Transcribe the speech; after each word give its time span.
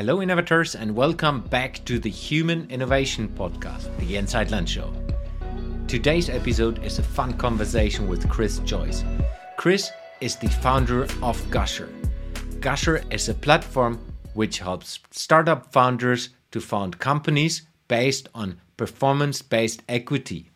Hello, 0.00 0.22
innovators, 0.22 0.76
and 0.76 0.96
welcome 0.96 1.42
back 1.42 1.84
to 1.84 1.98
the 1.98 2.10
Heitland 2.10 2.70
Innovation 2.70 3.28
Podcast, 3.28 3.94
the 3.98 4.16
Inside 4.16 4.50
Lunch 4.50 4.70
Show. 4.70 4.90
Today's 5.88 6.30
episode 6.30 6.82
is 6.82 6.98
a 6.98 7.02
fun 7.02 7.34
conversation 7.34 8.08
with 8.08 8.26
Chris 8.30 8.60
Joyce. 8.60 9.04
Chris 9.58 9.90
is 10.22 10.36
the 10.36 10.48
founder 10.48 11.06
of 11.22 11.50
Gusher. 11.50 11.90
Gusher 12.60 13.02
is 13.10 13.28
a 13.28 13.34
platform 13.34 14.00
which 14.32 14.60
helps 14.60 15.00
startup 15.10 15.70
founders 15.70 16.30
to 16.52 16.62
found 16.62 16.98
companies 16.98 17.68
based 17.86 18.26
on 18.34 18.58
performance 18.78 19.42
based 19.42 19.82
equity. 19.86 20.50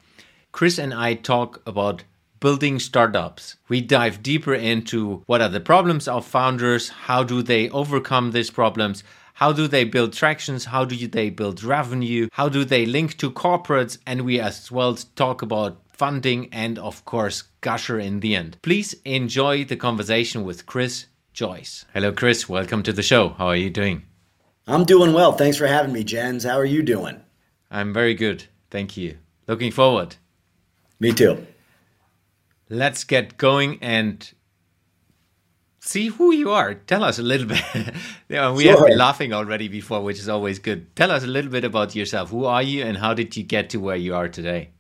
Chris 0.53 0.79
and 0.79 0.95
I 0.95 1.13
talk 1.13 1.61
about 1.67 2.05
building 2.41 2.79
startups. 2.79 3.57
We 3.69 3.83
dive 3.83 4.23
deeper 4.23 4.55
into 4.55 5.23
what 5.27 5.43
are 5.43 5.51
the 5.51 5.61
problems 5.61 6.09
of 6.09 6.25
founders, 6.25 6.89
how 6.89 7.25
do 7.25 7.43
they 7.43 7.69
overcome 7.69 8.31
these 8.31 8.51
problems, 8.51 9.05
how 9.35 9.53
do 9.53 9.67
they 9.67 9.83
build 9.83 10.13
tractions? 10.13 10.67
How 10.67 10.85
do 10.85 11.09
they 11.09 11.29
build 11.29 11.65
revenue? 11.65 12.29
How 12.33 12.49
do 12.49 12.65
they 12.65 12.87
link 12.87 13.17
to 13.19 13.33
corporates? 13.33 13.99
And 14.07 14.23
we 14.23 14.39
as 14.39 14.71
well 14.71 14.95
talk 14.95 15.43
about 15.43 15.83
funding 15.89 16.49
and, 16.53 16.79
of 16.79 17.05
course, 17.05 17.43
Gusher 17.61 17.99
in 17.99 18.21
the 18.21 18.37
end. 18.37 18.59
Please 18.63 18.95
enjoy 19.05 19.65
the 19.65 19.75
conversation 19.75 20.45
with 20.45 20.67
Chris 20.67 21.07
Joyce. 21.33 21.85
Hello, 21.93 22.13
Chris. 22.13 22.49
Welcome 22.49 22.85
to 22.85 22.93
the 22.93 23.03
show. 23.03 23.31
How 23.31 23.49
are 23.49 23.57
you 23.57 23.71
doing? 23.71 24.05
I'm 24.69 24.85
doing 24.85 25.13
well. 25.13 25.33
Thanks 25.33 25.57
for 25.57 25.67
having 25.67 25.93
me, 25.93 26.05
Jens. 26.05 26.45
How 26.45 26.57
are 26.57 26.65
you 26.65 26.85
doing? 26.85 27.21
I'm 27.73 27.93
very 27.93 28.15
good. 28.15 28.45
Thank 28.71 28.97
you. 28.97 29.19
Looking 29.49 29.73
forward. 29.73 30.15
Me 31.01 31.13
too. 31.13 31.45
Let's 32.71 33.03
get 33.03 33.37
going 33.37 33.79
and 33.83 34.33
see 35.85 36.09
who 36.09 36.33
you 36.33 36.51
are. 36.51 36.75
Tell 36.75 37.05
us 37.05 37.19
a 37.19 37.23
little 37.23 37.47
bit. 37.55 37.63
yeah, 38.29 38.53
we 38.53 38.65
sure. 38.65 38.79
have 38.79 38.87
been 38.87 38.99
laughing 38.99 39.33
already 39.33 39.69
before, 39.69 40.03
which 40.03 40.19
is 40.19 40.29
always 40.29 40.59
good. 40.59 40.95
Tell 40.97 41.11
us 41.11 41.25
a 41.25 41.29
little 41.29 41.51
bit 41.51 41.65
about 41.65 41.95
yourself. 41.95 42.31
Who 42.31 42.45
are 42.45 42.63
you, 42.63 42.85
and 42.85 42.99
how 42.99 43.15
did 43.15 43.37
you 43.37 43.43
get 43.43 43.71
to 43.71 43.79
where 43.79 43.97
you 43.97 44.15
are 44.15 44.29
today? 44.29 44.71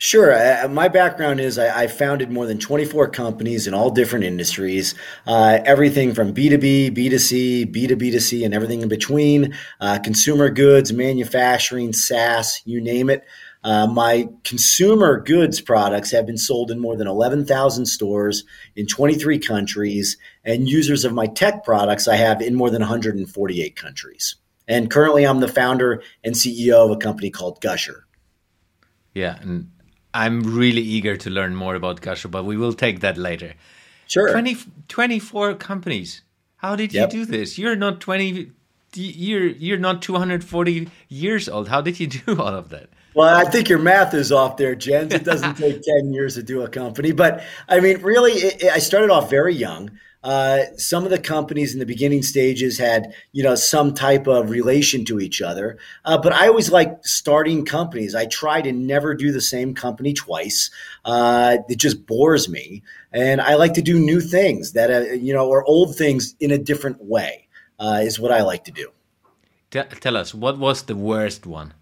Sure. 0.00 0.32
Uh, 0.32 0.68
my 0.68 0.86
background 0.86 1.40
is 1.40 1.58
I, 1.58 1.82
I, 1.82 1.86
founded 1.88 2.30
more 2.30 2.46
than 2.46 2.60
24 2.60 3.08
companies 3.08 3.66
in 3.66 3.74
all 3.74 3.90
different 3.90 4.24
industries, 4.24 4.94
uh, 5.26 5.58
everything 5.64 6.14
from 6.14 6.32
B2B, 6.32 6.96
B2C, 6.96 7.74
B2B2C, 7.74 8.44
and 8.44 8.54
everything 8.54 8.82
in 8.82 8.88
between, 8.88 9.56
uh, 9.80 9.98
consumer 9.98 10.50
goods, 10.50 10.92
manufacturing, 10.92 11.92
SaaS, 11.92 12.62
you 12.64 12.80
name 12.80 13.10
it. 13.10 13.24
Uh, 13.64 13.86
my 13.86 14.28
consumer 14.44 15.20
goods 15.20 15.60
products 15.60 16.10
have 16.12 16.26
been 16.26 16.38
sold 16.38 16.70
in 16.70 16.78
more 16.78 16.96
than 16.96 17.08
11,000 17.08 17.86
stores 17.86 18.44
in 18.76 18.86
23 18.86 19.38
countries, 19.38 20.16
and 20.44 20.68
users 20.68 21.04
of 21.04 21.12
my 21.12 21.26
tech 21.26 21.64
products 21.64 22.06
I 22.06 22.16
have 22.16 22.40
in 22.40 22.54
more 22.54 22.70
than 22.70 22.80
148 22.80 23.76
countries. 23.76 24.36
And 24.68 24.90
currently, 24.90 25.26
I'm 25.26 25.40
the 25.40 25.48
founder 25.48 26.02
and 26.22 26.34
CEO 26.34 26.84
of 26.84 26.90
a 26.90 26.96
company 26.96 27.30
called 27.30 27.60
Gusher. 27.60 28.06
Yeah, 29.14 29.38
and 29.40 29.70
I'm 30.14 30.42
really 30.42 30.82
eager 30.82 31.16
to 31.16 31.30
learn 31.30 31.54
more 31.54 31.74
about 31.74 32.00
Gusher, 32.00 32.28
but 32.28 32.44
we 32.44 32.56
will 32.56 32.74
take 32.74 33.00
that 33.00 33.16
later. 33.16 33.54
Sure. 34.06 34.30
20, 34.30 34.56
24 34.88 35.54
companies. 35.54 36.22
How 36.56 36.76
did 36.76 36.92
yep. 36.92 37.12
you 37.12 37.24
do 37.24 37.30
this? 37.30 37.58
You're 37.58 37.76
not 37.76 38.00
20 38.00 38.52
you're 38.94 39.46
you're 39.46 39.78
not 39.78 40.02
240 40.02 40.88
years 41.08 41.48
old. 41.48 41.68
How 41.68 41.80
did 41.80 42.00
you 42.00 42.06
do 42.06 42.40
all 42.40 42.54
of 42.54 42.70
that? 42.70 42.90
Well, 43.14 43.34
I 43.34 43.48
think 43.48 43.68
your 43.68 43.78
math 43.78 44.14
is 44.14 44.30
off 44.30 44.56
there, 44.56 44.74
Jens. 44.74 45.12
It 45.12 45.24
doesn't 45.24 45.54
take 45.58 45.82
10 45.82 46.12
years 46.12 46.34
to 46.34 46.42
do 46.42 46.62
a 46.62 46.68
company. 46.68 47.12
But 47.12 47.42
I 47.68 47.80
mean, 47.80 48.02
really, 48.02 48.32
it, 48.32 48.62
it, 48.62 48.72
I 48.72 48.78
started 48.78 49.10
off 49.10 49.30
very 49.30 49.54
young. 49.54 49.90
Uh, 50.22 50.64
some 50.76 51.04
of 51.04 51.10
the 51.10 51.18
companies 51.18 51.72
in 51.72 51.78
the 51.78 51.86
beginning 51.86 52.22
stages 52.22 52.76
had, 52.76 53.14
you 53.32 53.42
know, 53.42 53.54
some 53.54 53.94
type 53.94 54.26
of 54.26 54.50
relation 54.50 55.04
to 55.04 55.20
each 55.20 55.40
other. 55.40 55.78
Uh, 56.04 56.18
but 56.18 56.32
I 56.32 56.48
always 56.48 56.70
like 56.70 56.98
starting 57.04 57.64
companies. 57.64 58.14
I 58.14 58.26
try 58.26 58.60
to 58.60 58.72
never 58.72 59.14
do 59.14 59.30
the 59.30 59.40
same 59.40 59.74
company 59.74 60.12
twice. 60.12 60.70
Uh, 61.04 61.58
it 61.68 61.78
just 61.78 62.04
bores 62.04 62.48
me, 62.48 62.82
and 63.12 63.40
I 63.40 63.54
like 63.54 63.74
to 63.74 63.82
do 63.82 63.98
new 63.98 64.20
things 64.20 64.72
that, 64.72 64.90
uh, 64.90 65.12
you 65.12 65.32
know, 65.32 65.48
or 65.48 65.64
old 65.64 65.96
things 65.96 66.34
in 66.40 66.50
a 66.50 66.58
different 66.58 67.02
way. 67.02 67.44
Uh, 67.80 68.00
is 68.02 68.18
what 68.18 68.32
I 68.32 68.42
like 68.42 68.64
to 68.64 68.72
do. 68.72 68.90
Tell 69.70 70.16
us 70.16 70.34
what 70.34 70.58
was 70.58 70.82
the 70.82 70.96
worst 70.96 71.46
one 71.46 71.74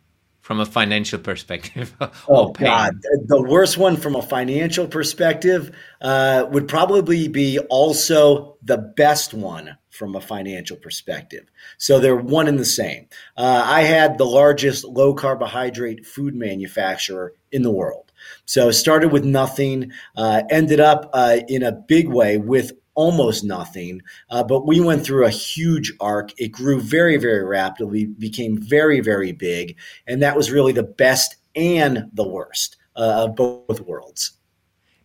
from 0.47 0.61
a 0.61 0.65
financial 0.65 1.19
perspective? 1.19 1.93
oh 2.29 2.53
God, 2.53 3.03
the 3.27 3.43
worst 3.43 3.77
one 3.79 3.97
from 3.97 4.15
a 4.15 4.23
financial 4.23 4.87
perspective 4.87 5.77
uh, 6.01 6.47
would 6.53 6.69
probably 6.69 7.27
be 7.27 7.59
also 7.59 8.56
the 8.62 8.79
best 8.79 9.35
one 9.35 9.77
from 9.91 10.15
a 10.15 10.21
financial 10.21 10.77
perspective. 10.77 11.51
So 11.79 11.99
they're 11.99 12.15
one 12.15 12.47
and 12.47 12.61
the 12.61 12.65
same. 12.65 13.09
Uh, 13.37 13.65
I 13.67 13.81
had 13.81 14.19
the 14.19 14.25
largest 14.25 14.85
low 14.85 15.15
carbohydrate 15.15 16.06
food 16.06 16.37
manufacturer 16.37 17.33
in 17.51 17.62
the 17.62 17.73
world. 17.73 18.12
So 18.45 18.71
started 18.71 19.11
with 19.11 19.25
nothing, 19.25 19.91
uh, 20.17 20.45
ended 20.49 20.79
up 20.79 21.11
uh, 21.12 21.39
in 21.49 21.65
a 21.65 21.73
big 21.73 22.06
way 22.06 22.39
with 22.39 22.71
almost 22.97 23.45
nothing. 23.45 24.03
Uh, 24.29 24.43
but 24.43 24.67
we 24.67 24.81
went 24.81 25.05
through 25.05 25.25
a 25.25 25.31
huge 25.31 25.93
arc. 26.01 26.33
It 26.41 26.49
grew 26.49 26.81
very, 26.81 27.17
very 27.17 27.45
rapidly, 27.45 28.07
became 28.07 28.59
very, 28.59 29.01
very 29.01 29.31
big. 29.31 29.77
And 30.09 30.21
that 30.23 30.37
was 30.37 30.51
really 30.51 30.73
the 30.73 30.83
best 30.83 31.37
and 31.55 32.11
the 32.12 32.27
worst 32.27 32.77
uh, 32.97 33.25
of 33.25 33.37
both 33.37 33.81
worlds. 33.81 34.33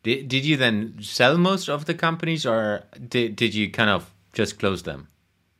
Did, 0.03 0.27
did 0.27 0.43
you 0.43 0.57
then 0.57 0.97
sell 1.01 1.37
most 1.37 1.69
of 1.69 1.85
the 1.85 1.93
companies 1.93 2.45
or 2.45 2.83
did, 3.07 3.35
did 3.35 3.53
you 3.53 3.69
kind 3.69 3.91
of 3.91 4.11
just 4.33 4.57
close 4.57 4.81
them? 4.81 5.07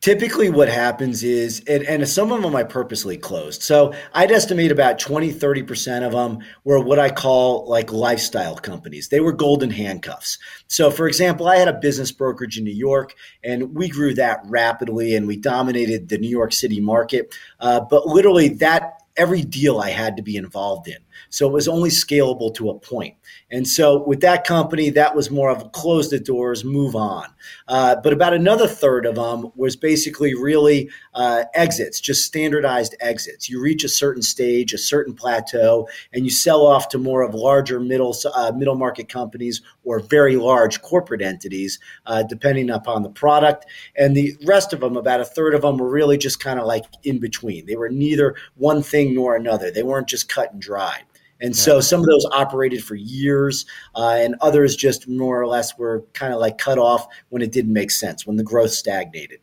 Typically 0.02 0.50
what 0.50 0.68
happens 0.68 1.24
is 1.24 1.62
and, 1.68 1.84
and, 1.84 2.08
some 2.08 2.32
of 2.32 2.42
them 2.42 2.56
i 2.56 2.64
purposely 2.64 3.18
closed. 3.18 3.62
So 3.62 3.94
i'd 4.14 4.32
estimate 4.32 4.72
about 4.72 5.00
20 5.00 5.32
30% 5.32 6.06
of 6.06 6.12
them 6.12 6.40
were 6.64 6.80
what 6.80 7.00
i 7.00 7.10
call 7.10 7.68
like 7.70 7.94
lifestyle 7.94 8.56
companies. 8.56 9.10
They 9.10 9.20
were 9.20 9.32
golden 9.32 9.70
handcuffs. 9.70 10.38
So 10.68 10.92
for 10.92 11.08
example 11.08 11.48
i 11.48 11.58
had 11.58 11.68
a 11.68 11.74
business 11.74 12.12
brokerage 12.12 12.58
in 12.58 12.64
new 12.64 12.72
york 12.72 13.14
and 13.44 13.76
we 13.76 13.88
grew 13.88 14.14
that 14.16 14.42
rapidly 14.46 15.16
and 15.16 15.28
we 15.28 15.38
dominated 15.38 16.10
the 16.10 16.18
new 16.18 16.30
york 16.30 16.52
city 16.52 16.82
market. 16.82 17.34
Uh, 17.60 17.80
but 17.80 18.08
literally 18.08 18.50
that 18.50 19.02
every 19.18 19.42
deal 19.42 19.80
I 19.80 19.90
had 19.90 20.18
to 20.18 20.24
be 20.24 20.36
involved 20.38 20.88
in. 20.88 20.98
So 21.32 21.48
it 21.48 21.54
was 21.54 21.68
only 21.68 21.90
scalable 21.90 22.54
to 22.56 22.70
a 22.70 22.78
point. 22.78 23.16
And 23.50 23.68
so 23.68 24.04
with 24.04 24.20
that 24.20 24.46
company, 24.46 24.90
that 24.92 25.16
was 25.16 25.32
more 25.32 25.50
of 25.50 25.72
close 25.72 26.10
the 26.10 26.20
doors, 26.20 26.66
move 26.66 26.96
on. 26.96 27.28
Uh, 27.70 27.96
but 27.96 28.12
about 28.12 28.34
another 28.34 28.68
third 28.68 29.06
of 29.06 29.16
them 29.16 29.52
was 29.56 29.78
basically 29.78 30.34
really 30.34 30.90
uh, 31.14 31.46
exits, 31.54 32.02
just 32.02 32.26
standardized 32.26 32.96
exits. 33.00 33.50
You 33.50 33.62
reach 33.62 33.86
a 33.86 33.90
certain 33.90 34.22
stage, 34.22 34.74
a 34.74 34.78
certain 34.78 35.14
plateau, 35.14 35.88
and 36.14 36.26
you 36.26 36.30
sell 36.30 36.66
off 36.66 36.90
to 36.90 36.98
more 36.98 37.22
of 37.22 37.34
larger 37.34 37.80
middle 37.80 38.16
uh, 38.36 38.52
middle 38.54 38.76
market 38.76 39.08
companies 39.08 39.62
or 39.86 40.00
very 40.00 40.36
large 40.36 40.82
corporate 40.82 41.22
entities, 41.22 41.80
uh, 42.06 42.24
depending 42.24 42.70
upon 42.70 43.04
the 43.04 43.10
product. 43.10 43.66
And 43.96 44.16
the 44.16 44.36
rest 44.46 44.74
of 44.74 44.82
them, 44.82 44.98
about 44.98 45.22
a 45.22 45.26
third 45.26 45.56
of 45.56 45.62
them, 45.62 45.78
were 45.78 45.90
really 45.90 46.18
just 46.18 46.42
kind 46.42 46.60
of 46.60 46.66
like 46.66 46.84
in 47.04 47.20
between. 47.20 47.66
They 47.66 47.78
were 47.78 47.90
neither 47.90 48.36
one 48.56 48.84
thing 48.84 49.16
nor 49.16 49.36
another. 49.36 49.72
They 49.72 49.84
weren't 49.84 50.10
just 50.10 50.28
cut 50.28 50.52
and 50.52 50.62
dried. 50.62 51.04
And 51.42 51.56
so 51.56 51.80
some 51.80 52.00
of 52.00 52.06
those 52.06 52.26
operated 52.32 52.84
for 52.84 52.96
years, 52.96 53.66
uh, 53.96 54.18
and 54.20 54.36
others 54.42 54.76
just 54.76 55.08
more 55.08 55.42
or 55.42 55.48
less 55.48 55.78
were 55.78 56.06
kind 56.14 56.34
of 56.34 56.40
like 56.40 56.58
cut 56.60 56.78
off 56.78 57.08
when 57.30 57.42
it 57.42 57.52
didn't 57.52 57.74
make 57.74 57.90
sense, 57.90 58.28
when 58.28 58.38
the 58.38 58.44
growth 58.44 58.72
stagnated. 58.72 59.40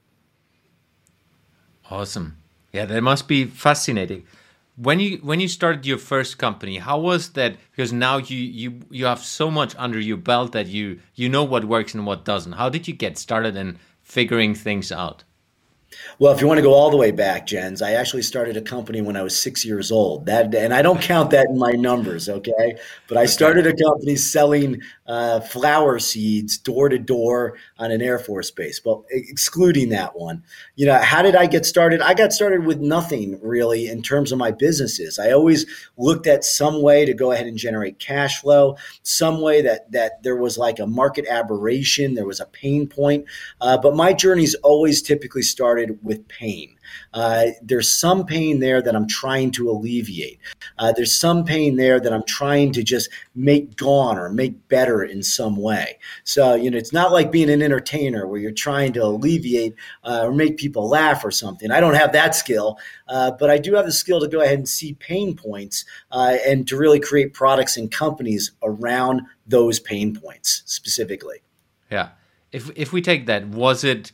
Awesome. 1.91 2.39
Yeah, 2.73 2.85
that 2.87 3.03
must 3.03 3.27
be 3.27 3.45
fascinating. 3.47 4.27
When 4.77 5.01
you 5.01 5.17
when 5.19 5.41
you 5.41 5.49
started 5.49 5.87
your 5.87 5.99
first 5.99 6.39
company, 6.39 6.79
how 6.79 7.01
was 7.01 7.31
that? 7.31 7.57
Because 7.73 7.93
now 7.93 8.19
you 8.19 8.37
you 8.37 8.81
you 8.91 9.07
have 9.07 9.21
so 9.21 9.51
much 9.51 9.75
under 9.77 9.99
your 9.99 10.19
belt 10.19 10.53
that 10.53 10.69
you 10.69 11.01
you 11.17 11.29
know 11.29 11.43
what 11.43 11.65
works 11.65 11.95
and 11.95 12.07
what 12.07 12.25
doesn't. 12.25 12.53
How 12.53 12.69
did 12.69 12.87
you 12.87 12.95
get 12.95 13.19
started 13.19 13.57
in 13.57 13.79
figuring 14.03 14.55
things 14.55 14.93
out? 14.93 15.25
Well, 16.19 16.33
if 16.33 16.41
you 16.41 16.47
want 16.47 16.59
to 16.59 16.63
go 16.63 16.75
all 16.75 16.91
the 16.91 16.97
way 16.97 17.11
back, 17.11 17.47
Jens, 17.47 17.81
I 17.81 17.93
actually 17.93 18.23
started 18.23 18.57
a 18.57 18.61
company 18.61 19.01
when 19.01 19.17
I 19.17 19.23
was 19.23 19.37
six 19.37 19.65
years 19.65 19.91
old. 19.91 20.27
That, 20.27 20.55
and 20.55 20.75
I 20.75 20.83
don't 20.83 21.01
count 21.01 21.31
that 21.31 21.47
in 21.49 21.59
my 21.59 21.73
numbers, 21.73 22.29
okay? 22.29 22.77
But 23.09 23.17
I 23.17 23.27
started 23.27 23.67
a 23.67 23.75
company 23.75 24.17
selling 24.17 24.83
uh, 25.07 25.41
flower 25.41 25.99
seeds 25.99 26.59
door 26.59 26.91
to 26.91 26.99
door 26.99 27.57
on 27.79 27.91
an 27.91 28.03
Air 28.03 28.19
Force 28.19 28.51
base. 28.51 28.81
Well, 28.85 29.07
excluding 29.11 29.89
that 29.91 30.19
one, 30.19 30.43
you 30.77 30.87
know, 30.87 30.99
how 30.99 31.23
did 31.23 31.35
I 31.35 31.47
get 31.47 31.65
started? 31.65 32.03
I 32.03 32.13
got 32.13 32.33
started 32.33 32.67
with 32.67 32.81
nothing 32.81 33.39
really 33.41 33.89
in 33.89 34.03
terms 34.03 34.31
of 34.31 34.39
my 34.39 34.51
businesses. 34.51 35.19
I 35.19 35.31
always 35.31 35.65
looked 35.97 36.27
at 36.27 36.45
some 36.45 36.83
way 36.83 37.07
to 37.07 37.15
go 37.15 37.33
ahead 37.33 37.47
and 37.47 37.57
generate 37.57 37.99
cash 37.99 38.41
flow, 38.41 38.77
some 39.03 39.41
way 39.41 39.63
that 39.63 39.91
that 39.93 40.23
there 40.23 40.37
was 40.37 40.59
like 40.59 40.79
a 40.79 40.87
market 40.87 41.27
aberration, 41.29 42.15
there 42.15 42.27
was 42.27 42.41
a 42.41 42.47
pain 42.47 42.87
point. 42.87 43.25
Uh, 43.61 43.79
but 43.79 43.97
my 43.97 44.13
journeys 44.13 44.55
always 44.57 45.01
typically 45.01 45.43
started 45.43 45.78
started 45.79 45.99
with 46.03 46.27
pain. 46.29 46.75
Uh, 47.15 47.47
there's 47.63 47.89
some 47.89 48.27
pain 48.27 48.61
there 48.61 48.83
that 48.83 48.97
I'm 48.97 49.07
trying 49.07 49.51
to 49.53 49.71
alleviate. 49.71 50.41
Uh, 50.79 50.93
there's 50.93 51.15
some 51.15 51.45
pain 51.45 51.77
there 51.77 52.01
that 52.01 52.13
I'm 52.13 52.25
trying 52.25 52.73
to 52.73 52.83
just 52.83 53.11
make 53.35 53.77
gone 53.77 54.19
or 54.19 54.29
make 54.29 54.69
better 54.69 55.05
in 55.05 55.23
some 55.23 55.57
way. 55.57 55.99
So, 56.25 56.55
you 56.55 56.71
know, 56.71 56.79
it's 56.79 56.93
not 56.93 57.13
like 57.13 57.31
being 57.31 57.51
an 57.51 57.63
entertainer 57.63 58.27
where 58.27 58.41
you're 58.41 58.51
trying 58.51 58.93
to 58.95 59.05
alleviate 59.05 59.75
uh, 60.03 60.23
or 60.25 60.33
make 60.33 60.57
people 60.57 60.89
laugh 60.89 61.25
or 61.25 61.31
something. 61.31 61.71
I 61.71 61.81
don't 61.81 61.95
have 61.95 62.13
that 62.13 62.35
skill, 62.35 62.79
uh, 63.07 63.31
but 63.39 63.51
I 63.51 63.59
do 63.59 63.75
have 63.75 63.87
the 63.87 63.93
skill 63.93 64.21
to 64.21 64.29
go 64.29 64.41
ahead 64.41 64.59
and 64.59 64.69
see 64.69 64.95
pain 64.95 65.37
points 65.37 65.85
uh, 66.11 66.39
and 66.45 66.67
to 66.69 66.77
really 66.77 67.01
create 67.01 67.35
products 67.35 67.77
and 67.77 67.91
companies 67.91 68.51
around 68.63 69.23
those 69.47 69.79
pain 69.79 70.17
points 70.17 70.63
specifically. 70.67 71.39
Yeah. 71.91 72.11
If, 72.51 72.71
if 72.77 72.93
we 72.93 73.03
take 73.03 73.27
that, 73.27 73.47
was 73.49 73.85
it 73.85 74.13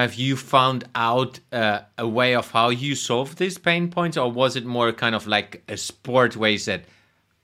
have 0.00 0.14
you 0.14 0.36
found 0.36 0.84
out 0.94 1.40
uh, 1.52 1.80
a 1.98 2.06
way 2.06 2.34
of 2.34 2.50
how 2.50 2.70
you 2.70 2.94
solve 2.94 3.36
these 3.36 3.58
pain 3.58 3.90
points, 3.90 4.16
or 4.16 4.30
was 4.30 4.56
it 4.56 4.64
more 4.64 4.92
kind 4.92 5.14
of 5.14 5.26
like 5.26 5.62
a 5.68 5.76
sport 5.76 6.36
where 6.36 6.50
you 6.50 6.58
said, 6.58 6.86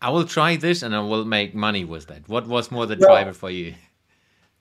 "I 0.01 0.11
will 0.11 0.25
try 0.25 0.57
this 0.57 0.83
and 0.83 0.95
I 0.95 1.01
will 1.01 1.25
make 1.25 1.55
money 1.55 1.85
with 1.85 2.07
that"? 2.09 2.29
What 2.29 2.47
was 2.47 2.71
more 2.71 2.87
the 2.87 2.97
well, 2.99 3.09
driver 3.09 3.33
for 3.33 3.51
you? 3.51 3.75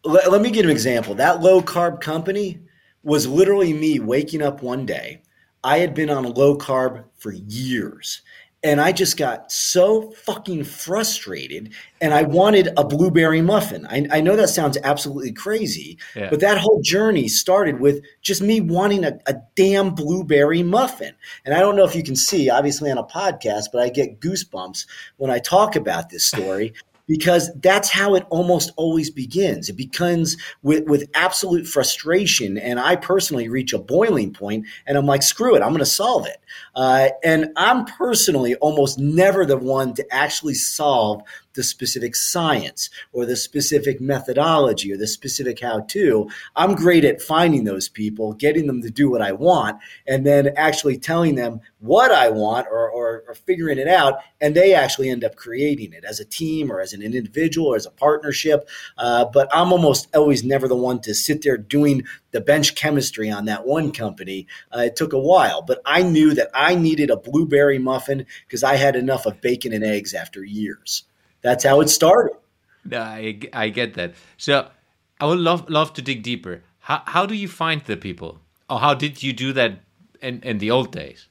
Let, 0.04 0.32
let 0.32 0.42
me 0.42 0.52
give 0.52 0.66
an 0.66 0.72
example. 0.72 1.16
That 1.16 1.42
low 1.42 1.62
carb 1.62 2.02
company 2.02 2.60
was 3.04 3.28
literally 3.28 3.74
me 3.74 4.00
waking 4.00 4.42
up 4.42 4.62
one 4.62 4.86
day. 4.86 5.22
I 5.64 5.78
had 5.80 5.94
been 5.94 6.10
on 6.10 6.24
low 6.24 6.58
carb 6.58 7.06
for 7.18 7.32
years 7.32 8.22
and 8.64 8.80
I 8.80 8.92
just 8.92 9.18
got 9.18 9.52
so 9.52 10.12
fucking 10.12 10.66
frustrated 10.66 11.74
and 12.00 12.14
I 12.14 12.24
wanted 12.24 12.70
a 12.78 12.84
blueberry 12.84 13.42
muffin. 13.42 13.88
I, 13.88 14.06
I 14.12 14.22
know 14.22 14.36
that 14.36 14.50
sounds 14.50 14.78
absolutely 14.84 15.32
crazy, 15.32 15.98
yeah. 16.16 16.30
but 16.30 16.42
that 16.42 16.60
whole 16.60 16.80
journey 16.82 17.28
started 17.28 17.80
with 17.80 18.04
just 18.22 18.42
me 18.42 18.62
wanting 18.62 19.04
a, 19.04 19.18
a 19.26 19.36
damn 19.56 19.96
blueberry 19.96 20.62
muffin. 20.62 21.16
And 21.44 21.56
I 21.56 21.60
don't 21.60 21.76
know 21.76 21.86
if 21.86 21.96
you 21.96 22.04
can 22.04 22.16
see, 22.16 22.50
obviously 22.52 22.92
on 22.92 23.00
a 23.00 23.04
podcast, 23.04 23.66
but 23.74 23.82
I 23.82 23.90
get 23.90 24.20
goosebumps 24.20 24.86
when 25.18 25.32
I 25.32 25.40
talk 25.40 25.76
about 25.76 26.10
this 26.10 26.26
story 26.26 26.74
because 27.12 27.52
that's 27.56 27.90
how 27.90 28.16
it 28.16 28.26
almost 28.30 28.72
always 28.78 29.10
begins. 29.10 29.68
It 29.68 29.76
begins 29.76 30.38
with, 30.64 30.86
with 30.86 31.10
absolute 31.14 31.68
frustration. 31.68 32.58
And 32.58 32.80
I 32.80 32.96
personally 32.96 33.50
reach 33.50 33.74
a 33.74 33.80
boiling 33.80 34.32
point 34.32 34.66
and 34.88 34.98
I'm 34.98 35.06
like, 35.06 35.22
screw 35.22 35.54
it, 35.58 35.62
I'm 35.62 35.72
going 35.72 35.80
to 35.80 35.86
solve 35.86 36.26
it. 36.26 36.38
Uh, 36.74 37.10
and 37.22 37.50
I'm 37.58 37.84
personally 37.84 38.56
almost 38.56 38.98
never 38.98 39.46
the 39.46 39.58
one 39.58 39.94
to 39.96 40.06
actually 40.10 40.54
solve 40.54 41.22
the 41.54 41.64
specific 41.64 42.16
science 42.16 42.90
or 43.12 43.26
the 43.26 43.36
specific 43.36 44.00
methodology 44.00 44.94
or 44.94 44.98
the 44.98 45.08
specific 45.08 45.60
how 45.60 45.82
to. 45.82 46.30
I'm 46.56 46.76
great 46.76 47.06
at 47.06 47.22
finding 47.22 47.64
those 47.64 47.90
people, 47.90 48.34
getting 48.34 48.68
them 48.68 48.82
to 48.82 48.90
do 48.90 49.10
what 49.10 49.22
I 49.22 49.32
want, 49.32 49.80
and 50.08 50.26
then 50.26 50.54
actually 50.56 50.98
telling 50.98 51.36
them 51.36 51.62
what 51.80 52.12
I 52.12 52.30
want 52.30 52.68
or, 52.72 52.90
or, 52.90 53.24
or 53.28 53.34
figuring 53.34 53.78
it 53.78 53.88
out. 53.88 54.16
And 54.40 54.56
they 54.56 54.74
actually 54.74 55.10
end 55.10 55.24
up 55.24 55.36
creating 55.36 55.94
it 55.94 56.04
as 56.06 56.20
a 56.20 56.26
team 56.26 56.72
or 56.72 56.80
as 56.80 56.94
an 56.94 57.02
individual 57.02 57.68
or 57.68 57.76
as 57.76 57.86
a 57.86 57.92
partnership. 57.92 58.70
Uh, 58.98 59.26
but 59.26 59.50
I'm 59.54 59.72
almost 59.72 60.14
always 60.16 60.44
never 60.44 60.68
the 60.68 60.76
one 60.76 61.02
to 61.02 61.14
sit 61.14 61.42
there 61.42 61.58
doing 61.58 62.04
the 62.32 62.42
bench 62.42 62.76
chemistry 62.76 63.30
on 63.30 63.46
that 63.46 63.66
one 63.66 63.92
company. 63.92 64.48
Uh, 64.76 64.82
it 64.82 64.96
took 64.96 65.14
a 65.14 65.20
while, 65.20 65.62
but 65.62 65.82
I 65.86 66.04
knew 66.04 66.34
that 66.34 66.50
I 66.54 66.76
needed 66.76 67.10
a 67.10 67.18
blueberry 67.18 67.78
muffin 67.78 68.26
because 68.48 68.64
I 68.64 68.76
had 68.76 68.96
enough 68.96 69.26
of 69.26 69.42
bacon 69.42 69.74
and 69.74 69.84
eggs 69.84 70.14
after 70.14 70.44
years 70.44 71.04
that's 71.42 71.64
how 71.64 71.82
it 71.82 71.90
started. 71.90 72.36
I, 72.92 73.40
I 73.54 73.70
get 73.70 73.94
that. 73.96 74.14
So 74.38 74.68
I 75.20 75.26
would 75.26 75.40
love 75.40 75.70
love 75.70 75.94
to 75.94 76.02
dig 76.02 76.24
deeper. 76.24 76.64
How 76.80 77.04
how 77.06 77.26
do 77.26 77.36
you 77.36 77.48
find 77.48 77.82
the 77.84 77.98
people, 77.98 78.40
or 78.70 78.80
how 78.80 78.94
did 78.94 79.22
you 79.22 79.34
do 79.34 79.54
that 79.54 79.80
in, 80.22 80.42
in 80.42 80.58
the 80.58 80.72
old 80.72 80.92
days? 80.92 81.28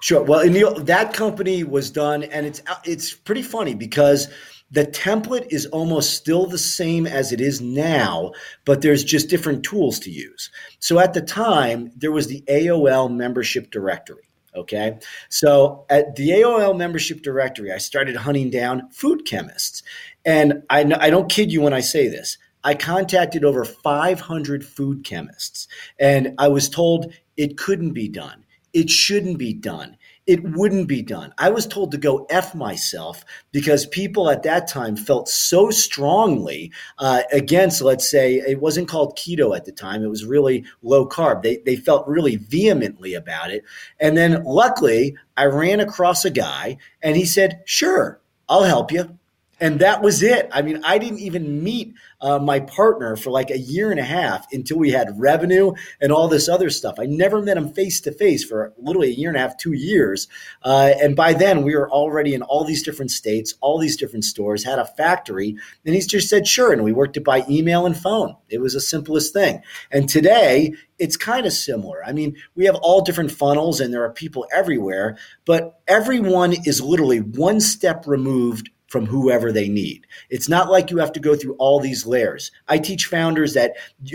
Sure. 0.00 0.22
Well, 0.22 0.40
in 0.40 0.52
the 0.52 0.82
that 0.84 1.14
company 1.14 1.64
was 1.64 1.90
done, 1.90 2.22
and 2.24 2.46
it's 2.46 2.62
it's 2.84 3.12
pretty 3.12 3.42
funny 3.42 3.74
because 3.74 4.28
the 4.70 4.86
template 4.86 5.46
is 5.50 5.66
almost 5.66 6.14
still 6.14 6.46
the 6.46 6.58
same 6.58 7.06
as 7.06 7.32
it 7.32 7.40
is 7.40 7.60
now, 7.60 8.32
but 8.64 8.82
there's 8.82 9.04
just 9.04 9.28
different 9.28 9.62
tools 9.62 9.98
to 10.00 10.10
use. 10.10 10.50
So 10.78 10.98
at 10.98 11.14
the 11.14 11.20
time, 11.20 11.92
there 11.96 12.12
was 12.12 12.26
the 12.26 12.42
AOL 12.48 13.14
membership 13.14 13.70
directory. 13.70 14.28
Okay. 14.56 14.98
So 15.28 15.84
at 15.90 16.16
the 16.16 16.30
AOL 16.30 16.76
membership 16.76 17.22
directory, 17.22 17.72
I 17.72 17.78
started 17.78 18.16
hunting 18.16 18.50
down 18.50 18.88
food 18.90 19.26
chemists. 19.26 19.82
And 20.24 20.62
I, 20.70 20.80
I 21.00 21.10
don't 21.10 21.30
kid 21.30 21.52
you 21.52 21.60
when 21.60 21.72
I 21.72 21.80
say 21.80 22.08
this. 22.08 22.38
I 22.62 22.74
contacted 22.74 23.44
over 23.44 23.64
500 23.64 24.64
food 24.64 25.04
chemists, 25.04 25.68
and 26.00 26.34
I 26.38 26.48
was 26.48 26.70
told 26.70 27.12
it 27.36 27.58
couldn't 27.58 27.92
be 27.92 28.08
done. 28.08 28.44
It 28.72 28.88
shouldn't 28.88 29.38
be 29.38 29.52
done 29.52 29.98
it 30.26 30.42
wouldn't 30.42 30.88
be 30.88 31.02
done. 31.02 31.34
I 31.36 31.50
was 31.50 31.66
told 31.66 31.92
to 31.92 31.98
go 31.98 32.26
F 32.30 32.54
myself 32.54 33.24
because 33.52 33.86
people 33.86 34.30
at 34.30 34.42
that 34.44 34.68
time 34.68 34.96
felt 34.96 35.28
so 35.28 35.70
strongly 35.70 36.72
uh, 36.98 37.22
against, 37.30 37.82
let's 37.82 38.10
say, 38.10 38.36
it 38.36 38.60
wasn't 38.60 38.88
called 38.88 39.18
keto 39.18 39.54
at 39.54 39.66
the 39.66 39.72
time. 39.72 40.02
It 40.02 40.08
was 40.08 40.24
really 40.24 40.64
low 40.82 41.06
carb. 41.06 41.42
They, 41.42 41.58
they 41.58 41.76
felt 41.76 42.08
really 42.08 42.36
vehemently 42.36 43.12
about 43.14 43.50
it. 43.50 43.64
And 44.00 44.16
then 44.16 44.42
luckily, 44.44 45.16
I 45.36 45.44
ran 45.46 45.80
across 45.80 46.24
a 46.24 46.30
guy 46.30 46.78
and 47.02 47.16
he 47.16 47.26
said, 47.26 47.62
Sure, 47.66 48.20
I'll 48.48 48.64
help 48.64 48.92
you. 48.92 49.18
And 49.60 49.80
that 49.80 50.02
was 50.02 50.22
it. 50.22 50.48
I 50.52 50.62
mean, 50.62 50.80
I 50.84 50.98
didn't 50.98 51.20
even 51.20 51.62
meet 51.62 51.94
uh, 52.20 52.38
my 52.38 52.60
partner 52.60 53.16
for 53.16 53.30
like 53.30 53.50
a 53.50 53.58
year 53.58 53.90
and 53.90 54.00
a 54.00 54.04
half 54.04 54.52
until 54.52 54.78
we 54.78 54.90
had 54.90 55.18
revenue 55.20 55.72
and 56.00 56.10
all 56.10 56.26
this 56.26 56.48
other 56.48 56.70
stuff. 56.70 56.96
I 56.98 57.04
never 57.04 57.40
met 57.40 57.56
him 57.56 57.72
face 57.72 58.00
to 58.02 58.12
face 58.12 58.44
for 58.44 58.72
literally 58.78 59.08
a 59.08 59.14
year 59.14 59.28
and 59.28 59.36
a 59.36 59.40
half, 59.40 59.56
two 59.56 59.72
years. 59.72 60.26
Uh, 60.62 60.92
and 61.00 61.14
by 61.14 61.34
then, 61.34 61.62
we 61.62 61.76
were 61.76 61.90
already 61.90 62.34
in 62.34 62.42
all 62.42 62.64
these 62.64 62.82
different 62.82 63.10
states, 63.10 63.54
all 63.60 63.78
these 63.78 63.96
different 63.96 64.24
stores, 64.24 64.64
had 64.64 64.78
a 64.78 64.86
factory. 64.86 65.56
And 65.84 65.94
he 65.94 66.00
just 66.00 66.28
said, 66.28 66.48
sure. 66.48 66.72
And 66.72 66.82
we 66.82 66.92
worked 66.92 67.16
it 67.16 67.24
by 67.24 67.44
email 67.48 67.86
and 67.86 67.96
phone. 67.96 68.36
It 68.48 68.60
was 68.60 68.74
the 68.74 68.80
simplest 68.80 69.32
thing. 69.32 69.62
And 69.90 70.08
today, 70.08 70.74
it's 70.98 71.16
kind 71.16 71.44
of 71.44 71.52
similar. 71.52 72.04
I 72.04 72.12
mean, 72.12 72.36
we 72.54 72.66
have 72.66 72.76
all 72.76 73.00
different 73.00 73.32
funnels 73.32 73.80
and 73.80 73.92
there 73.92 74.04
are 74.04 74.12
people 74.12 74.46
everywhere, 74.52 75.18
but 75.44 75.80
everyone 75.88 76.54
is 76.64 76.80
literally 76.80 77.18
one 77.18 77.60
step 77.60 78.06
removed 78.06 78.70
from 78.94 79.06
whoever 79.06 79.50
they 79.50 79.68
need. 79.68 80.06
It's 80.30 80.48
not 80.48 80.70
like 80.70 80.88
you 80.88 80.98
have 80.98 81.10
to 81.14 81.18
go 81.18 81.34
through 81.34 81.56
all 81.58 81.80
these 81.80 82.06
layers. 82.06 82.52
I 82.68 82.78
teach 82.78 83.06
founders 83.06 83.54
that 83.54 83.72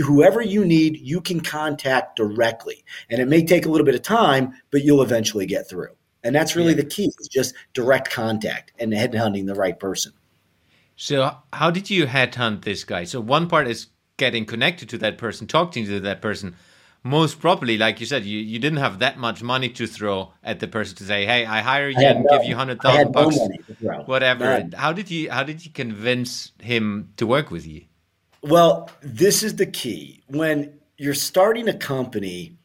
whoever 0.08 0.42
you 0.42 0.64
need, 0.64 1.02
you 1.02 1.20
can 1.20 1.42
contact 1.42 2.16
directly. 2.16 2.86
And 3.10 3.20
it 3.22 3.28
may 3.28 3.44
take 3.44 3.66
a 3.66 3.70
little 3.70 3.84
bit 3.84 3.96
of 3.96 4.04
time, 4.04 4.54
but 4.72 4.86
you'll 4.86 5.02
eventually 5.02 5.46
get 5.46 5.68
through. 5.68 5.90
And 6.24 6.34
that's 6.34 6.56
really 6.56 6.74
the 6.74 6.86
key 6.86 7.12
is 7.20 7.28
just 7.28 7.56
direct 7.74 8.10
contact 8.10 8.72
and 8.80 8.94
headhunting 8.94 9.48
the 9.48 9.54
right 9.54 9.78
person. 9.78 10.14
So, 10.96 11.36
how 11.52 11.72
did 11.72 11.90
you 11.90 12.06
headhunt 12.06 12.64
this 12.64 12.86
guy? 12.86 13.04
So, 13.04 13.20
one 13.20 13.50
part 13.50 13.68
is 13.68 13.88
getting 14.16 14.46
connected 14.46 14.88
to 14.90 14.98
that 15.00 15.18
person, 15.18 15.46
talking 15.46 15.86
to 15.88 16.00
that 16.00 16.22
person 16.22 16.56
most 17.04 17.40
probably, 17.40 17.78
like 17.78 18.00
you 18.00 18.06
said, 18.06 18.26
you, 18.26 18.40
you 18.40 18.60
didn't 18.60 18.80
have 18.80 19.00
that 19.00 19.18
much 19.18 19.42
money 19.42 19.70
to 19.70 19.88
throw 19.88 20.34
at 20.44 20.60
the 20.60 20.68
person 20.68 20.98
to 20.98 21.04
say, 21.04 21.26
"Hey, 21.26 21.46
I 21.46 21.62
hire 21.62 21.90
you 21.90 22.00
I 22.00 22.12
and 22.12 22.26
no, 22.26 22.38
give 22.38 22.48
you 22.48 22.56
hundred 22.56 22.82
thousand 22.82 23.12
bucks, 23.14 23.38
no 23.82 24.04
whatever." 24.06 24.46
None. 24.46 24.72
How 24.74 24.94
did 24.94 25.10
you 25.10 25.32
how 25.32 25.44
did 25.44 25.66
you 25.66 25.72
convince 25.72 26.52
him 26.62 27.14
to 27.18 27.26
work 27.26 27.52
with 27.52 27.66
you? 27.66 27.86
Well, 28.42 28.90
this 29.02 29.44
is 29.44 29.56
the 29.56 29.66
key. 29.66 30.24
When 30.28 30.80
you're 30.98 31.14
starting 31.14 31.68
a 31.70 31.78
company, 31.78 32.58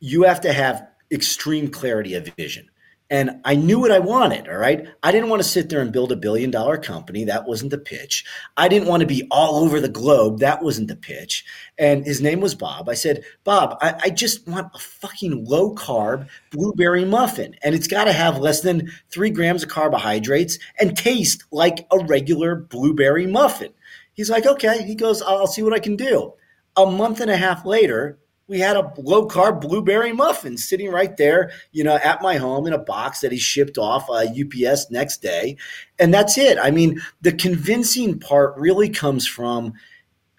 you 0.00 0.24
have 0.24 0.40
to 0.42 0.52
have 0.52 0.86
extreme 1.10 1.68
clarity 1.68 2.14
of 2.14 2.26
vision 2.36 2.68
and 3.08 3.40
I 3.44 3.54
knew 3.54 3.78
what 3.78 3.92
I 3.92 4.00
wanted. 4.00 4.48
All 4.48 4.56
right. 4.56 4.88
I 5.02 5.12
didn't 5.12 5.28
want 5.28 5.40
to 5.40 5.48
sit 5.48 5.68
there 5.68 5.80
and 5.80 5.92
build 5.92 6.10
a 6.10 6.16
billion 6.16 6.50
dollar 6.50 6.76
company. 6.76 7.24
That 7.24 7.46
wasn't 7.46 7.70
the 7.70 7.78
pitch. 7.78 8.24
I 8.56 8.66
didn't 8.68 8.88
want 8.88 9.02
to 9.02 9.06
be 9.06 9.28
all 9.30 9.62
over 9.62 9.80
the 9.80 9.88
globe. 9.88 10.40
That 10.40 10.62
wasn't 10.62 10.88
the 10.88 10.96
pitch. 10.96 11.44
And 11.78 12.04
his 12.04 12.20
name 12.20 12.40
was 12.40 12.56
Bob. 12.56 12.88
I 12.88 12.94
said, 12.94 13.24
Bob, 13.44 13.78
I, 13.80 13.94
I 14.04 14.10
just 14.10 14.48
want 14.48 14.72
a 14.74 14.78
fucking 14.78 15.44
low 15.44 15.74
carb 15.74 16.28
blueberry 16.50 17.04
muffin. 17.04 17.54
And 17.62 17.74
it's 17.74 17.86
got 17.88 18.04
to 18.04 18.12
have 18.12 18.38
less 18.38 18.62
than 18.62 18.90
three 19.08 19.30
grams 19.30 19.62
of 19.62 19.68
carbohydrates 19.68 20.58
and 20.80 20.96
taste 20.96 21.44
like 21.52 21.86
a 21.92 22.04
regular 22.06 22.56
blueberry 22.56 23.26
muffin. 23.26 23.72
He's 24.14 24.30
like, 24.30 24.46
okay. 24.46 24.82
He 24.82 24.96
goes, 24.96 25.22
I'll 25.22 25.46
see 25.46 25.62
what 25.62 25.74
I 25.74 25.78
can 25.78 25.94
do. 25.94 26.32
A 26.76 26.86
month 26.86 27.20
and 27.20 27.30
a 27.30 27.36
half 27.36 27.64
later, 27.64 28.18
we 28.48 28.60
had 28.60 28.76
a 28.76 28.92
low 28.98 29.26
carb 29.26 29.60
blueberry 29.60 30.12
muffin 30.12 30.56
sitting 30.56 30.90
right 30.90 31.16
there, 31.16 31.50
you 31.72 31.82
know, 31.82 31.96
at 31.96 32.22
my 32.22 32.36
home 32.36 32.66
in 32.66 32.72
a 32.72 32.78
box 32.78 33.20
that 33.20 33.32
he 33.32 33.38
shipped 33.38 33.76
off 33.76 34.08
uh, 34.08 34.24
UPS 34.24 34.90
next 34.90 35.20
day. 35.20 35.56
And 35.98 36.14
that's 36.14 36.38
it. 36.38 36.58
I 36.60 36.70
mean, 36.70 37.00
the 37.22 37.32
convincing 37.32 38.20
part 38.20 38.56
really 38.56 38.88
comes 38.88 39.26
from 39.26 39.74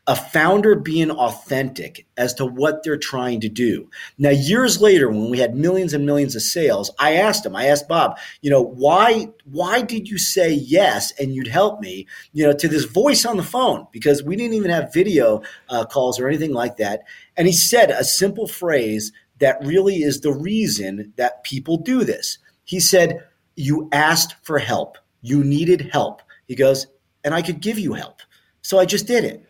a 0.08 0.16
founder 0.16 0.74
being 0.74 1.12
authentic 1.12 2.08
as 2.16 2.34
to 2.36 2.46
what 2.46 2.82
they're 2.82 2.98
trying 2.98 3.42
to 3.42 3.50
do. 3.50 3.90
Now, 4.18 4.30
years 4.30 4.80
later, 4.80 5.10
when 5.10 5.30
we 5.30 5.40
had 5.40 5.54
millions 5.54 5.94
and 5.94 6.06
millions 6.06 6.34
of 6.34 6.42
sales, 6.42 6.90
I 6.98 7.16
asked 7.16 7.46
him, 7.46 7.58
I 7.58 7.66
asked 7.66 7.90
Bob, 7.90 8.18
you 8.42 8.50
know, 8.50 8.62
why 8.62 9.28
why 9.44 9.82
did 9.82 10.08
you 10.08 10.18
say 10.18 10.54
yes 10.54 11.12
and 11.20 11.36
you'd 11.36 11.48
help 11.48 11.82
me, 11.82 12.08
you 12.32 12.46
know, 12.46 12.54
to 12.54 12.70
this 12.70 12.86
voice 12.86 13.26
on 13.26 13.36
the 13.36 13.44
phone? 13.44 13.86
Because 13.92 14.24
we 14.24 14.38
didn't 14.38 14.54
even 14.56 14.72
have 14.72 14.94
video 14.94 15.42
uh, 15.70 15.86
calls 15.86 16.20
or 16.20 16.28
anything 16.30 16.54
like 16.54 16.78
that. 16.78 17.04
And 17.36 17.46
he 17.46 17.54
said 17.54 17.92
a 17.92 18.06
simple 18.06 18.48
phrase 18.48 19.12
that 19.40 19.58
really 19.66 19.98
is 19.98 20.22
the 20.22 20.34
reason 20.34 21.14
that 21.18 21.44
people 21.44 21.78
do 21.78 22.06
this. 22.06 22.38
He 22.64 22.80
said, 22.80 23.24
You 23.56 23.90
asked 23.92 24.36
for 24.42 24.58
help. 24.58 24.98
You 25.22 25.44
needed 25.44 25.90
help. 25.92 26.22
He 26.48 26.56
goes, 26.56 26.88
And 27.26 27.34
I 27.34 27.42
could 27.42 27.60
give 27.60 27.78
you 27.78 27.94
help. 27.94 28.22
So 28.62 28.80
I 28.80 28.86
just 28.86 29.06
did 29.06 29.26
it. 29.26 29.47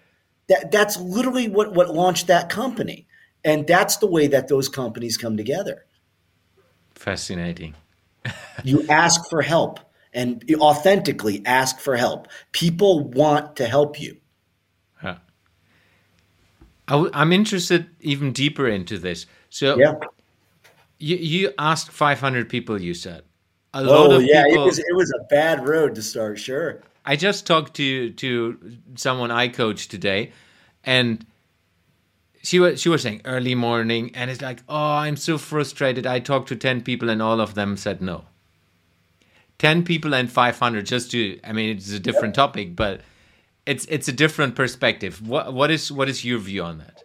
That, 0.49 0.71
that's 0.71 0.97
literally 0.97 1.49
what, 1.49 1.73
what 1.73 1.93
launched 1.93 2.27
that 2.27 2.49
company. 2.49 3.07
And 3.43 3.67
that's 3.67 3.97
the 3.97 4.07
way 4.07 4.27
that 4.27 4.47
those 4.47 4.69
companies 4.69 5.17
come 5.17 5.37
together. 5.37 5.85
Fascinating. 6.95 7.75
you 8.63 8.85
ask 8.89 9.29
for 9.29 9.41
help 9.41 9.79
and 10.13 10.43
authentically 10.55 11.43
ask 11.45 11.79
for 11.79 11.95
help. 11.95 12.27
People 12.51 13.09
want 13.09 13.55
to 13.57 13.67
help 13.67 13.99
you. 13.99 14.17
Yeah. 15.03 15.17
i 16.87 17.21
am 17.21 17.31
interested 17.31 17.87
even 17.99 18.31
deeper 18.31 18.67
into 18.67 18.97
this. 18.97 19.25
So 19.49 19.77
yeah. 19.77 19.93
you, 20.97 21.17
you 21.17 21.53
asked 21.59 21.91
500 21.91 22.49
people, 22.49 22.81
you 22.81 22.93
said. 22.93 23.23
A 23.73 23.83
lot 23.83 24.11
oh, 24.11 24.15
of 24.15 24.23
yeah, 24.23 24.43
people, 24.45 24.63
it 24.63 24.65
was, 24.65 24.79
it 24.79 24.95
was 24.95 25.13
a 25.21 25.23
bad 25.25 25.67
road 25.67 25.93
to 25.95 26.01
start, 26.01 26.39
sure. 26.39 26.81
I 27.07 27.15
just 27.15 27.47
talked 27.47 27.73
to 27.75 28.11
to 28.11 28.77
someone 28.95 29.31
I 29.31 29.47
coached 29.47 29.89
today, 29.89 30.33
and 30.83 31.25
she 32.43 32.59
was 32.59 32.81
she 32.81 32.89
was 32.89 33.01
saying 33.01 33.21
early 33.23 33.55
morning, 33.55 34.11
and 34.13 34.29
it's 34.29 34.41
like, 34.41 34.61
oh, 34.67 34.95
I'm 35.05 35.15
so 35.15 35.37
frustrated. 35.37 36.05
I 36.05 36.19
talked 36.19 36.49
to 36.49 36.57
ten 36.57 36.81
people, 36.81 37.09
and 37.09 37.21
all 37.21 37.39
of 37.39 37.55
them 37.55 37.77
said 37.77 38.01
no. 38.01 38.25
Ten 39.57 39.85
people 39.85 40.13
and 40.13 40.29
five 40.29 40.59
hundred, 40.59 40.85
just 40.85 41.09
to 41.11 41.39
I 41.45 41.53
mean, 41.53 41.77
it's 41.77 41.91
a 41.91 41.99
different 41.99 42.35
topic, 42.35 42.75
but 42.75 42.99
it's 43.65 43.85
it's 43.85 44.09
a 44.09 44.13
different 44.13 44.55
perspective. 44.55 45.25
What 45.25 45.53
what 45.53 45.71
is 45.71 45.89
what 45.89 46.09
is 46.09 46.25
your 46.25 46.39
view 46.39 46.63
on 46.63 46.79
that? 46.79 47.03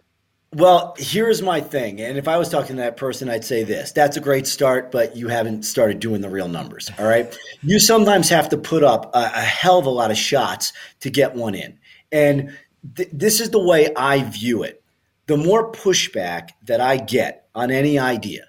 Well, 0.53 0.93
here's 0.99 1.41
my 1.41 1.61
thing. 1.61 1.99
And 1.99 2.15
if 2.15 2.27
I 2.27 2.37
was 2.37 2.47
talking 2.47 2.75
to 2.75 2.81
that 2.83 2.95
person, 2.95 3.27
I'd 3.27 3.43
say 3.43 3.63
this 3.63 3.91
that's 3.91 4.17
a 4.17 4.21
great 4.21 4.45
start, 4.45 4.91
but 4.91 5.15
you 5.15 5.27
haven't 5.27 5.63
started 5.63 5.99
doing 5.99 6.21
the 6.21 6.29
real 6.29 6.47
numbers. 6.47 6.91
All 6.99 7.05
right. 7.05 7.35
You 7.65 7.79
sometimes 7.79 8.27
have 8.27 8.49
to 8.49 8.57
put 8.57 8.83
up 8.83 9.15
a, 9.15 9.19
a 9.19 9.39
hell 9.39 9.79
of 9.79 9.85
a 9.85 9.89
lot 9.89 10.11
of 10.11 10.17
shots 10.17 10.73
to 10.99 11.09
get 11.09 11.33
one 11.33 11.55
in. 11.55 11.79
And 12.11 12.57
th- 12.97 13.07
this 13.13 13.39
is 13.39 13.51
the 13.51 13.63
way 13.63 13.93
I 13.95 14.23
view 14.23 14.63
it. 14.63 14.83
The 15.27 15.37
more 15.37 15.71
pushback 15.71 16.49
that 16.63 16.81
I 16.81 16.97
get 16.97 17.47
on 17.55 17.71
any 17.71 17.97
idea, 17.97 18.47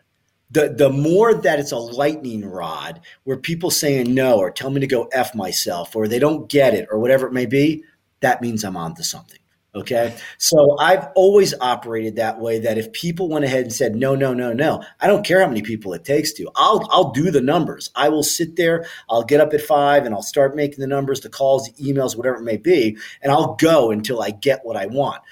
the, 0.51 0.69
the 0.69 0.91
more 0.91 1.33
that 1.33 1.61
it's 1.61 1.71
a 1.71 1.77
lightning 1.77 2.45
rod 2.45 3.03
where 3.23 3.37
people 3.37 3.71
saying 3.71 4.13
no 4.13 4.39
or 4.39 4.51
tell 4.51 4.71
me 4.71 4.81
to 4.81 4.87
go 4.89 5.09
F 5.13 5.33
myself 5.33 5.95
or 5.95 6.09
they 6.09 6.19
don't 6.19 6.49
get 6.49 6.75
it 6.75 6.89
or 6.91 6.99
whatever 6.99 7.29
it 7.29 7.33
may 7.33 7.47
be, 7.47 7.85
that 8.19 8.43
means 8.43 8.65
I'm 8.65 8.77
onto 8.77 9.05
something. 9.05 9.39
Okay. 9.76 10.14
So 10.38 10.76
I've 10.78 11.09
always 11.16 11.52
operated 11.61 12.14
that 12.16 12.38
way 12.38 12.61
that 12.61 12.78
if 12.78 12.93
people 12.93 13.28
went 13.28 13.45
ahead 13.45 13.62
and 13.62 13.73
said, 13.73 13.97
no, 13.97 14.14
no, 14.14 14.33
no, 14.33 14.52
no, 14.52 14.85
I 15.00 15.09
don't 15.09 15.26
care 15.26 15.40
how 15.40 15.49
many 15.49 15.62
people 15.62 15.93
it 15.95 16.04
takes 16.04 16.33
to, 16.35 16.49
I'll, 16.54 16.87
I'll 16.93 17.11
do 17.11 17.33
the 17.33 17.40
numbers. 17.40 17.90
I 17.97 18.09
will 18.09 18.23
sit 18.23 18.54
there. 18.54 18.87
I'll 19.11 19.25
get 19.25 19.40
up 19.40 19.52
at 19.52 19.61
five 19.61 20.07
and 20.07 20.14
I'll 20.14 20.23
start 20.23 20.54
making 20.54 20.78
the 20.78 20.87
numbers, 20.87 21.23
the 21.23 21.28
calls, 21.28 21.69
the 21.69 21.93
emails, 21.93 22.16
whatever 22.16 22.37
it 22.37 22.45
may 22.45 22.57
be. 22.57 22.97
And 23.21 23.33
I'll 23.33 23.54
go 23.54 23.90
until 23.90 24.23
I 24.23 24.31
get 24.31 24.64
what 24.64 24.76
I 24.76 24.87
want 24.87 25.23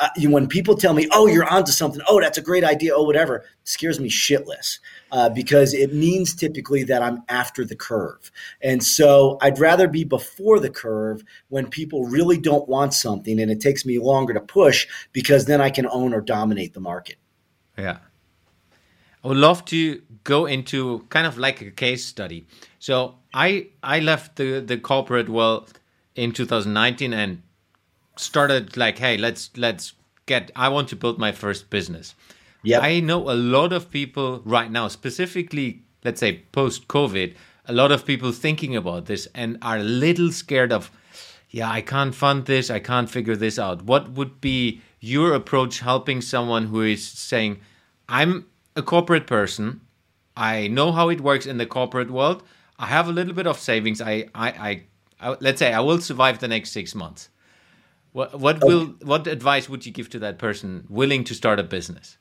uh, 0.00 0.08
when 0.24 0.46
people 0.46 0.76
tell 0.76 0.94
me, 0.94 1.08
"Oh, 1.12 1.26
you're 1.26 1.48
onto 1.48 1.72
something," 1.72 2.00
"Oh, 2.08 2.20
that's 2.20 2.38
a 2.38 2.42
great 2.42 2.64
idea," 2.64 2.92
"Oh, 2.94 3.02
whatever," 3.02 3.44
scares 3.64 4.00
me 4.00 4.08
shitless 4.08 4.78
uh, 5.12 5.28
because 5.28 5.72
it 5.74 5.94
means 5.94 6.34
typically 6.34 6.82
that 6.84 7.02
I'm 7.02 7.22
after 7.28 7.64
the 7.64 7.76
curve, 7.76 8.32
and 8.60 8.82
so 8.82 9.38
I'd 9.40 9.60
rather 9.60 9.86
be 9.86 10.02
before 10.02 10.58
the 10.58 10.70
curve 10.70 11.22
when 11.48 11.68
people 11.68 12.06
really 12.06 12.38
don't 12.38 12.68
want 12.68 12.94
something, 12.94 13.38
and 13.38 13.50
it 13.50 13.60
takes 13.60 13.86
me 13.86 13.98
longer 14.00 14.34
to 14.34 14.40
push 14.40 14.88
because 15.12 15.44
then 15.44 15.60
I 15.60 15.70
can 15.70 15.86
own 15.86 16.12
or 16.12 16.20
dominate 16.20 16.74
the 16.74 16.80
market. 16.80 17.16
Yeah, 17.78 17.98
I 19.22 19.28
would 19.28 19.36
love 19.36 19.64
to 19.66 20.02
go 20.24 20.46
into 20.46 21.06
kind 21.08 21.26
of 21.26 21.38
like 21.38 21.60
a 21.60 21.70
case 21.70 22.04
study. 22.04 22.46
So 22.78 23.16
I 23.32 23.68
I 23.82 24.00
left 24.00 24.36
the 24.36 24.60
the 24.60 24.78
corporate 24.78 25.28
world 25.28 25.78
in 26.14 26.32
2019 26.32 27.12
and 27.12 27.42
started 28.16 28.76
like, 28.76 28.98
hey, 28.98 29.16
let's 29.16 29.50
let's 29.56 29.94
get. 30.26 30.50
I 30.56 30.68
want 30.68 30.88
to 30.88 30.96
build 30.96 31.18
my 31.18 31.32
first 31.32 31.70
business. 31.70 32.14
Yeah, 32.62 32.78
I 32.80 33.00
know 33.00 33.28
a 33.30 33.34
lot 33.34 33.72
of 33.72 33.90
people 33.90 34.40
right 34.44 34.70
now, 34.70 34.88
specifically, 34.88 35.82
let's 36.04 36.20
say 36.20 36.44
post 36.52 36.88
COVID, 36.88 37.34
a 37.66 37.72
lot 37.72 37.92
of 37.92 38.06
people 38.06 38.32
thinking 38.32 38.76
about 38.76 39.06
this 39.06 39.26
and 39.34 39.58
are 39.62 39.78
a 39.78 39.82
little 39.82 40.30
scared 40.32 40.72
of, 40.72 40.90
yeah, 41.50 41.70
I 41.70 41.80
can't 41.80 42.14
fund 42.14 42.46
this, 42.46 42.70
I 42.70 42.78
can't 42.78 43.10
figure 43.10 43.36
this 43.36 43.58
out. 43.58 43.82
What 43.82 44.10
would 44.12 44.40
be 44.40 44.80
your 45.00 45.34
approach 45.34 45.80
helping 45.80 46.20
someone 46.20 46.66
who 46.66 46.82
is 46.82 47.06
saying, 47.06 47.60
I'm 48.08 48.46
a 48.76 48.82
corporate 48.82 49.26
person, 49.26 49.80
I 50.36 50.68
know 50.68 50.92
how 50.92 51.08
it 51.08 51.20
works 51.20 51.46
in 51.46 51.58
the 51.58 51.66
corporate 51.66 52.10
world, 52.10 52.42
I 52.78 52.86
have 52.86 53.08
a 53.08 53.12
little 53.12 53.34
bit 53.34 53.46
of 53.46 53.58
savings, 53.58 54.00
I, 54.00 54.28
I, 54.34 54.48
I, 54.50 54.82
I 55.20 55.36
let's 55.40 55.58
say 55.58 55.72
I 55.72 55.80
will 55.80 56.00
survive 56.00 56.38
the 56.38 56.48
next 56.48 56.70
six 56.70 56.94
months. 56.94 57.28
What 58.12 58.38
what 58.38 58.62
will 58.62 58.86
what 59.02 59.26
advice 59.26 59.68
would 59.68 59.86
you 59.86 59.92
give 59.92 60.10
to 60.10 60.18
that 60.20 60.38
person 60.38 60.86
willing 60.88 61.24
to 61.24 61.34
start 61.34 61.58
a 61.58 61.62
business? 61.62 62.18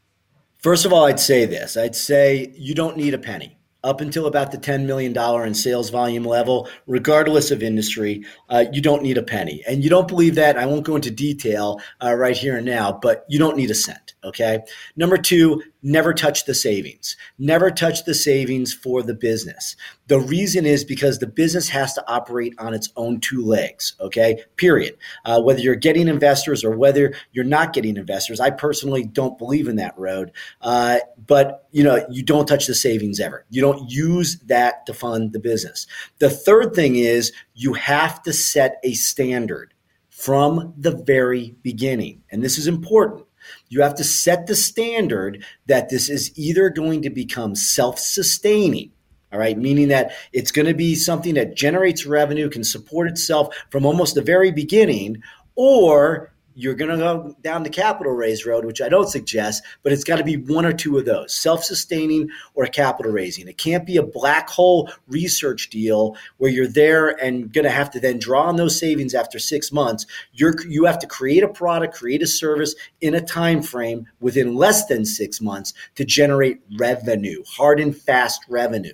First 0.62 0.86
of 0.86 0.94
all, 0.94 1.06
I'd 1.06 1.20
say 1.20 1.46
this. 1.46 1.76
I'd 1.76 1.96
say 1.96 2.54
you 2.56 2.76
don't 2.76 2.96
need 2.96 3.16
a 3.16 3.18
penny 3.18 3.58
up 3.84 4.00
until 4.00 4.28
about 4.28 4.52
the 4.52 4.58
$10 4.58 4.86
million 4.86 5.18
in 5.48 5.54
sales 5.54 5.90
volume 5.90 6.24
level, 6.24 6.70
regardless 6.86 7.50
of 7.52 7.64
industry, 7.64 8.24
uh, 8.50 8.66
you 8.72 8.82
don't 8.82 9.02
need 9.02 9.18
a 9.18 9.24
penny. 9.24 9.64
And 9.68 9.84
you 9.84 9.90
don't 9.90 10.08
believe 10.08 10.36
that. 10.36 10.58
I 10.58 10.66
won't 10.66 10.86
go 10.86 10.96
into 10.96 11.10
detail 11.10 11.82
uh, 12.04 12.14
right 12.14 12.38
here 12.38 12.58
and 12.58 12.66
now, 12.66 13.00
but 13.02 13.26
you 13.28 13.40
don't 13.40 13.58
need 13.58 13.72
a 13.72 13.76
cent. 13.76 14.14
Okay. 14.24 14.60
Number 14.96 15.18
two, 15.18 15.64
never 15.82 16.14
touch 16.14 16.46
the 16.46 16.54
savings. 16.54 17.18
Never 17.40 17.72
touch 17.72 18.06
the 18.06 18.14
savings 18.14 18.72
for 18.72 19.02
the 19.02 19.16
business. 19.16 19.76
The 20.08 20.20
reason 20.20 20.66
is 20.66 20.84
because 20.84 21.18
the 21.18 21.28
business 21.28 21.70
has 21.70 21.94
to 21.96 22.08
operate 22.08 22.54
on 22.60 22.76
its 22.76 22.90
own 22.96 23.20
two 23.20 23.44
legs. 23.44 23.96
Okay. 24.00 24.44
Period. 24.58 24.96
Uh, 25.26 25.42
whether 25.42 25.60
you're 25.60 25.76
getting 25.76 26.08
investors 26.08 26.64
or 26.64 26.78
whether 26.78 27.14
you're 27.32 27.44
not 27.44 27.74
getting 27.74 27.98
investors, 27.98 28.40
I 28.40 28.52
personally 28.52 29.06
don't 29.06 29.40
believe 29.40 29.68
in 29.68 29.78
that 29.78 29.98
road. 29.98 30.32
Uh, 30.62 31.00
but 31.26 31.68
you 31.72 31.84
know, 31.84 32.06
you 32.12 32.22
don't 32.22 32.48
touch 32.48 32.68
the 32.68 32.76
savings 32.76 33.20
ever. 33.20 33.46
You 33.50 33.62
don't 33.62 33.90
use 33.90 34.38
that 34.42 34.86
to 34.86 34.94
fund 34.94 35.34
the 35.34 35.40
business. 35.40 35.88
The 36.20 36.30
third 36.30 36.76
thing 36.76 36.96
is 36.96 37.32
you 37.56 37.74
have 37.74 38.22
to 38.24 38.34
set 38.34 38.80
a 38.84 38.94
standard 38.94 39.74
from 40.10 40.76
the 40.78 40.92
very 40.92 41.56
beginning. 41.64 42.22
And 42.32 42.44
this 42.44 42.60
is 42.60 42.68
important 42.68 43.26
you 43.70 43.82
have 43.82 43.96
to 43.96 44.04
set 44.04 44.48
the 44.48 44.56
standard 44.56 45.44
that 45.68 45.90
this 45.90 46.10
is 46.10 46.38
either 46.38 46.70
going 46.70 47.02
to 47.04 47.10
become 47.10 47.56
self 47.56 48.00
sustaining. 48.00 48.92
All 49.34 49.40
right, 49.40 49.58
meaning 49.58 49.88
that 49.90 50.12
it's 50.34 50.52
going 50.52 50.68
to 50.68 50.74
be 50.74 50.94
something 50.96 51.36
that 51.36 51.56
generates 51.56 52.06
revenue, 52.06 52.50
can 52.50 52.66
support 52.66 53.08
itself 53.08 53.56
from 53.70 53.86
almost 53.86 54.16
the 54.16 54.22
very 54.22 54.52
beginning, 54.52 55.24
or 55.56 56.31
you're 56.56 56.76
going 56.76 56.92
to 56.92 56.98
go 56.98 57.36
down 57.42 57.64
the 57.64 57.70
capital 57.70 58.14
raise 58.14 58.46
road, 58.46 58.66
which 58.66 58.82
I 58.82 58.90
don't 58.90 59.10
suggest, 59.10 59.64
but 59.84 59.92
it's 59.92 60.04
got 60.04 60.18
to 60.18 60.24
be 60.24 60.38
one 60.38 60.66
or 60.66 60.74
two 60.74 60.98
of 60.98 61.06
those 61.06 61.34
self 61.34 61.64
sustaining 61.64 62.30
or 62.54 62.66
capital 62.66 63.12
raising. 63.12 63.48
It 63.48 63.58
can't 63.58 63.86
be 63.86 63.98
a 63.98 64.04
black 64.04 64.50
hole 64.50 64.92
research 65.08 65.70
deal 65.70 66.16
where 66.38 66.52
you're 66.52 66.68
there 66.68 67.10
and 67.24 67.52
going 67.52 67.66
to 67.66 67.72
have 67.72 67.92
to 67.92 68.00
then 68.00 68.20
draw 68.20 68.44
on 68.44 68.56
those 68.56 68.80
savings 68.80 69.14
after 69.14 69.40
six 69.40 69.72
months. 69.72 70.06
You're, 70.34 70.56
you 70.68 70.86
have 70.86 71.00
to 71.00 71.08
create 71.08 71.44
a 71.44 71.48
product, 71.48 71.96
create 71.96 72.22
a 72.22 72.28
service 72.28 72.76
in 73.02 73.14
a 73.14 73.22
time 73.22 73.62
frame 73.62 74.08
within 74.20 74.56
less 74.56 74.86
than 74.86 75.06
six 75.06 75.42
months 75.42 75.74
to 75.96 76.06
generate 76.06 76.60
revenue, 76.78 77.44
hard 77.48 77.80
and 77.80 77.96
fast 77.96 78.44
revenue. 78.50 78.94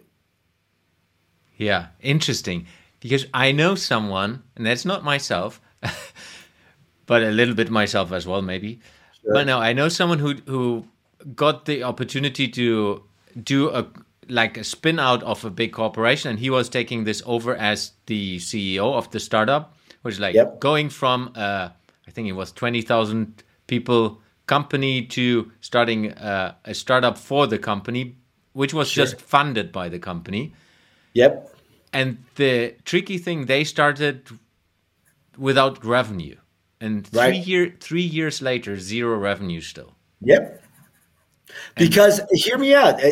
Yeah, 1.57 1.87
interesting. 1.99 2.67
Because 2.99 3.25
I 3.33 3.51
know 3.51 3.75
someone, 3.75 4.43
and 4.55 4.65
that's 4.65 4.85
not 4.85 5.03
myself. 5.03 5.61
but 7.07 7.23
a 7.23 7.31
little 7.31 7.55
bit 7.55 7.71
myself 7.71 8.11
as 8.11 8.27
well, 8.27 8.43
maybe. 8.43 8.79
Sure. 9.23 9.33
But 9.33 9.47
no, 9.47 9.57
I 9.57 9.73
know 9.73 9.89
someone 9.89 10.19
who 10.19 10.35
who 10.45 10.85
got 11.35 11.65
the 11.65 11.81
opportunity 11.83 12.47
to 12.49 13.03
do 13.43 13.69
a 13.69 13.87
like 14.29 14.57
a 14.57 14.63
spin 14.63 14.99
out 14.99 15.23
of 15.23 15.43
a 15.43 15.49
big 15.49 15.71
corporation, 15.71 16.29
and 16.29 16.39
he 16.39 16.49
was 16.51 16.69
taking 16.69 17.05
this 17.05 17.23
over 17.25 17.55
as 17.55 17.93
the 18.05 18.37
CEO 18.37 18.93
of 18.93 19.09
the 19.11 19.19
startup, 19.19 19.75
which 20.03 20.15
is 20.15 20.19
like 20.19 20.35
yep. 20.35 20.59
going 20.59 20.89
from 20.89 21.31
uh, 21.35 21.69
I 22.07 22.11
think 22.11 22.27
it 22.27 22.33
was 22.33 22.51
twenty 22.51 22.81
thousand 22.81 23.43
people 23.65 24.21
company 24.45 25.05
to 25.05 25.51
starting 25.59 26.13
uh, 26.13 26.55
a 26.65 26.73
startup 26.73 27.17
for 27.17 27.47
the 27.47 27.57
company, 27.57 28.15
which 28.53 28.73
was 28.73 28.89
sure. 28.89 29.05
just 29.05 29.19
funded 29.19 29.71
by 29.71 29.89
the 29.89 29.99
company. 29.99 30.53
Yep. 31.13 31.55
And 31.93 32.23
the 32.35 32.75
tricky 32.85 33.17
thing, 33.17 33.45
they 33.45 33.63
started 33.63 34.29
without 35.37 35.83
revenue 35.83 36.35
and 36.79 37.07
three 37.07 37.19
right. 37.19 37.47
year 37.47 37.75
three 37.79 38.01
years 38.01 38.41
later, 38.41 38.79
zero 38.79 39.17
revenue 39.17 39.61
still. 39.61 39.95
Yep. 40.21 40.63
Because 41.75 42.19
and, 42.19 42.29
hear 42.33 42.57
me 42.57 42.73
out. 42.73 43.03
Uh, 43.03 43.09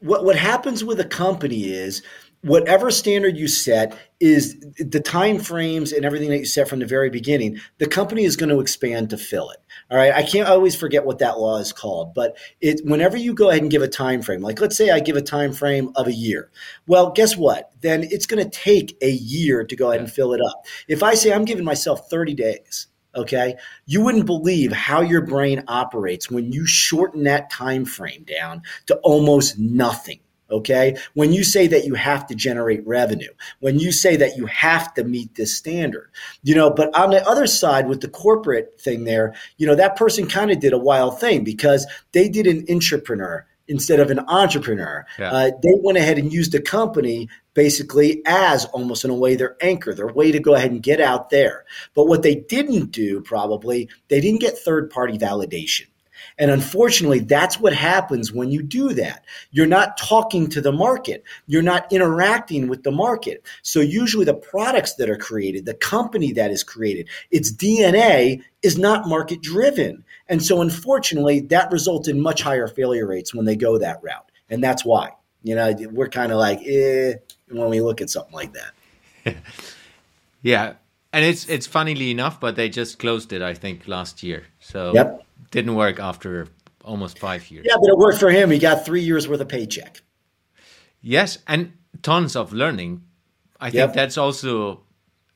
what 0.00 0.24
what 0.24 0.36
happens 0.36 0.84
with 0.84 0.98
a 1.00 1.04
company 1.04 1.64
is 1.64 2.02
whatever 2.46 2.90
standard 2.90 3.36
you 3.36 3.48
set 3.48 3.98
is 4.20 4.58
the 4.78 5.00
time 5.00 5.38
frames 5.38 5.92
and 5.92 6.04
everything 6.04 6.30
that 6.30 6.38
you 6.38 6.44
set 6.44 6.68
from 6.68 6.78
the 6.78 6.86
very 6.86 7.10
beginning 7.10 7.58
the 7.78 7.88
company 7.88 8.24
is 8.24 8.36
going 8.36 8.48
to 8.48 8.60
expand 8.60 9.10
to 9.10 9.18
fill 9.18 9.50
it 9.50 9.58
all 9.90 9.98
right 9.98 10.12
i 10.14 10.22
can't 10.22 10.48
always 10.48 10.76
forget 10.76 11.04
what 11.04 11.18
that 11.18 11.38
law 11.38 11.58
is 11.58 11.72
called 11.72 12.14
but 12.14 12.36
it 12.60 12.80
whenever 12.84 13.16
you 13.16 13.34
go 13.34 13.50
ahead 13.50 13.62
and 13.62 13.70
give 13.70 13.82
a 13.82 13.88
time 13.88 14.22
frame 14.22 14.42
like 14.42 14.60
let's 14.60 14.76
say 14.76 14.90
i 14.90 15.00
give 15.00 15.16
a 15.16 15.22
time 15.22 15.52
frame 15.52 15.90
of 15.96 16.06
a 16.06 16.12
year 16.12 16.50
well 16.86 17.10
guess 17.10 17.36
what 17.36 17.72
then 17.80 18.04
it's 18.04 18.26
going 18.26 18.42
to 18.42 18.58
take 18.58 18.96
a 19.02 19.10
year 19.10 19.64
to 19.64 19.74
go 19.74 19.90
ahead 19.90 20.00
and 20.00 20.12
fill 20.12 20.32
it 20.32 20.40
up 20.40 20.64
if 20.88 21.02
i 21.02 21.14
say 21.14 21.32
i'm 21.32 21.44
giving 21.44 21.64
myself 21.64 22.08
30 22.08 22.34
days 22.34 22.86
okay 23.16 23.56
you 23.86 24.02
wouldn't 24.02 24.26
believe 24.26 24.72
how 24.72 25.00
your 25.00 25.22
brain 25.22 25.62
operates 25.68 26.30
when 26.30 26.52
you 26.52 26.66
shorten 26.66 27.24
that 27.24 27.50
time 27.50 27.84
frame 27.84 28.24
down 28.24 28.62
to 28.86 28.96
almost 28.96 29.58
nothing 29.58 30.20
Okay. 30.50 30.96
When 31.14 31.32
you 31.32 31.42
say 31.42 31.66
that 31.66 31.84
you 31.84 31.94
have 31.94 32.26
to 32.28 32.34
generate 32.34 32.86
revenue, 32.86 33.32
when 33.60 33.78
you 33.78 33.90
say 33.90 34.16
that 34.16 34.36
you 34.36 34.46
have 34.46 34.94
to 34.94 35.04
meet 35.04 35.34
this 35.34 35.56
standard, 35.56 36.10
you 36.42 36.54
know, 36.54 36.70
but 36.70 36.96
on 36.96 37.10
the 37.10 37.26
other 37.28 37.46
side 37.46 37.88
with 37.88 38.00
the 38.00 38.08
corporate 38.08 38.80
thing 38.80 39.04
there, 39.04 39.34
you 39.56 39.66
know, 39.66 39.74
that 39.74 39.96
person 39.96 40.28
kind 40.28 40.50
of 40.50 40.60
did 40.60 40.72
a 40.72 40.78
wild 40.78 41.18
thing 41.18 41.42
because 41.42 41.86
they 42.12 42.28
did 42.28 42.46
an 42.46 42.64
entrepreneur 42.70 43.44
instead 43.68 43.98
of 43.98 44.10
an 44.10 44.20
entrepreneur. 44.28 45.04
Yeah. 45.18 45.32
Uh, 45.32 45.50
they 45.62 45.72
went 45.82 45.98
ahead 45.98 46.18
and 46.18 46.32
used 46.32 46.54
a 46.54 46.62
company 46.62 47.28
basically 47.56 48.22
as 48.26 48.66
almost 48.66 49.04
in 49.04 49.10
a 49.10 49.14
way 49.14 49.34
their 49.34 49.56
anchor, 49.62 49.94
their 49.94 50.06
way 50.06 50.30
to 50.30 50.38
go 50.38 50.54
ahead 50.54 50.70
and 50.70 50.82
get 50.82 51.00
out 51.00 51.30
there. 51.30 51.64
But 51.94 52.06
what 52.06 52.22
they 52.22 52.36
didn't 52.36 52.92
do 52.92 53.22
probably, 53.22 53.88
they 54.08 54.20
didn't 54.20 54.40
get 54.40 54.58
third 54.58 54.90
party 54.90 55.18
validation. 55.18 55.86
And 56.38 56.50
unfortunately, 56.50 57.20
that's 57.20 57.58
what 57.58 57.72
happens 57.72 58.32
when 58.32 58.50
you 58.50 58.62
do 58.62 58.92
that. 58.94 59.24
You're 59.52 59.66
not 59.66 59.96
talking 59.96 60.48
to 60.50 60.60
the 60.60 60.72
market. 60.72 61.24
You're 61.46 61.62
not 61.62 61.90
interacting 61.90 62.68
with 62.68 62.82
the 62.82 62.90
market. 62.90 63.42
So 63.62 63.80
usually 63.80 64.26
the 64.26 64.34
products 64.34 64.94
that 64.94 65.08
are 65.08 65.16
created, 65.16 65.64
the 65.64 65.74
company 65.74 66.32
that 66.32 66.50
is 66.50 66.62
created, 66.62 67.08
its 67.30 67.52
DNA 67.52 68.42
is 68.62 68.76
not 68.76 69.08
market 69.08 69.40
driven. 69.40 70.04
And 70.28 70.42
so 70.42 70.60
unfortunately, 70.60 71.40
that 71.40 71.70
results 71.72 72.08
in 72.08 72.20
much 72.20 72.42
higher 72.42 72.68
failure 72.68 73.06
rates 73.06 73.34
when 73.34 73.46
they 73.46 73.56
go 73.56 73.78
that 73.78 74.00
route. 74.02 74.30
And 74.50 74.62
that's 74.62 74.84
why, 74.84 75.10
you 75.42 75.54
know, 75.54 75.74
we're 75.90 76.08
kind 76.08 76.32
of 76.32 76.38
like, 76.38 76.60
eh, 76.66 77.14
when 77.48 77.70
we 77.70 77.80
look 77.80 78.00
at 78.00 78.10
something 78.10 78.34
like 78.34 78.52
that. 78.52 79.36
yeah. 80.42 80.74
And 81.12 81.24
it's 81.24 81.48
it's 81.48 81.66
funnily 81.66 82.10
enough, 82.10 82.40
but 82.40 82.56
they 82.56 82.68
just 82.68 82.98
closed 82.98 83.32
it, 83.32 83.40
I 83.40 83.54
think, 83.54 83.88
last 83.88 84.22
year. 84.22 84.44
So 84.60 84.92
yep 84.94 85.26
didn't 85.50 85.74
work 85.74 85.98
after 85.98 86.48
almost 86.84 87.18
five 87.18 87.50
years. 87.50 87.66
Yeah, 87.68 87.76
but 87.80 87.88
it 87.88 87.96
worked 87.96 88.18
for 88.18 88.30
him. 88.30 88.50
He 88.50 88.58
got 88.58 88.84
three 88.84 89.02
years 89.02 89.28
worth 89.28 89.40
of 89.40 89.48
paycheck. 89.48 90.02
Yes, 91.00 91.38
and 91.46 91.72
tons 92.02 92.36
of 92.36 92.52
learning. 92.52 93.02
I 93.60 93.70
think 93.70 93.88
yep. 93.88 93.94
that's 93.94 94.18
also 94.18 94.82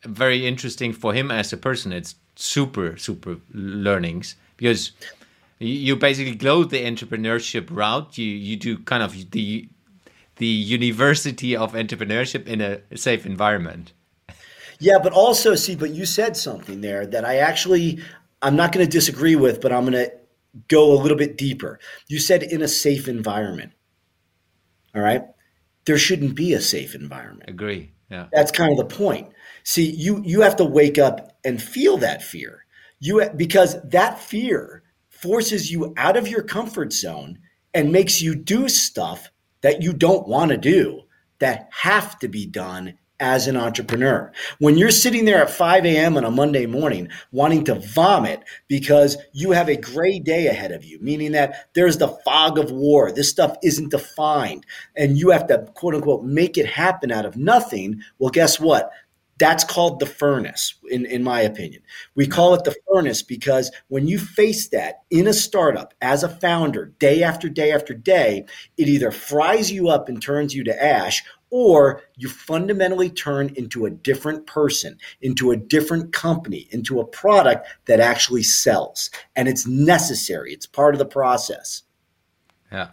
very 0.04 0.46
interesting 0.46 0.92
for 0.92 1.14
him 1.14 1.30
as 1.30 1.52
a 1.52 1.56
person. 1.56 1.92
It's 1.92 2.16
super, 2.36 2.96
super 2.96 3.36
learnings 3.52 4.36
because 4.56 4.92
you 5.58 5.96
basically 5.96 6.34
go 6.34 6.64
the 6.64 6.84
entrepreneurship 6.84 7.68
route. 7.70 8.18
You 8.18 8.26
you 8.26 8.56
do 8.56 8.78
kind 8.78 9.02
of 9.02 9.30
the 9.30 9.68
the 10.40 10.46
university 10.46 11.54
of 11.54 11.74
entrepreneurship 11.74 12.46
in 12.46 12.62
a 12.62 12.80
safe 12.96 13.26
environment. 13.26 13.92
Yeah, 14.78 14.98
but 14.98 15.12
also 15.12 15.54
see, 15.54 15.76
but 15.76 15.90
you 15.90 16.06
said 16.06 16.34
something 16.36 16.80
there 16.80 17.06
that 17.06 17.26
I 17.26 17.36
actually 17.36 18.00
I'm 18.40 18.56
not 18.56 18.72
going 18.72 18.84
to 18.84 18.90
disagree 18.90 19.36
with, 19.36 19.60
but 19.60 19.70
I'm 19.70 19.82
going 19.82 19.92
to 19.92 20.12
go 20.68 20.92
a 20.92 20.98
little 21.00 21.18
bit 21.18 21.36
deeper. 21.36 21.78
You 22.08 22.18
said 22.18 22.42
in 22.42 22.62
a 22.62 22.68
safe 22.68 23.06
environment. 23.06 23.72
All 24.94 25.02
right. 25.02 25.24
There 25.84 25.98
shouldn't 25.98 26.34
be 26.34 26.54
a 26.54 26.60
safe 26.60 26.94
environment. 26.94 27.50
Agree. 27.50 27.92
Yeah. 28.10 28.28
That's 28.32 28.50
kind 28.50 28.72
of 28.72 28.78
the 28.78 28.94
point. 28.96 29.28
See, 29.62 29.90
you 29.90 30.22
you 30.24 30.40
have 30.40 30.56
to 30.56 30.64
wake 30.64 30.98
up 30.98 31.36
and 31.44 31.62
feel 31.62 31.98
that 31.98 32.22
fear. 32.22 32.64
You 32.98 33.28
because 33.36 33.76
that 33.90 34.18
fear 34.18 34.82
forces 35.10 35.70
you 35.70 35.92
out 35.98 36.16
of 36.16 36.26
your 36.26 36.42
comfort 36.42 36.94
zone 36.94 37.38
and 37.74 37.92
makes 37.92 38.22
you 38.22 38.34
do 38.34 38.68
stuff 38.70 39.30
that 39.62 39.82
you 39.82 39.92
don't 39.92 40.28
want 40.28 40.50
to 40.50 40.56
do 40.56 41.02
that 41.38 41.68
have 41.72 42.18
to 42.20 42.28
be 42.28 42.46
done 42.46 42.98
as 43.20 43.46
an 43.46 43.56
entrepreneur. 43.56 44.32
When 44.58 44.78
you're 44.78 44.90
sitting 44.90 45.26
there 45.26 45.42
at 45.42 45.50
5 45.50 45.84
a.m. 45.84 46.16
on 46.16 46.24
a 46.24 46.30
Monday 46.30 46.64
morning 46.64 47.10
wanting 47.30 47.64
to 47.64 47.74
vomit 47.74 48.42
because 48.66 49.18
you 49.32 49.50
have 49.50 49.68
a 49.68 49.76
gray 49.76 50.18
day 50.18 50.46
ahead 50.46 50.72
of 50.72 50.84
you, 50.84 50.98
meaning 51.00 51.32
that 51.32 51.68
there's 51.74 51.98
the 51.98 52.08
fog 52.08 52.58
of 52.58 52.70
war, 52.70 53.12
this 53.12 53.28
stuff 53.28 53.56
isn't 53.62 53.90
defined, 53.90 54.64
and 54.96 55.18
you 55.18 55.30
have 55.30 55.46
to 55.48 55.58
quote 55.74 55.94
unquote 55.94 56.24
make 56.24 56.56
it 56.56 56.66
happen 56.66 57.12
out 57.12 57.26
of 57.26 57.36
nothing, 57.36 58.00
well, 58.18 58.30
guess 58.30 58.58
what? 58.58 58.90
That's 59.40 59.64
called 59.64 60.00
the 60.00 60.06
furnace, 60.06 60.74
in, 60.90 61.06
in 61.06 61.24
my 61.24 61.40
opinion. 61.40 61.82
We 62.14 62.26
call 62.26 62.52
it 62.52 62.64
the 62.64 62.76
furnace 62.86 63.22
because 63.22 63.72
when 63.88 64.06
you 64.06 64.18
face 64.18 64.68
that 64.68 65.02
in 65.10 65.26
a 65.26 65.32
startup 65.32 65.94
as 66.02 66.22
a 66.22 66.28
founder, 66.28 66.92
day 66.98 67.22
after 67.22 67.48
day 67.48 67.72
after 67.72 67.94
day, 67.94 68.44
it 68.76 68.86
either 68.86 69.10
fries 69.10 69.72
you 69.72 69.88
up 69.88 70.10
and 70.10 70.20
turns 70.20 70.54
you 70.54 70.62
to 70.64 70.84
ash, 70.84 71.24
or 71.48 72.02
you 72.16 72.28
fundamentally 72.28 73.08
turn 73.08 73.50
into 73.56 73.86
a 73.86 73.90
different 73.90 74.46
person, 74.46 74.98
into 75.22 75.50
a 75.50 75.56
different 75.56 76.12
company, 76.12 76.68
into 76.70 77.00
a 77.00 77.06
product 77.06 77.66
that 77.86 77.98
actually 77.98 78.42
sells. 78.42 79.08
And 79.34 79.48
it's 79.48 79.66
necessary, 79.66 80.52
it's 80.52 80.66
part 80.66 80.94
of 80.94 80.98
the 80.98 81.06
process. 81.06 81.82
Yeah. 82.70 82.90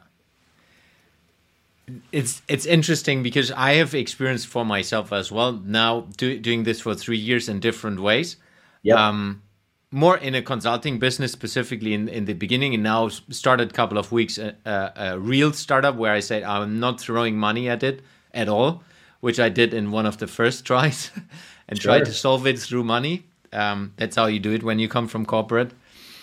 It's 2.11 2.41
it's 2.49 2.65
interesting 2.65 3.23
because 3.23 3.51
I 3.51 3.75
have 3.75 3.95
experienced 3.95 4.47
for 4.47 4.65
myself 4.65 5.13
as 5.13 5.31
well 5.31 5.53
now 5.53 6.01
do, 6.17 6.37
doing 6.37 6.63
this 6.63 6.81
for 6.81 6.93
three 6.95 7.17
years 7.17 7.47
in 7.47 7.59
different 7.59 8.01
ways. 8.01 8.35
Yeah. 8.83 9.07
Um, 9.07 9.41
more 9.89 10.17
in 10.17 10.35
a 10.35 10.41
consulting 10.41 10.99
business 10.99 11.31
specifically 11.31 11.93
in, 11.93 12.09
in 12.09 12.25
the 12.25 12.33
beginning 12.33 12.73
and 12.73 12.83
now 12.83 13.07
started 13.07 13.69
a 13.69 13.73
couple 13.73 13.97
of 13.97 14.11
weeks 14.11 14.37
a, 14.37 14.53
a, 14.65 14.91
a 14.95 15.19
real 15.19 15.53
startup 15.53 15.95
where 15.95 16.11
I 16.11 16.19
said 16.19 16.43
I'm 16.43 16.79
not 16.81 16.99
throwing 16.99 17.37
money 17.37 17.69
at 17.69 17.83
it 17.83 18.01
at 18.33 18.49
all, 18.49 18.83
which 19.21 19.39
I 19.39 19.47
did 19.47 19.73
in 19.73 19.91
one 19.91 20.05
of 20.05 20.17
the 20.17 20.27
first 20.27 20.65
tries 20.69 21.11
and 21.69 21.81
sure. 21.81 21.93
tried 21.93 22.05
to 22.05 22.13
solve 22.13 22.45
it 22.47 22.59
through 22.59 22.83
money. 22.83 23.27
Um, 23.53 23.93
that's 23.95 24.17
how 24.17 24.25
you 24.25 24.39
do 24.39 24.51
it 24.51 24.61
when 24.61 24.77
you 24.77 24.89
come 24.89 25.07
from 25.07 25.25
corporate. 25.25 25.71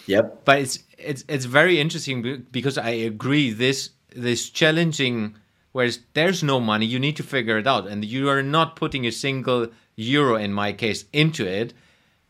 Yep. 0.07 0.44
But 0.44 0.59
it's 0.59 0.81
it's 0.98 1.24
it's 1.27 1.46
very 1.46 1.81
interesting 1.81 2.46
because 2.53 2.77
I 2.77 2.90
agree 2.90 3.50
this 3.50 3.90
this 4.14 4.50
challenging 4.50 5.37
whereas 5.74 5.98
there's 6.14 6.42
no 6.42 6.58
money 6.58 6.87
you 6.87 6.98
need 6.98 7.16
to 7.16 7.22
figure 7.22 7.58
it 7.58 7.66
out 7.66 7.87
and 7.87 8.04
you 8.04 8.28
are 8.28 8.42
not 8.42 8.76
putting 8.76 9.06
a 9.06 9.12
single 9.12 9.68
euro 9.96 10.37
in 10.37 10.52
my 10.52 10.72
case 10.72 11.04
into 11.12 11.46
it 11.46 11.74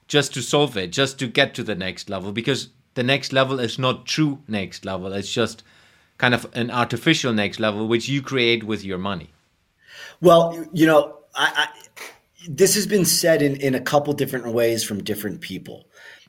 just 0.08 0.34
to 0.34 0.42
solve 0.42 0.76
it 0.76 0.90
just 0.90 1.18
to 1.18 1.26
get 1.26 1.54
to 1.54 1.62
the 1.62 1.74
next 1.74 2.10
level 2.10 2.32
because 2.32 2.70
the 2.94 3.02
next 3.02 3.32
level 3.32 3.60
is 3.60 3.78
not 3.78 4.06
true 4.06 4.40
next 4.48 4.84
level 4.84 5.12
it's 5.12 5.32
just 5.32 5.62
kind 6.18 6.34
of 6.34 6.46
an 6.54 6.70
artificial 6.70 7.32
next 7.32 7.60
level 7.60 7.86
which 7.86 8.08
you 8.08 8.20
create 8.20 8.64
with 8.64 8.84
your 8.84 8.98
money 8.98 9.30
well, 10.20 10.66
you 10.72 10.86
know, 10.86 11.18
I, 11.34 11.66
I, 11.66 12.02
this 12.48 12.74
has 12.74 12.86
been 12.86 13.04
said 13.04 13.42
in, 13.42 13.56
in 13.56 13.74
a 13.74 13.80
couple 13.80 14.12
different 14.12 14.46
ways 14.46 14.84
from 14.84 15.02
different 15.02 15.40
people. 15.40 15.86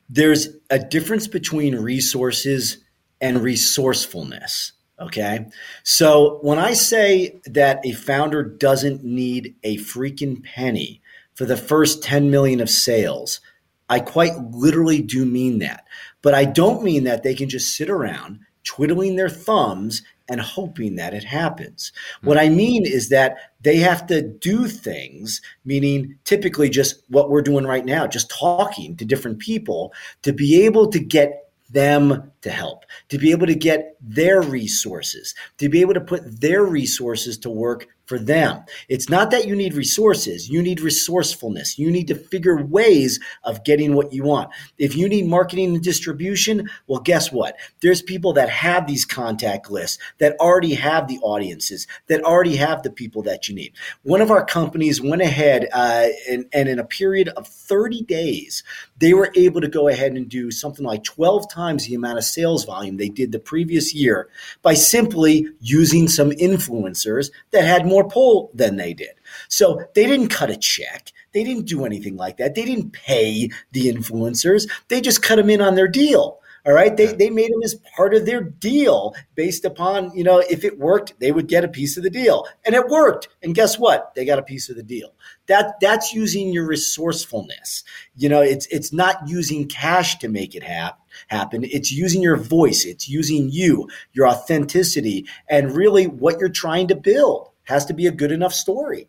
There's 0.08 0.48
a 0.70 0.78
difference 0.78 1.26
between 1.26 1.76
resources 1.76 2.78
and 3.20 3.42
resourcefulness. 3.42 4.72
Okay. 4.98 5.46
So 5.82 6.38
when 6.42 6.58
I 6.58 6.72
say 6.72 7.38
that 7.44 7.84
a 7.84 7.92
founder 7.92 8.42
doesn't 8.42 9.04
need 9.04 9.54
a 9.62 9.76
freaking 9.78 10.42
penny 10.42 11.02
for 11.34 11.44
the 11.44 11.56
first 11.56 12.02
10 12.02 12.30
million 12.30 12.60
of 12.60 12.70
sales, 12.70 13.40
I 13.88 14.00
quite 14.00 14.36
literally 14.52 15.02
do 15.02 15.26
mean 15.26 15.58
that. 15.58 15.84
But 16.22 16.34
I 16.34 16.44
don't 16.44 16.82
mean 16.82 17.04
that 17.04 17.22
they 17.22 17.34
can 17.34 17.48
just 17.48 17.76
sit 17.76 17.90
around 17.90 18.40
twiddling 18.64 19.16
their 19.16 19.28
thumbs 19.28 20.02
and 20.28 20.40
hoping 20.40 20.96
that 20.96 21.14
it 21.14 21.24
happens. 21.24 21.92
Mm-hmm. 22.16 22.26
What 22.26 22.38
I 22.38 22.48
mean 22.48 22.84
is 22.84 23.10
that 23.10 23.36
they 23.60 23.76
have 23.76 24.06
to 24.08 24.22
do 24.22 24.66
things, 24.66 25.40
meaning 25.64 26.18
typically 26.24 26.68
just 26.68 27.02
what 27.08 27.30
we're 27.30 27.42
doing 27.42 27.64
right 27.64 27.84
now, 27.84 28.06
just 28.06 28.30
talking 28.30 28.96
to 28.96 29.04
different 29.04 29.38
people 29.38 29.92
to 30.22 30.32
be 30.32 30.64
able 30.64 30.88
to 30.88 30.98
get 30.98 31.45
them 31.70 32.30
to 32.42 32.50
help, 32.50 32.84
to 33.08 33.18
be 33.18 33.30
able 33.30 33.46
to 33.46 33.54
get 33.54 33.96
their 34.00 34.42
resources, 34.42 35.34
to 35.58 35.68
be 35.68 35.80
able 35.80 35.94
to 35.94 36.00
put 36.00 36.40
their 36.40 36.64
resources 36.64 37.38
to 37.38 37.50
work 37.50 37.88
for 38.06 38.18
them. 38.18 38.64
It's 38.88 39.08
not 39.10 39.30
that 39.32 39.46
you 39.46 39.54
need 39.54 39.74
resources, 39.74 40.48
you 40.48 40.62
need 40.62 40.80
resourcefulness. 40.80 41.78
You 41.78 41.90
need 41.90 42.08
to 42.08 42.14
figure 42.14 42.64
ways 42.64 43.20
of 43.44 43.64
getting 43.64 43.94
what 43.94 44.12
you 44.12 44.22
want. 44.22 44.50
If 44.78 44.96
you 44.96 45.08
need 45.08 45.26
marketing 45.26 45.74
and 45.74 45.82
distribution, 45.82 46.70
well, 46.86 47.00
guess 47.00 47.32
what? 47.32 47.56
There's 47.80 48.02
people 48.02 48.32
that 48.34 48.48
have 48.48 48.86
these 48.86 49.04
contact 49.04 49.70
lists 49.70 49.98
that 50.18 50.36
already 50.38 50.74
have 50.74 51.08
the 51.08 51.18
audiences, 51.18 51.86
that 52.06 52.22
already 52.22 52.56
have 52.56 52.82
the 52.82 52.90
people 52.90 53.22
that 53.22 53.48
you 53.48 53.54
need. 53.54 53.72
One 54.02 54.20
of 54.20 54.30
our 54.30 54.44
companies 54.44 55.00
went 55.00 55.22
ahead 55.22 55.68
uh, 55.72 56.08
and, 56.28 56.46
and 56.52 56.68
in 56.68 56.78
a 56.78 56.84
period 56.84 57.28
of 57.30 57.46
30 57.46 58.02
days, 58.02 58.62
they 58.98 59.14
were 59.14 59.32
able 59.34 59.60
to 59.60 59.68
go 59.68 59.88
ahead 59.88 60.12
and 60.12 60.28
do 60.28 60.50
something 60.50 60.84
like 60.84 61.04
12 61.04 61.50
times 61.50 61.86
the 61.86 61.94
amount 61.94 62.18
of 62.18 62.24
sales 62.24 62.64
volume 62.64 62.96
they 62.96 63.08
did 63.08 63.32
the 63.32 63.38
previous 63.38 63.94
year 63.94 64.28
by 64.62 64.74
simply 64.74 65.48
using 65.60 66.08
some 66.08 66.30
influencers 66.30 67.30
that 67.50 67.64
had 67.64 67.86
more 67.86 67.95
pull 68.04 68.50
than 68.54 68.76
they 68.76 68.94
did. 68.94 69.14
So 69.48 69.82
they 69.94 70.06
didn't 70.06 70.28
cut 70.28 70.50
a 70.50 70.56
check. 70.56 71.12
They 71.32 71.44
didn't 71.44 71.66
do 71.66 71.84
anything 71.84 72.16
like 72.16 72.38
that. 72.38 72.54
They 72.54 72.64
didn't 72.64 72.92
pay 72.92 73.50
the 73.72 73.92
influencers. 73.92 74.70
They 74.88 75.00
just 75.00 75.22
cut 75.22 75.36
them 75.36 75.50
in 75.50 75.60
on 75.60 75.74
their 75.74 75.88
deal. 75.88 76.40
All 76.66 76.72
right. 76.72 76.96
They, 76.96 77.06
they 77.06 77.30
made 77.30 77.52
them 77.52 77.62
as 77.62 77.76
part 77.96 78.12
of 78.12 78.26
their 78.26 78.42
deal 78.42 79.14
based 79.36 79.64
upon, 79.64 80.10
you 80.16 80.24
know, 80.24 80.40
if 80.40 80.64
it 80.64 80.80
worked, 80.80 81.14
they 81.20 81.30
would 81.30 81.46
get 81.46 81.62
a 81.62 81.68
piece 81.68 81.96
of 81.96 82.02
the 82.02 82.10
deal. 82.10 82.44
And 82.64 82.74
it 82.74 82.88
worked. 82.88 83.28
And 83.40 83.54
guess 83.54 83.78
what? 83.78 84.12
They 84.16 84.24
got 84.24 84.40
a 84.40 84.42
piece 84.42 84.68
of 84.68 84.74
the 84.74 84.82
deal. 84.82 85.14
That 85.46 85.78
that's 85.80 86.12
using 86.12 86.52
your 86.52 86.66
resourcefulness. 86.66 87.84
You 88.16 88.28
know, 88.28 88.42
it's 88.42 88.66
it's 88.66 88.92
not 88.92 89.28
using 89.28 89.68
cash 89.68 90.18
to 90.18 90.28
make 90.28 90.56
it 90.56 90.64
happen 90.64 90.98
happen. 91.28 91.64
It's 91.64 91.92
using 91.92 92.22
your 92.22 92.36
voice. 92.36 92.84
It's 92.84 93.08
using 93.08 93.48
you, 93.50 93.88
your 94.12 94.28
authenticity, 94.28 95.26
and 95.48 95.74
really 95.74 96.06
what 96.06 96.38
you're 96.38 96.48
trying 96.48 96.88
to 96.88 96.96
build 96.96 97.50
has 97.66 97.84
to 97.86 97.94
be 97.94 98.06
a 98.06 98.12
good 98.12 98.32
enough 98.32 98.54
story. 98.54 99.08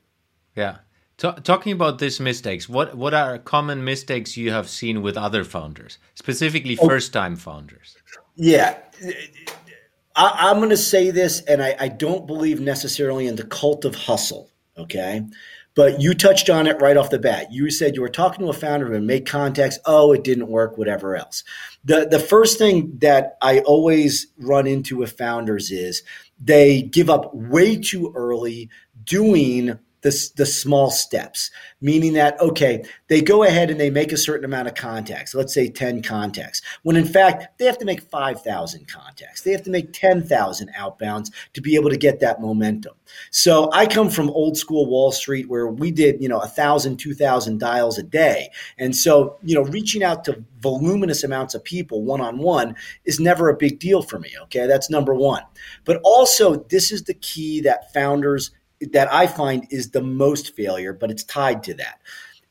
Yeah. 0.55 0.77
T- 1.17 1.31
talking 1.43 1.71
about 1.71 1.97
these 1.97 2.19
mistakes, 2.19 2.69
what 2.69 2.95
what 2.95 3.13
are 3.13 3.39
common 3.39 3.83
mistakes 3.83 4.37
you 4.37 4.51
have 4.51 4.69
seen 4.69 5.01
with 5.01 5.17
other 5.17 5.43
founders, 5.43 5.97
specifically 6.13 6.77
oh. 6.79 6.87
first 6.87 7.11
time 7.11 7.35
founders? 7.35 7.97
Yeah. 8.35 8.77
I, 10.15 10.51
am 10.51 10.57
going 10.57 10.69
to 10.69 10.77
say 10.77 11.11
this, 11.11 11.41
and 11.41 11.61
I, 11.61 11.75
I 11.79 11.87
don't 11.87 12.27
believe 12.27 12.59
necessarily 12.59 13.27
in 13.27 13.35
the 13.35 13.45
cult 13.45 13.85
of 13.85 13.95
hustle. 13.95 14.49
Okay. 14.77 15.23
But 15.77 16.01
you 16.01 16.15
touched 16.15 16.49
on 16.49 16.65
it 16.65 16.81
right 16.81 16.97
off 16.97 17.11
the 17.11 17.19
bat. 17.19 17.53
You 17.53 17.69
said 17.69 17.95
you 17.95 18.01
were 18.01 18.09
talking 18.09 18.43
to 18.43 18.49
a 18.49 18.53
founder 18.53 18.91
and 18.91 19.05
make 19.05 19.27
contacts. 19.27 19.77
Oh, 19.85 20.11
it 20.11 20.23
didn't 20.23 20.47
work, 20.47 20.75
whatever 20.75 21.15
else. 21.15 21.43
The, 21.85 22.07
the 22.09 22.17
first 22.17 22.57
thing 22.57 22.97
that 23.01 23.37
I 23.43 23.59
always 23.59 24.25
run 24.39 24.65
into 24.65 24.97
with 24.97 25.15
founders 25.15 25.69
is 25.69 26.01
they 26.39 26.81
give 26.81 27.11
up 27.11 27.31
way 27.35 27.77
too 27.77 28.11
early 28.15 28.71
doing 29.03 29.77
the, 30.07 30.31
the 30.37 30.45
small 30.45 30.89
steps, 30.89 31.51
meaning 31.81 32.13
that, 32.13 32.39
okay, 32.39 32.81
they 33.09 33.21
go 33.21 33.43
ahead 33.43 33.69
and 33.69 33.77
they 33.77 33.89
make 33.89 34.13
a 34.13 34.17
certain 34.17 34.45
amount 34.45 34.69
of 34.69 34.73
contacts, 34.73 35.35
let's 35.35 35.53
say 35.53 35.69
10 35.69 36.01
contacts, 36.01 36.61
when 36.83 36.95
in 36.95 37.05
fact 37.05 37.59
they 37.59 37.65
have 37.65 37.77
to 37.77 37.83
make 37.83 37.99
5,000 37.99 38.87
contacts. 38.87 39.41
They 39.41 39.51
have 39.51 39.63
to 39.63 39.69
make 39.69 39.91
10,000 39.91 40.71
outbounds 40.79 41.31
to 41.53 41.61
be 41.61 41.75
able 41.75 41.89
to 41.89 41.97
get 41.97 42.21
that 42.21 42.39
momentum. 42.39 42.93
So 43.31 43.69
I 43.73 43.85
come 43.85 44.09
from 44.09 44.29
old 44.29 44.57
school 44.57 44.85
Wall 44.85 45.11
Street 45.11 45.49
where 45.49 45.67
we 45.67 45.91
did, 45.91 46.21
you 46.21 46.29
know, 46.29 46.37
1,000, 46.37 46.95
2,000 46.95 47.59
dials 47.59 47.97
a 47.97 48.03
day. 48.03 48.49
And 48.77 48.95
so, 48.95 49.37
you 49.43 49.55
know, 49.55 49.63
reaching 49.63 50.03
out 50.03 50.23
to 50.25 50.41
voluminous 50.61 51.25
amounts 51.25 51.53
of 51.53 51.65
people 51.65 52.03
one 52.03 52.21
on 52.21 52.37
one 52.37 52.75
is 53.03 53.19
never 53.19 53.49
a 53.49 53.57
big 53.57 53.79
deal 53.79 54.01
for 54.01 54.19
me. 54.19 54.31
Okay. 54.43 54.67
That's 54.67 54.89
number 54.89 55.13
one. 55.13 55.43
But 55.83 55.99
also, 56.03 56.55
this 56.69 56.93
is 56.93 57.03
the 57.03 57.13
key 57.13 57.59
that 57.61 57.93
founders 57.93 58.51
that 58.81 59.11
I 59.11 59.27
find 59.27 59.67
is 59.69 59.91
the 59.91 60.01
most 60.01 60.55
failure, 60.55 60.93
but 60.93 61.11
it's 61.11 61.23
tied 61.23 61.63
to 61.63 61.73
that, 61.75 61.99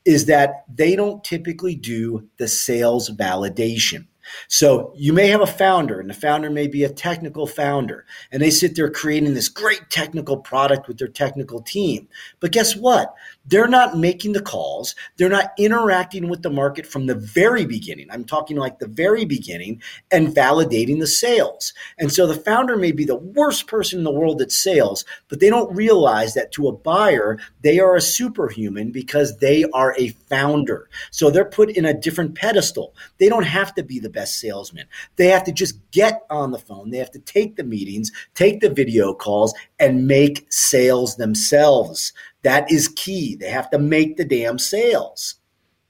is 0.05 0.25
that 0.25 0.65
they 0.73 0.95
don't 0.95 1.23
typically 1.23 1.75
do 1.75 2.29
the 2.37 2.47
sales 2.47 3.09
validation. 3.09 4.07
So 4.47 4.91
you 4.95 5.13
may 5.13 5.27
have 5.27 5.41
a 5.41 5.47
founder, 5.47 5.99
and 5.99 6.09
the 6.09 6.13
founder 6.13 6.49
may 6.49 6.67
be 6.67 6.83
a 6.83 6.89
technical 6.89 7.47
founder, 7.47 8.05
and 8.31 8.41
they 8.41 8.49
sit 8.49 8.75
there 8.75 8.89
creating 8.89 9.33
this 9.33 9.47
great 9.47 9.89
technical 9.89 10.37
product 10.37 10.87
with 10.87 10.97
their 10.97 11.07
technical 11.07 11.61
team. 11.61 12.09
But 12.39 12.51
guess 12.51 12.75
what? 12.75 13.13
They're 13.47 13.67
not 13.67 13.97
making 13.97 14.33
the 14.33 14.41
calls. 14.41 14.95
They're 15.15 15.29
not 15.29 15.51
interacting 15.57 16.29
with 16.29 16.41
the 16.41 16.49
market 16.49 16.85
from 16.85 17.05
the 17.05 17.15
very 17.15 17.65
beginning. 17.65 18.07
I'm 18.11 18.25
talking 18.25 18.57
like 18.57 18.79
the 18.79 18.87
very 18.87 19.25
beginning 19.25 19.81
and 20.11 20.27
validating 20.27 20.99
the 20.99 21.07
sales. 21.07 21.73
And 21.97 22.11
so 22.11 22.27
the 22.27 22.35
founder 22.35 22.75
may 22.75 22.91
be 22.91 23.05
the 23.05 23.15
worst 23.15 23.67
person 23.67 23.99
in 23.99 24.03
the 24.03 24.11
world 24.11 24.41
at 24.41 24.51
sales, 24.51 25.05
but 25.29 25.39
they 25.39 25.49
don't 25.49 25.73
realize 25.75 26.33
that 26.33 26.51
to 26.53 26.67
a 26.67 26.73
buyer, 26.73 27.39
they 27.61 27.79
are 27.79 27.95
a 27.95 28.01
superhuman 28.01 28.91
because 28.91 29.37
they 29.37 29.63
are 29.73 29.95
a 29.97 30.09
founder. 30.29 30.89
So 31.11 31.29
they're 31.29 31.45
put 31.45 31.69
in 31.69 31.85
a 31.85 31.93
different 31.93 32.35
pedestal. 32.35 32.93
They 33.17 33.29
don't 33.29 33.43
have 33.43 33.73
to 33.75 33.83
be 33.83 33.99
the 33.99 34.09
best 34.09 34.39
salesman. 34.39 34.87
They 35.15 35.27
have 35.27 35.45
to 35.45 35.51
just 35.51 35.79
get 35.91 36.21
on 36.29 36.51
the 36.51 36.59
phone. 36.59 36.89
They 36.89 36.97
have 36.97 37.11
to 37.11 37.19
take 37.19 37.55
the 37.55 37.63
meetings, 37.63 38.11
take 38.35 38.59
the 38.59 38.69
video 38.69 39.13
calls, 39.13 39.53
and 39.79 40.07
make 40.07 40.45
sales 40.49 41.15
themselves. 41.15 42.13
That 42.47 42.71
is 42.71 42.87
key. 42.87 43.35
They 43.35 43.49
have 43.49 43.69
to 43.71 43.77
make 43.77 44.15
the 44.15 44.23
damn 44.23 44.57
sales. 44.57 45.35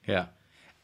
Yeah. 0.07 0.25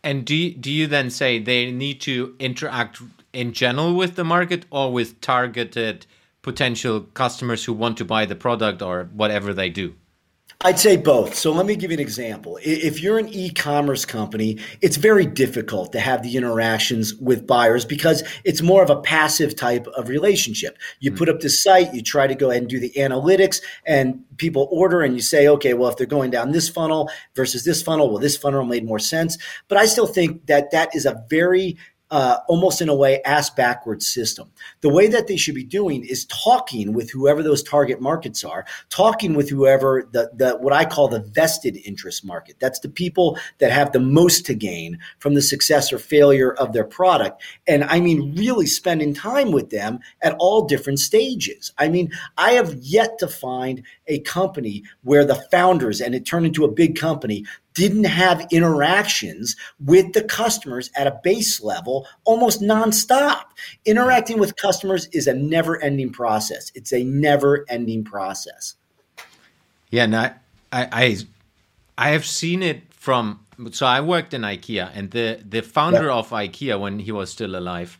And 0.04 0.24
do 0.24 0.36
you, 0.36 0.54
do 0.54 0.72
you 0.72 0.86
then 0.86 1.10
say 1.10 1.40
they 1.40 1.72
need 1.72 2.00
to 2.02 2.36
interact 2.38 3.02
in 3.34 3.54
general 3.54 3.96
with 3.96 4.16
the 4.16 4.24
market 4.24 4.68
or 4.70 4.94
with 4.94 5.20
targeted 5.20 6.06
potential 6.44 7.02
customers 7.16 7.66
who 7.66 7.74
want 7.74 7.98
to 7.98 8.06
buy 8.06 8.28
the 8.28 8.36
product 8.36 8.84
or 8.84 9.10
whatever 9.14 9.52
they 9.52 9.72
do? 9.72 9.96
I'd 10.66 10.80
say 10.80 10.96
both. 10.96 11.36
So 11.36 11.52
let 11.52 11.66
me 11.66 11.76
give 11.76 11.92
you 11.92 11.96
an 11.96 12.02
example. 12.02 12.58
If 12.64 13.02
you're 13.02 13.20
an 13.20 13.28
e-commerce 13.28 14.06
company, 14.06 14.60
it's 14.80 14.96
very 14.96 15.26
difficult 15.26 15.92
to 15.92 16.00
have 16.00 16.24
the 16.24 16.38
interactions 16.38 17.14
with 17.16 17.46
buyers 17.46 17.84
because 17.84 18.24
it's 18.46 18.62
more 18.62 18.82
of 18.82 18.90
a 18.90 19.02
passive 19.02 19.58
type 19.58 19.88
of 19.88 20.08
relationship. 20.08 20.78
You 21.02 21.12
mm-hmm. 21.12 21.18
put 21.18 21.28
up 21.28 21.42
the 21.42 21.50
site, 21.50 21.94
you 21.94 22.02
try 22.02 22.28
to 22.28 22.36
go 22.36 22.50
ahead 22.50 22.62
and 22.62 22.70
do 22.70 22.80
the 22.80 22.94
analytics 22.96 23.62
and 23.86 24.24
people 24.38 24.70
order 24.72 25.02
and 25.02 25.16
you 25.16 25.22
say, 25.22 25.50
okay, 25.50 25.74
well, 25.74 25.90
if 25.90 25.98
they're 25.98 26.08
going 26.08 26.32
down 26.32 26.54
this 26.54 26.70
funnel 26.70 27.10
versus 27.36 27.66
this 27.66 27.82
funnel, 27.82 28.10
well, 28.10 28.20
this 28.20 28.38
funnel 28.38 28.64
made 28.64 28.86
more 28.86 29.00
sense. 29.00 29.38
But 29.68 29.78
I 29.78 29.86
still 29.86 30.08
think 30.08 30.46
that 30.46 30.72
that 30.72 30.96
is 30.96 31.06
a 31.06 31.26
very 31.30 31.78
uh, 32.14 32.38
almost 32.48 32.80
in 32.80 32.90
a 32.90 32.96
way 32.96 33.20
ass 33.24 33.50
backwards 33.50 34.08
system. 34.08 34.48
The 34.82 34.90
way 34.90 35.08
that 35.08 35.26
they 35.26 35.36
should 35.36 35.56
be 35.56 35.64
doing 35.64 36.06
is 36.06 36.26
talking 36.26 36.94
with 36.94 37.10
whoever 37.10 37.42
those 37.42 37.64
target 37.64 38.00
markets 38.02 38.44
are, 38.44 38.66
talking 38.90 39.34
with 39.34 39.50
whoever 39.50 40.08
the, 40.12 40.30
the 40.36 40.52
what 40.58 40.74
I 40.74 40.86
call 40.86 41.08
the 41.08 41.22
vested 41.22 41.76
interest 41.84 42.24
market. 42.24 42.58
That's 42.60 42.80
the 42.82 42.90
people 42.90 43.40
that 43.58 43.72
have 43.72 43.94
the 43.94 44.00
most 44.00 44.46
to 44.46 44.54
gain 44.54 45.00
from 45.18 45.34
the 45.34 45.42
success 45.42 45.92
or 45.92 45.98
failure 45.98 46.54
of 46.54 46.72
their 46.72 46.84
product. 46.84 47.42
And 47.66 47.84
I 47.84 48.00
mean, 48.00 48.36
really 48.36 48.68
spending 48.68 49.16
time 49.16 49.52
with 49.52 49.72
them 49.72 49.98
at 50.22 50.36
all 50.38 50.68
different 50.68 51.00
stages. 51.00 51.74
I 51.80 51.90
mean, 51.90 52.12
I 52.38 52.52
have 52.52 52.76
yet 52.76 53.18
to 53.20 53.28
find 53.28 53.82
a 54.06 54.20
company 54.20 54.84
where 55.02 55.26
the 55.26 55.44
founders 55.50 56.00
and 56.00 56.14
it 56.14 56.28
turned 56.28 56.46
into 56.46 56.64
a 56.64 56.72
big 56.72 56.96
company 56.96 57.44
didn't 57.74 58.06
have 58.06 58.48
interactions 58.52 59.56
with 59.84 60.14
the 60.14 60.24
customers 60.24 60.90
at 60.96 61.08
a 61.08 61.20
base 61.24 61.62
level 61.62 62.08
almost 62.24 62.62
nonstop. 62.62 63.44
Interacting 63.86 64.40
with 64.40 64.56
customers 64.56 65.08
is 65.12 65.28
a 65.28 65.34
never 65.34 65.82
ending 65.82 66.12
process. 66.12 66.72
It's 66.76 66.94
a 66.94 67.04
never 67.04 67.66
ending 67.70 68.04
process. 68.04 68.76
Yeah, 69.90 70.06
no, 70.08 70.20
I, 70.20 70.34
I, 70.72 71.18
I 71.98 72.10
have 72.10 72.26
seen 72.26 72.64
it 72.64 72.82
from. 72.94 73.40
So 73.72 73.86
I 73.86 74.02
worked 74.02 74.34
in 74.34 74.42
IKEA, 74.42 74.90
and 74.94 75.12
the 75.12 75.40
the 75.48 75.62
founder 75.62 76.10
of 76.10 76.30
IKEA, 76.30 76.80
when 76.80 77.00
he 77.00 77.12
was 77.12 77.30
still 77.30 77.56
alive, 77.56 78.00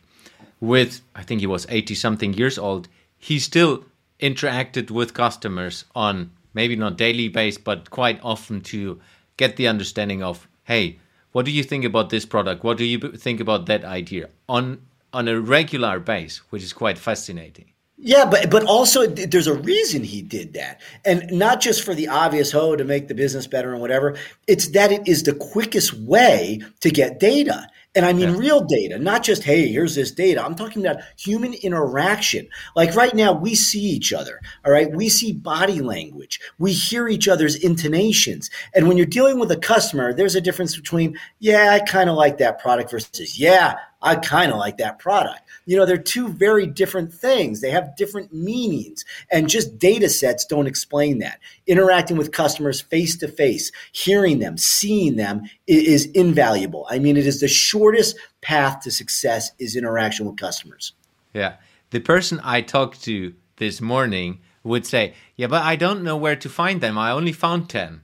with 0.60 1.00
I 1.14 1.22
think 1.22 1.40
he 1.40 1.46
was 1.46 1.66
eighty 1.68 1.94
something 1.94 2.34
years 2.34 2.58
old, 2.58 2.88
he 3.16 3.38
still 3.38 3.84
interacted 4.20 4.90
with 4.90 5.14
customers 5.14 5.84
on 5.94 6.30
maybe 6.54 6.74
not 6.76 6.96
daily 6.96 7.28
base, 7.28 7.58
but 7.58 7.90
quite 7.90 8.18
often 8.22 8.60
to 8.62 9.00
get 9.36 9.56
the 9.56 9.68
understanding 9.68 10.22
of 10.22 10.48
hey 10.64 10.98
what 11.32 11.44
do 11.44 11.50
you 11.50 11.62
think 11.62 11.84
about 11.84 12.10
this 12.10 12.24
product 12.24 12.64
what 12.64 12.76
do 12.76 12.84
you 12.84 12.98
think 12.98 13.40
about 13.40 13.66
that 13.66 13.84
idea 13.84 14.28
on 14.48 14.80
on 15.12 15.28
a 15.28 15.40
regular 15.40 15.98
base 16.00 16.38
which 16.50 16.62
is 16.62 16.72
quite 16.72 16.98
fascinating 16.98 17.66
yeah, 17.96 18.24
but 18.24 18.50
but 18.50 18.64
also 18.64 19.06
there's 19.06 19.46
a 19.46 19.54
reason 19.54 20.02
he 20.02 20.20
did 20.20 20.54
that, 20.54 20.80
and 21.04 21.30
not 21.30 21.60
just 21.60 21.84
for 21.84 21.94
the 21.94 22.08
obvious 22.08 22.54
oh 22.54 22.74
to 22.74 22.84
make 22.84 23.06
the 23.08 23.14
business 23.14 23.46
better 23.46 23.72
and 23.72 23.80
whatever. 23.80 24.16
It's 24.48 24.68
that 24.70 24.90
it 24.90 25.06
is 25.06 25.22
the 25.22 25.34
quickest 25.34 25.94
way 25.94 26.60
to 26.80 26.90
get 26.90 27.20
data. 27.20 27.68
And 27.94 28.04
I 28.04 28.12
mean 28.12 28.30
yeah. 28.30 28.36
real 28.36 28.64
data, 28.64 28.98
not 28.98 29.22
just, 29.22 29.44
hey, 29.44 29.68
here's 29.68 29.94
this 29.94 30.10
data. 30.10 30.44
I'm 30.44 30.56
talking 30.56 30.84
about 30.84 31.02
human 31.16 31.54
interaction. 31.54 32.48
Like 32.74 32.94
right 32.96 33.14
now, 33.14 33.32
we 33.32 33.54
see 33.54 33.80
each 33.82 34.12
other, 34.12 34.40
all 34.64 34.72
right? 34.72 34.90
We 34.90 35.08
see 35.08 35.32
body 35.32 35.80
language. 35.80 36.40
We 36.58 36.72
hear 36.72 37.08
each 37.08 37.28
other's 37.28 37.54
intonations. 37.54 38.50
And 38.74 38.88
when 38.88 38.96
you're 38.96 39.06
dealing 39.06 39.38
with 39.38 39.50
a 39.52 39.56
customer, 39.56 40.12
there's 40.12 40.34
a 40.34 40.40
difference 40.40 40.76
between, 40.76 41.16
yeah, 41.38 41.70
I 41.70 41.80
kind 41.80 42.10
of 42.10 42.16
like 42.16 42.38
that 42.38 42.60
product 42.60 42.90
versus, 42.90 43.38
yeah, 43.38 43.76
I 44.04 44.16
kind 44.16 44.52
of 44.52 44.58
like 44.58 44.76
that 44.76 44.98
product. 44.98 45.40
You 45.66 45.76
know, 45.76 45.86
they're 45.86 45.96
two 45.96 46.28
very 46.28 46.66
different 46.66 47.12
things. 47.12 47.60
They 47.60 47.70
have 47.70 47.96
different 47.96 48.32
meanings, 48.32 49.04
and 49.32 49.48
just 49.48 49.78
data 49.78 50.08
sets 50.10 50.44
don't 50.44 50.66
explain 50.66 51.18
that. 51.20 51.40
Interacting 51.66 52.16
with 52.18 52.30
customers 52.30 52.80
face 52.80 53.16
to 53.18 53.28
face, 53.28 53.72
hearing 53.92 54.38
them, 54.38 54.58
seeing 54.58 55.16
them 55.16 55.42
is 55.66 56.06
invaluable. 56.12 56.86
I 56.90 56.98
mean, 56.98 57.16
it 57.16 57.26
is 57.26 57.40
the 57.40 57.48
shortest 57.48 58.16
path 58.42 58.80
to 58.80 58.90
success 58.90 59.50
is 59.58 59.74
interaction 59.74 60.26
with 60.26 60.36
customers. 60.36 60.92
Yeah. 61.32 61.56
The 61.90 62.00
person 62.00 62.40
I 62.44 62.60
talked 62.60 63.02
to 63.04 63.34
this 63.56 63.80
morning 63.80 64.40
would 64.62 64.86
say, 64.86 65.14
Yeah, 65.36 65.46
but 65.46 65.62
I 65.62 65.76
don't 65.76 66.02
know 66.02 66.16
where 66.16 66.36
to 66.36 66.48
find 66.48 66.80
them. 66.80 66.98
I 66.98 67.10
only 67.10 67.32
found 67.32 67.70
10. 67.70 68.02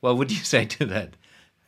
What 0.00 0.16
would 0.16 0.30
you 0.30 0.38
say 0.44 0.64
to 0.66 0.86
that? 0.86 1.16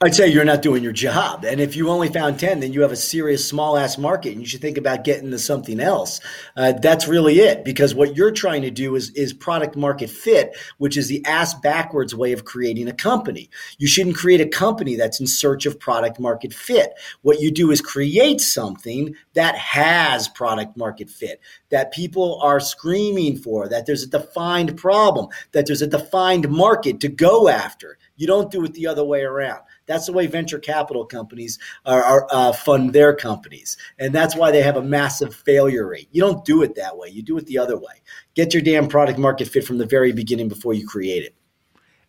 I'd 0.05 0.17
say 0.17 0.27
you're 0.27 0.45
not 0.45 0.63
doing 0.63 0.83
your 0.83 0.91
job. 0.91 1.45
And 1.45 1.61
if 1.61 1.77
you 1.77 1.89
only 1.89 2.09
found 2.09 2.41
10, 2.41 2.59
then 2.59 2.73
you 2.73 2.83
have 2.83 2.91
a 2.91 2.97
serious 2.97 3.49
small 3.49 3.79
ass 3.79 3.97
market 3.97 4.33
and 4.33 4.41
you 4.41 4.47
should 4.49 4.61
think 4.61 4.77
about 4.77 5.05
getting 5.05 5.31
to 5.31 5.39
something 5.39 5.79
else. 5.79 6.19
Uh, 6.57 6.73
that's 6.73 7.07
really 7.07 7.39
it 7.39 7.65
because 7.65 7.95
what 7.95 8.17
you're 8.17 8.33
trying 8.33 8.63
to 8.63 8.71
do 8.73 8.97
is, 8.97 9.11
is 9.11 9.33
product 9.33 9.77
market 9.77 10.11
fit, 10.11 10.57
which 10.79 10.97
is 10.97 11.07
the 11.07 11.25
ass 11.25 11.55
backwards 11.55 12.17
way 12.17 12.33
of 12.33 12.45
creating 12.45 12.89
a 12.89 12.93
company. 12.93 13.49
You 13.79 13.87
shouldn't 13.87 14.17
create 14.17 14.41
a 14.41 14.49
company 14.49 14.97
that's 14.97 15.21
in 15.21 15.29
search 15.29 15.67
of 15.67 15.79
product 15.79 16.19
market 16.19 16.53
fit. 16.53 16.95
What 17.21 17.41
you 17.41 17.53
do 17.53 17.71
is 17.71 17.81
create 17.81 18.41
something 18.41 19.15
that 19.35 19.55
has 19.55 20.27
product 20.27 20.77
market 20.77 21.11
fit, 21.11 21.41
that 21.69 21.93
people 21.93 22.41
are 22.43 22.59
screaming 22.59 23.37
for, 23.37 23.69
that 23.69 23.87
there's 23.87 24.03
a 24.03 24.09
defined 24.09 24.77
problem, 24.77 25.29
that 25.53 25.67
there's 25.67 25.83
a 25.83 25.87
defined 25.87 26.49
market 26.49 26.99
to 26.99 27.09
go 27.09 27.49
after. 27.49 27.99
You 28.17 28.27
don't 28.27 28.51
do 28.51 28.65
it 28.65 28.75
the 28.75 28.89
other 28.89 29.05
way 29.05 29.23
around. 29.23 29.63
That's 29.87 30.07
the 30.07 30.13
way 30.13 30.27
venture 30.27 30.59
capital 30.59 31.05
companies 31.05 31.59
are, 31.85 32.03
are 32.03 32.27
uh, 32.31 32.53
fund 32.53 32.93
their 32.93 33.15
companies, 33.15 33.77
and 33.99 34.15
that's 34.15 34.37
why 34.37 34.51
they 34.51 34.63
have 34.63 34.77
a 34.77 34.83
massive 34.83 35.35
failure 35.35 35.87
rate. 35.87 36.09
You 36.13 36.21
don't 36.23 36.45
do 36.45 36.63
it 36.63 36.75
that 36.77 36.97
way. 36.97 37.09
You 37.09 37.23
do 37.23 37.37
it 37.39 37.47
the 37.47 37.59
other 37.59 37.77
way. 37.77 38.03
Get 38.35 38.55
your 38.55 38.63
damn 38.63 38.89
product 38.89 39.19
market 39.19 39.49
fit 39.49 39.65
from 39.65 39.79
the 39.79 39.87
very 39.87 40.13
beginning 40.13 40.49
before 40.49 40.75
you 40.75 40.87
create 40.87 41.25
it. 41.25 41.35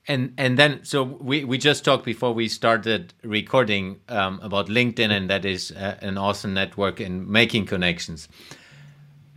And 0.07 0.33
and 0.37 0.59
then 0.59 0.83
so 0.83 1.03
we 1.03 1.45
we 1.45 1.57
just 1.57 1.85
talked 1.85 2.03
before 2.03 2.33
we 2.33 2.49
started 2.49 3.13
recording 3.23 4.01
um, 4.09 4.39
about 4.43 4.67
LinkedIn, 4.67 5.09
and 5.09 5.29
that 5.29 5.45
is 5.45 5.71
uh, 5.71 5.97
an 6.01 6.17
awesome 6.17 6.53
network 6.53 6.99
in 6.99 7.31
making 7.31 7.67
connections. 7.67 8.27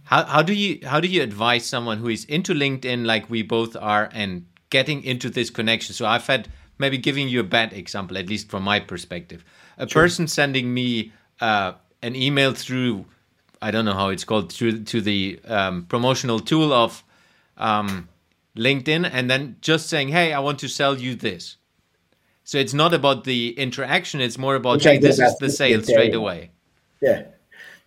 How 0.05 0.25
how 0.25 0.42
do 0.42 0.53
you 0.53 0.81
how 0.85 0.99
do 0.99 1.07
you 1.07 1.22
advise 1.22 1.64
someone 1.66 1.99
who 1.99 2.09
is 2.09 2.25
into 2.25 2.53
LinkedIn 2.53 3.07
like 3.07 3.31
we 3.31 3.42
both 3.42 3.77
are 3.77 4.11
and 4.12 4.46
getting 4.70 5.05
into 5.05 5.31
this 5.31 5.51
connection? 5.51 5.94
So 5.94 6.05
I've 6.05 6.27
had 6.27 6.49
maybe 6.78 6.98
giving 6.98 7.28
you 7.28 7.40
a 7.40 7.44
bad 7.44 7.72
example, 7.72 8.18
at 8.18 8.28
least 8.28 8.50
from 8.50 8.62
my 8.62 8.80
perspective. 8.80 9.44
A 9.78 9.88
sure. 9.88 10.02
person 10.02 10.28
sending 10.28 10.72
me 10.72 11.12
uh, 11.40 11.72
an 12.02 12.16
email 12.16 12.52
through, 12.52 13.06
I 13.60 13.70
don't 13.70 13.84
know 13.84 13.94
how 13.94 14.08
it's 14.08 14.24
called, 14.24 14.52
through 14.52 14.84
to 14.84 15.00
the 15.00 15.40
um, 15.46 15.84
promotional 15.86 16.40
tool 16.40 16.72
of 16.72 17.02
um, 17.56 18.08
LinkedIn, 18.56 19.08
and 19.12 19.30
then 19.30 19.56
just 19.60 19.88
saying, 19.88 20.08
"Hey, 20.08 20.32
I 20.32 20.38
want 20.40 20.58
to 20.60 20.68
sell 20.68 20.98
you 20.98 21.14
this." 21.14 21.56
So 22.44 22.58
it's 22.58 22.74
not 22.74 22.94
about 22.94 23.24
the 23.24 23.58
interaction; 23.58 24.20
it's 24.20 24.38
more 24.38 24.54
about, 24.54 24.82
"Hey, 24.82 24.98
this 24.98 25.18
is 25.18 25.36
the 25.38 25.50
sale 25.50 25.82
straight 25.82 26.14
away." 26.14 26.50
Yeah. 27.00 27.24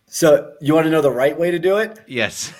So 0.09 0.53
you 0.59 0.73
want 0.73 0.85
to 0.85 0.91
know 0.91 1.01
the 1.01 1.11
right 1.11 1.37
way 1.37 1.51
to 1.51 1.59
do 1.59 1.77
it? 1.77 1.99
Yes. 2.07 2.51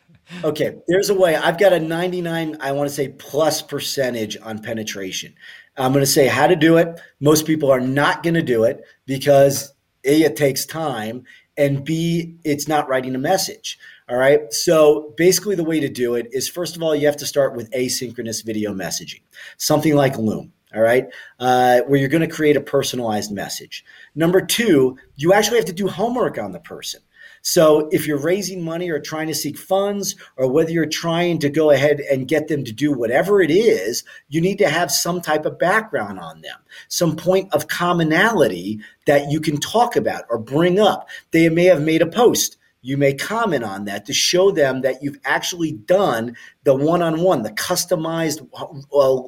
okay, 0.44 0.76
there's 0.86 1.10
a 1.10 1.14
way. 1.14 1.34
I've 1.34 1.58
got 1.58 1.72
a 1.72 1.80
99, 1.80 2.58
I 2.60 2.72
want 2.72 2.88
to 2.88 2.94
say 2.94 3.08
plus 3.08 3.60
percentage 3.60 4.36
on 4.40 4.60
penetration. 4.60 5.34
I'm 5.76 5.92
going 5.92 6.04
to 6.04 6.10
say 6.10 6.26
how 6.26 6.46
to 6.46 6.56
do 6.56 6.76
it. 6.76 7.00
Most 7.20 7.46
people 7.46 7.70
are 7.70 7.80
not 7.80 8.22
going 8.22 8.34
to 8.34 8.42
do 8.42 8.64
it 8.64 8.82
because 9.06 9.72
A, 10.04 10.22
it 10.22 10.36
takes 10.36 10.66
time, 10.66 11.24
and 11.56 11.84
B, 11.84 12.36
it's 12.44 12.68
not 12.68 12.88
writing 12.88 13.14
a 13.14 13.18
message. 13.18 13.78
All 14.08 14.16
right. 14.16 14.52
So 14.52 15.14
basically, 15.16 15.54
the 15.54 15.64
way 15.64 15.80
to 15.80 15.88
do 15.88 16.14
it 16.14 16.28
is 16.32 16.48
first 16.48 16.76
of 16.76 16.82
all, 16.82 16.94
you 16.94 17.06
have 17.06 17.16
to 17.18 17.26
start 17.26 17.56
with 17.56 17.70
asynchronous 17.70 18.44
video 18.44 18.74
messaging, 18.74 19.22
something 19.56 19.94
like 19.94 20.18
Loom. 20.18 20.52
All 20.74 20.80
right. 20.80 21.06
Uh, 21.38 21.80
where 21.82 22.00
you're 22.00 22.08
going 22.08 22.26
to 22.26 22.34
create 22.34 22.56
a 22.56 22.60
personalized 22.60 23.30
message. 23.30 23.84
Number 24.14 24.40
two, 24.40 24.96
you 25.16 25.32
actually 25.32 25.58
have 25.58 25.66
to 25.66 25.72
do 25.72 25.86
homework 25.86 26.38
on 26.38 26.52
the 26.52 26.60
person. 26.60 27.00
So 27.42 27.88
if 27.90 28.06
you're 28.06 28.18
raising 28.18 28.62
money 28.62 28.88
or 28.88 29.00
trying 29.00 29.26
to 29.26 29.34
seek 29.34 29.58
funds, 29.58 30.16
or 30.36 30.50
whether 30.50 30.70
you're 30.70 30.86
trying 30.86 31.38
to 31.40 31.50
go 31.50 31.70
ahead 31.70 32.00
and 32.00 32.28
get 32.28 32.48
them 32.48 32.64
to 32.64 32.72
do 32.72 32.92
whatever 32.92 33.42
it 33.42 33.50
is, 33.50 34.04
you 34.28 34.40
need 34.40 34.58
to 34.58 34.68
have 34.68 34.90
some 34.90 35.20
type 35.20 35.44
of 35.44 35.58
background 35.58 36.20
on 36.20 36.40
them, 36.40 36.58
some 36.88 37.16
point 37.16 37.52
of 37.52 37.68
commonality 37.68 38.80
that 39.06 39.30
you 39.30 39.40
can 39.40 39.58
talk 39.58 39.96
about 39.96 40.24
or 40.30 40.38
bring 40.38 40.78
up. 40.78 41.08
They 41.32 41.48
may 41.48 41.64
have 41.64 41.82
made 41.82 42.00
a 42.00 42.06
post 42.06 42.56
you 42.82 42.96
may 42.96 43.14
comment 43.14 43.64
on 43.64 43.84
that 43.86 44.04
to 44.04 44.12
show 44.12 44.50
them 44.50 44.82
that 44.82 45.02
you've 45.02 45.18
actually 45.24 45.72
done 45.72 46.36
the 46.64 46.74
one-on-one 46.74 47.42
the 47.42 47.50
customized 47.50 48.46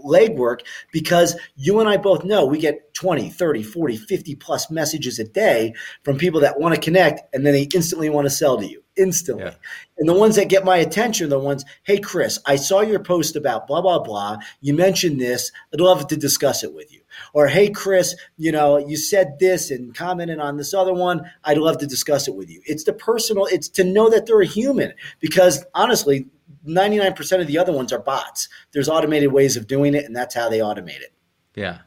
legwork 0.04 0.60
because 0.92 1.36
you 1.56 1.80
and 1.80 1.88
i 1.88 1.96
both 1.96 2.24
know 2.24 2.44
we 2.44 2.58
get 2.58 2.92
20 2.94 3.30
30 3.30 3.62
40 3.62 3.96
50 3.96 4.34
plus 4.36 4.70
messages 4.70 5.18
a 5.18 5.24
day 5.24 5.72
from 6.02 6.18
people 6.18 6.40
that 6.40 6.60
want 6.60 6.74
to 6.74 6.80
connect 6.80 7.22
and 7.34 7.46
then 7.46 7.54
they 7.54 7.68
instantly 7.74 8.10
want 8.10 8.26
to 8.26 8.30
sell 8.30 8.58
to 8.58 8.66
you 8.66 8.84
instantly. 8.96 9.44
Yeah. 9.44 9.54
And 9.98 10.08
the 10.08 10.14
ones 10.14 10.36
that 10.36 10.48
get 10.48 10.64
my 10.64 10.76
attention 10.76 11.26
are 11.26 11.30
the 11.30 11.38
ones, 11.38 11.64
hey, 11.84 11.98
Chris, 11.98 12.38
I 12.46 12.56
saw 12.56 12.80
your 12.80 13.00
post 13.00 13.36
about 13.36 13.66
blah, 13.66 13.80
blah, 13.80 14.00
blah. 14.00 14.38
You 14.60 14.74
mentioned 14.74 15.20
this. 15.20 15.50
I'd 15.72 15.80
love 15.80 16.06
to 16.08 16.16
discuss 16.16 16.64
it 16.64 16.74
with 16.74 16.92
you. 16.92 17.00
Or, 17.32 17.46
hey, 17.46 17.70
Chris, 17.70 18.14
you 18.36 18.52
know, 18.52 18.76
you 18.76 18.96
said 18.96 19.38
this 19.38 19.70
and 19.70 19.94
commented 19.94 20.38
on 20.38 20.56
this 20.56 20.74
other 20.74 20.94
one. 20.94 21.30
I'd 21.44 21.58
love 21.58 21.78
to 21.78 21.86
discuss 21.86 22.28
it 22.28 22.34
with 22.34 22.50
you. 22.50 22.62
It's 22.66 22.84
the 22.84 22.92
personal, 22.92 23.46
it's 23.46 23.68
to 23.70 23.84
know 23.84 24.10
that 24.10 24.26
they're 24.26 24.40
a 24.40 24.46
human 24.46 24.92
because 25.20 25.64
honestly, 25.74 26.26
99% 26.66 27.40
of 27.40 27.46
the 27.46 27.58
other 27.58 27.72
ones 27.72 27.92
are 27.92 27.98
bots. 27.98 28.48
There's 28.72 28.88
automated 28.88 29.32
ways 29.32 29.56
of 29.56 29.66
doing 29.66 29.94
it, 29.94 30.04
and 30.04 30.16
that's 30.16 30.34
how 30.34 30.48
they 30.48 30.58
automate 30.58 31.00
it. 31.00 31.12
Yeah. 31.54 31.78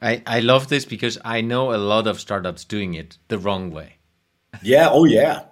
I, 0.00 0.22
I 0.26 0.40
love 0.40 0.68
this 0.68 0.84
because 0.84 1.18
I 1.24 1.40
know 1.40 1.74
a 1.74 1.76
lot 1.76 2.06
of 2.06 2.20
startups 2.20 2.64
doing 2.64 2.94
it 2.94 3.18
the 3.28 3.38
wrong 3.38 3.70
way. 3.70 3.96
Yeah. 4.62 4.88
Oh, 4.90 5.04
yeah. 5.04 5.44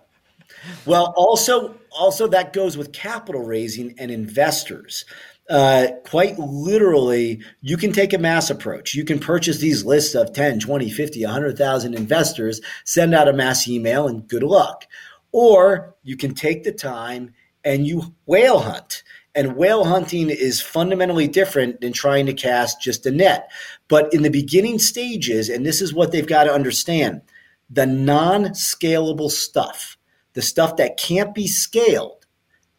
Well, 0.86 1.12
also, 1.16 1.76
also 1.90 2.26
that 2.28 2.52
goes 2.52 2.76
with 2.76 2.92
capital 2.92 3.42
raising 3.42 3.94
and 3.98 4.10
investors. 4.10 5.04
Uh, 5.52 5.88
quite 6.06 6.38
literally, 6.38 7.42
you 7.60 7.76
can 7.76 7.92
take 7.92 8.14
a 8.14 8.18
mass 8.18 8.48
approach. 8.48 8.94
You 8.94 9.04
can 9.04 9.18
purchase 9.18 9.58
these 9.58 9.84
lists 9.84 10.14
of 10.14 10.32
10, 10.32 10.60
20, 10.60 10.90
50, 10.90 11.24
100,000 11.24 11.94
investors, 11.94 12.62
send 12.86 13.14
out 13.14 13.28
a 13.28 13.34
mass 13.34 13.68
email, 13.68 14.08
and 14.08 14.26
good 14.26 14.42
luck. 14.42 14.86
Or 15.30 15.94
you 16.02 16.16
can 16.16 16.34
take 16.34 16.64
the 16.64 16.72
time 16.72 17.34
and 17.64 17.86
you 17.86 18.14
whale 18.24 18.60
hunt. 18.60 19.02
And 19.34 19.56
whale 19.56 19.84
hunting 19.84 20.30
is 20.30 20.62
fundamentally 20.62 21.28
different 21.28 21.82
than 21.82 21.92
trying 21.92 22.24
to 22.26 22.32
cast 22.32 22.80
just 22.80 23.04
a 23.04 23.10
net. 23.10 23.50
But 23.88 24.12
in 24.14 24.22
the 24.22 24.30
beginning 24.30 24.78
stages, 24.78 25.50
and 25.50 25.66
this 25.66 25.82
is 25.82 25.92
what 25.92 26.12
they've 26.12 26.26
got 26.26 26.44
to 26.44 26.52
understand 26.52 27.20
the 27.68 27.86
non 27.86 28.46
scalable 28.50 29.30
stuff 29.30 29.98
the 30.34 30.42
stuff 30.42 30.76
that 30.76 30.96
can't 30.96 31.34
be 31.34 31.46
scaled, 31.46 32.26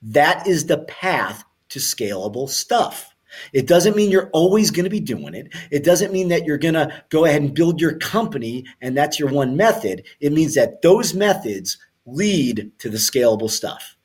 that 0.01 0.47
is 0.47 0.65
the 0.65 0.79
path 0.79 1.43
to 1.73 1.79
scalable 1.79 2.47
stuff. 2.47 3.09
It 3.51 3.67
doesn't 3.67 3.95
mean 3.95 4.11
you're 4.11 4.29
always 4.29 4.69
going 4.69 4.83
to 4.83 4.89
be 4.91 4.99
doing 4.99 5.33
it. 5.33 5.47
It 5.71 5.83
doesn't 5.83 6.13
mean 6.13 6.27
that 6.27 6.45
you're 6.45 6.59
going 6.59 6.75
to 6.75 7.03
go 7.09 7.25
ahead 7.25 7.41
and 7.41 7.53
build 7.53 7.81
your 7.81 7.97
company 7.97 8.65
and 8.81 8.95
that's 8.95 9.19
your 9.19 9.29
one 9.29 9.57
method. 9.57 10.03
It 10.19 10.33
means 10.33 10.53
that 10.53 10.83
those 10.83 11.13
methods 11.15 11.77
lead 12.05 12.71
to 12.77 12.89
the 12.89 12.97
scalable 12.97 13.49
stuff. 13.49 13.95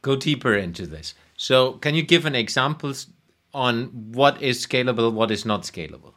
Go 0.00 0.16
deeper 0.16 0.54
into 0.54 0.86
this. 0.86 1.14
So, 1.36 1.72
can 1.74 1.94
you 1.94 2.02
give 2.02 2.24
an 2.24 2.34
examples 2.34 3.08
on 3.52 3.86
what 4.12 4.40
is 4.40 4.66
scalable, 4.66 5.12
what 5.12 5.30
is 5.30 5.44
not 5.44 5.62
scalable? 5.62 6.14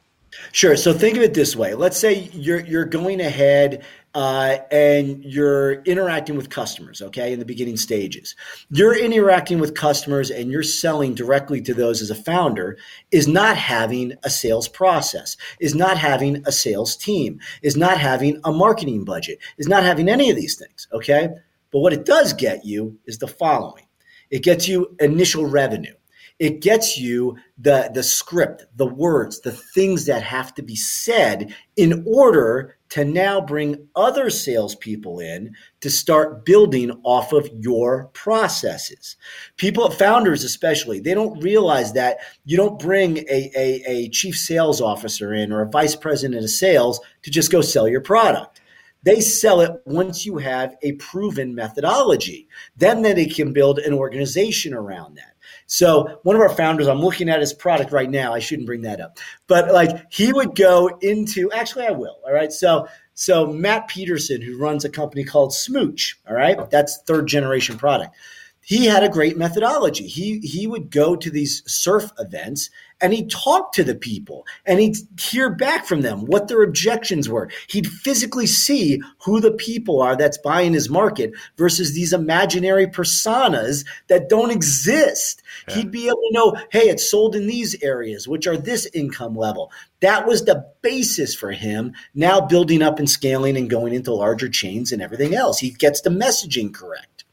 Sure. 0.51 0.75
So 0.75 0.93
think 0.93 1.17
of 1.17 1.23
it 1.23 1.33
this 1.33 1.55
way. 1.55 1.75
Let's 1.75 1.97
say 1.97 2.29
you're 2.33 2.61
you're 2.61 2.85
going 2.85 3.21
ahead 3.21 3.83
uh, 4.15 4.57
and 4.71 5.23
you're 5.23 5.81
interacting 5.83 6.35
with 6.35 6.49
customers, 6.49 7.01
okay, 7.01 7.33
in 7.33 7.39
the 7.39 7.45
beginning 7.45 7.77
stages. 7.77 8.35
You're 8.69 8.97
interacting 8.97 9.59
with 9.59 9.73
customers 9.73 10.29
and 10.29 10.51
you're 10.51 10.63
selling 10.63 11.15
directly 11.15 11.61
to 11.61 11.73
those 11.73 12.01
as 12.01 12.11
a 12.11 12.15
founder 12.15 12.77
is 13.11 13.27
not 13.27 13.57
having 13.57 14.13
a 14.23 14.29
sales 14.29 14.67
process, 14.67 15.35
is 15.59 15.73
not 15.73 15.97
having 15.97 16.43
a 16.45 16.51
sales 16.51 16.95
team, 16.95 17.39
is 17.63 17.75
not 17.75 17.97
having 17.97 18.39
a 18.43 18.51
marketing 18.51 19.03
budget, 19.03 19.39
is 19.57 19.67
not 19.67 19.83
having 19.83 20.07
any 20.07 20.29
of 20.29 20.35
these 20.35 20.57
things, 20.57 20.87
okay? 20.93 21.29
But 21.71 21.79
what 21.79 21.93
it 21.93 22.05
does 22.05 22.33
get 22.33 22.65
you 22.65 22.97
is 23.05 23.17
the 23.17 23.27
following 23.27 23.85
it 24.29 24.41
gets 24.41 24.67
you 24.67 24.95
initial 24.99 25.45
revenue. 25.45 25.93
It 26.39 26.59
gets 26.59 26.97
you 26.97 27.37
the, 27.59 27.91
the 27.93 28.01
script, 28.01 28.65
the 28.75 28.87
words, 28.87 29.41
the 29.41 29.51
things 29.51 30.07
that 30.07 30.23
have 30.23 30.55
to 30.55 30.63
be 30.63 30.75
said 30.75 31.53
in 31.77 32.03
order 32.07 32.77
to 32.93 33.03
now 33.03 33.41
bring 33.41 33.87
other 33.95 34.29
salespeople 34.29 35.19
in 35.19 35.55
to 35.81 35.89
start 35.89 36.45
building 36.45 36.91
off 37.01 37.33
of 37.33 37.49
your 37.51 38.05
processes. 38.13 39.15
People, 39.57 39.89
founders 39.89 40.43
especially, 40.43 40.99
they 40.99 41.15
don't 41.15 41.41
realize 41.41 41.93
that 41.93 42.19
you 42.45 42.55
don't 42.55 42.77
bring 42.77 43.17
a, 43.17 43.51
a, 43.55 43.83
a 43.87 44.09
chief 44.09 44.37
sales 44.37 44.79
officer 44.79 45.33
in 45.33 45.51
or 45.51 45.63
a 45.63 45.69
vice 45.71 45.95
president 45.95 46.43
of 46.43 46.51
sales 46.51 46.99
to 47.23 47.31
just 47.31 47.51
go 47.51 47.61
sell 47.61 47.87
your 47.87 47.99
product 47.99 48.61
They 49.01 49.21
sell 49.21 49.61
it 49.61 49.71
once 49.85 50.23
you 50.23 50.37
have 50.37 50.75
a 50.83 50.91
proven 50.93 51.55
methodology. 51.55 52.47
Then, 52.77 53.01
then 53.01 53.15
they 53.15 53.25
can 53.25 53.53
build 53.53 53.79
an 53.79 53.93
organization 53.93 54.71
around 54.71 55.15
that. 55.15 55.32
So 55.73 56.19
one 56.21 56.35
of 56.35 56.41
our 56.43 56.55
founders, 56.55 56.87
I'm 56.87 57.01
looking 57.01 57.29
at 57.29 57.39
his 57.39 57.51
product 57.51 57.91
right 57.91 58.07
now. 58.07 58.31
I 58.31 58.37
shouldn't 58.37 58.67
bring 58.67 58.83
that 58.83 59.01
up, 59.01 59.17
but 59.47 59.73
like 59.73 60.05
he 60.13 60.31
would 60.31 60.55
go 60.55 60.99
into. 61.01 61.51
Actually, 61.51 61.87
I 61.87 61.91
will. 61.91 62.19
All 62.23 62.31
right. 62.31 62.53
So 62.53 62.87
so 63.15 63.47
Matt 63.47 63.87
Peterson, 63.87 64.39
who 64.39 64.59
runs 64.59 64.85
a 64.85 64.89
company 64.89 65.23
called 65.23 65.51
Smooch. 65.51 66.19
All 66.29 66.35
right, 66.35 66.69
that's 66.69 67.01
third 67.07 67.25
generation 67.25 67.75
product 67.75 68.15
he 68.63 68.85
had 68.85 69.03
a 69.03 69.09
great 69.09 69.37
methodology. 69.37 70.07
He 70.07 70.39
he 70.39 70.67
would 70.67 70.89
go 70.89 71.15
to 71.15 71.29
these 71.29 71.63
surf 71.67 72.11
events 72.17 72.69
and 73.03 73.13
he'd 73.13 73.29
talk 73.29 73.73
to 73.73 73.83
the 73.83 73.93
people 73.93 74.47
and 74.65 74.79
he'd 74.79 74.95
hear 75.19 75.49
back 75.49 75.85
from 75.85 76.01
them 76.01 76.25
what 76.25 76.47
their 76.47 76.63
objections 76.63 77.27
were. 77.27 77.49
He'd 77.67 77.85
physically 77.85 78.47
see 78.47 79.01
who 79.19 79.41
the 79.41 79.51
people 79.51 80.01
are 80.01 80.15
that's 80.15 80.37
buying 80.37 80.73
his 80.73 80.89
market 80.89 81.33
versus 81.57 81.93
these 81.93 82.13
imaginary 82.13 82.87
personas 82.87 83.85
that 84.07 84.29
don't 84.29 84.51
exist. 84.51 85.43
Yeah. 85.67 85.75
He'd 85.75 85.91
be 85.91 86.07
able 86.07 86.15
to 86.15 86.31
know, 86.31 86.55
hey, 86.71 86.83
it's 86.83 87.11
sold 87.11 87.35
in 87.35 87.45
these 87.45 87.75
areas, 87.83 88.25
which 88.25 88.47
are 88.47 88.55
this 88.55 88.87
income 88.93 89.35
level. 89.35 89.69
That 89.99 90.25
was 90.25 90.45
the 90.45 90.65
basis 90.81 91.35
for 91.35 91.51
him 91.51 91.93
now 92.15 92.39
building 92.39 92.81
up 92.81 92.99
and 92.99 93.09
scaling 93.09 93.57
and 93.57 93.69
going 93.69 93.93
into 93.93 94.13
larger 94.13 94.47
chains 94.47 94.93
and 94.93 95.01
everything 95.01 95.35
else. 95.35 95.59
He 95.59 95.71
gets 95.71 95.99
the 95.99 96.09
messaging 96.09 96.73
correct. 96.73 97.25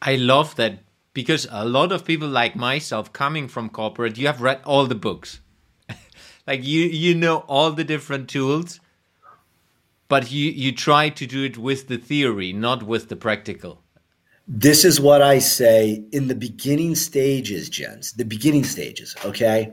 I 0.00 0.14
love 0.14 0.54
that 0.54 0.78
because 1.12 1.46
a 1.50 1.64
lot 1.64 1.92
of 1.92 2.04
people 2.04 2.28
like 2.28 2.56
myself 2.56 3.12
coming 3.12 3.48
from 3.48 3.68
corporate, 3.68 4.18
you 4.18 4.26
have 4.26 4.40
read 4.40 4.60
all 4.64 4.86
the 4.86 4.94
books. 4.94 5.40
like 6.46 6.64
you 6.64 6.82
you 6.82 7.14
know 7.14 7.38
all 7.48 7.72
the 7.72 7.84
different 7.84 8.28
tools, 8.28 8.80
but 10.08 10.30
you 10.30 10.50
you 10.50 10.72
try 10.72 11.08
to 11.08 11.26
do 11.26 11.44
it 11.44 11.58
with 11.58 11.88
the 11.88 11.98
theory, 11.98 12.52
not 12.52 12.82
with 12.82 13.08
the 13.08 13.16
practical. 13.16 13.82
This 14.48 14.84
is 14.84 15.00
what 15.00 15.22
I 15.22 15.38
say 15.38 16.04
in 16.10 16.26
the 16.26 16.34
beginning 16.34 16.96
stages, 16.96 17.68
Jens, 17.68 18.12
the 18.12 18.24
beginning 18.24 18.64
stages, 18.64 19.14
okay? 19.24 19.72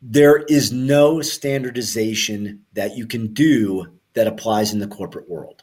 There 0.00 0.38
is 0.44 0.72
no 0.72 1.20
standardization 1.20 2.64
that 2.72 2.96
you 2.96 3.06
can 3.06 3.34
do 3.34 3.98
that 4.14 4.26
applies 4.26 4.72
in 4.72 4.78
the 4.78 4.88
corporate 4.88 5.28
world. 5.28 5.62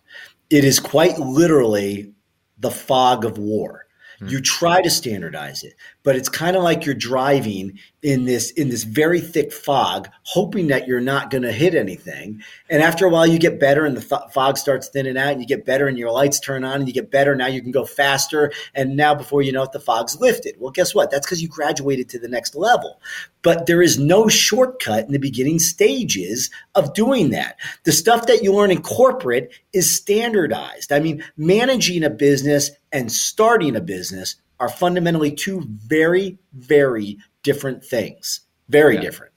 It 0.50 0.64
is 0.64 0.80
quite 0.80 1.18
literally 1.18 2.14
the 2.60 2.70
fog 2.70 3.26
of 3.26 3.38
war. 3.38 3.85
Hmm. 4.20 4.30
You 4.30 4.42
try 4.42 4.82
to 4.82 4.90
standardize 4.90 5.64
it, 5.64 5.74
but 6.06 6.16
it's 6.16 6.30
kind 6.30 6.56
of 6.56 6.62
like 6.64 6.86
you're 6.86 6.96
driving 6.96 7.80
in 8.04 8.26
this 8.26 8.52
in 8.52 8.70
this 8.70 8.84
very 8.84 9.20
thick 9.20 9.52
fog, 9.52 10.08
hoping 10.22 10.68
that 10.68 10.88
you're 10.88 11.02
not 11.02 11.32
going 11.32 11.42
to 11.42 11.52
hit 11.52 11.74
anything. 11.74 12.44
And 12.70 12.84
after 12.84 13.08
a 13.08 13.10
while, 13.10 13.26
you 13.26 13.40
get 13.40 13.60
better, 13.60 13.84
and 13.86 13.98
the 13.98 14.02
th- 14.02 14.32
fog 14.32 14.60
starts 14.60 14.88
thinning 14.88 15.18
out, 15.18 15.32
and 15.32 15.42
you 15.42 15.48
get 15.48 15.66
better, 15.66 15.88
and 15.88 15.98
your 15.98 16.12
lights 16.12 16.40
turn 16.40 16.64
on, 16.64 16.76
and 16.76 16.88
you 16.88 16.94
get 16.94 17.10
better. 17.10 17.36
Now 17.36 17.48
you 17.48 17.62
can 17.62 17.72
go 17.72 17.86
faster, 17.86 18.54
and 18.76 18.96
now 18.96 19.16
before 19.16 19.42
you 19.42 19.52
know 19.52 19.64
it, 19.64 19.72
the 19.72 19.80
fog's 19.80 20.22
lifted. 20.22 20.56
Well, 20.60 20.72
guess 20.72 20.94
what? 20.94 21.10
That's 21.10 21.26
because 21.26 21.42
you 21.42 21.48
graduated 21.48 22.08
to 22.10 22.20
the 22.20 22.30
next 22.30 22.54
level. 22.56 23.02
But 23.42 23.66
there 23.66 23.82
is 23.82 23.98
no 23.98 24.28
shortcut 24.28 25.06
in 25.06 25.12
the 25.12 25.18
beginning 25.18 25.58
stages 25.58 26.52
of 26.76 26.94
doing 26.94 27.32
that. 27.32 27.58
The 27.84 27.92
stuff 27.92 28.28
that 28.28 28.44
you 28.44 28.54
learn 28.54 28.70
in 28.70 28.84
corporate 28.84 29.52
is 29.74 29.94
standardized. 29.94 30.92
I 30.92 31.00
mean, 31.00 31.24
managing 31.36 32.04
a 32.04 32.10
business 32.12 32.70
and 32.92 33.12
starting 33.12 33.76
a 33.76 33.82
business 33.82 34.36
are 34.60 34.70
fundamentally 34.70 35.32
two 35.32 35.66
very, 35.68 36.38
very 36.54 37.18
different 37.44 37.84
things. 37.84 38.42
Very 38.70 38.96
yeah. 38.96 39.02
different. 39.02 39.34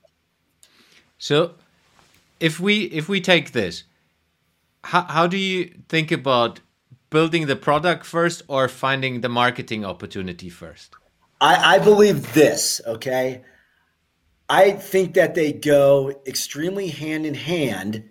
So, 1.19 1.55
if 2.41 2.61
we 2.61 2.85
if 2.85 3.09
we 3.09 3.21
take 3.21 3.53
this, 3.53 3.85
how 4.85 5.03
how 5.03 5.27
do 5.27 5.37
you 5.37 5.75
think 5.89 6.11
about 6.13 6.61
building 7.11 7.47
the 7.47 7.57
product 7.57 8.07
first 8.07 8.43
or 8.49 8.69
finding 8.69 9.21
the 9.21 9.29
marketing 9.29 9.85
opportunity 9.85 10.49
first? 10.49 10.95
I, 11.41 11.77
I 11.77 11.79
believe 11.79 12.33
this. 12.35 12.81
Okay, 12.87 13.43
I 14.49 14.73
think 14.73 15.15
that 15.15 15.35
they 15.35 15.53
go 15.53 16.23
extremely 16.27 16.89
hand 16.89 17.27
in 17.27 17.35
hand. 17.35 18.11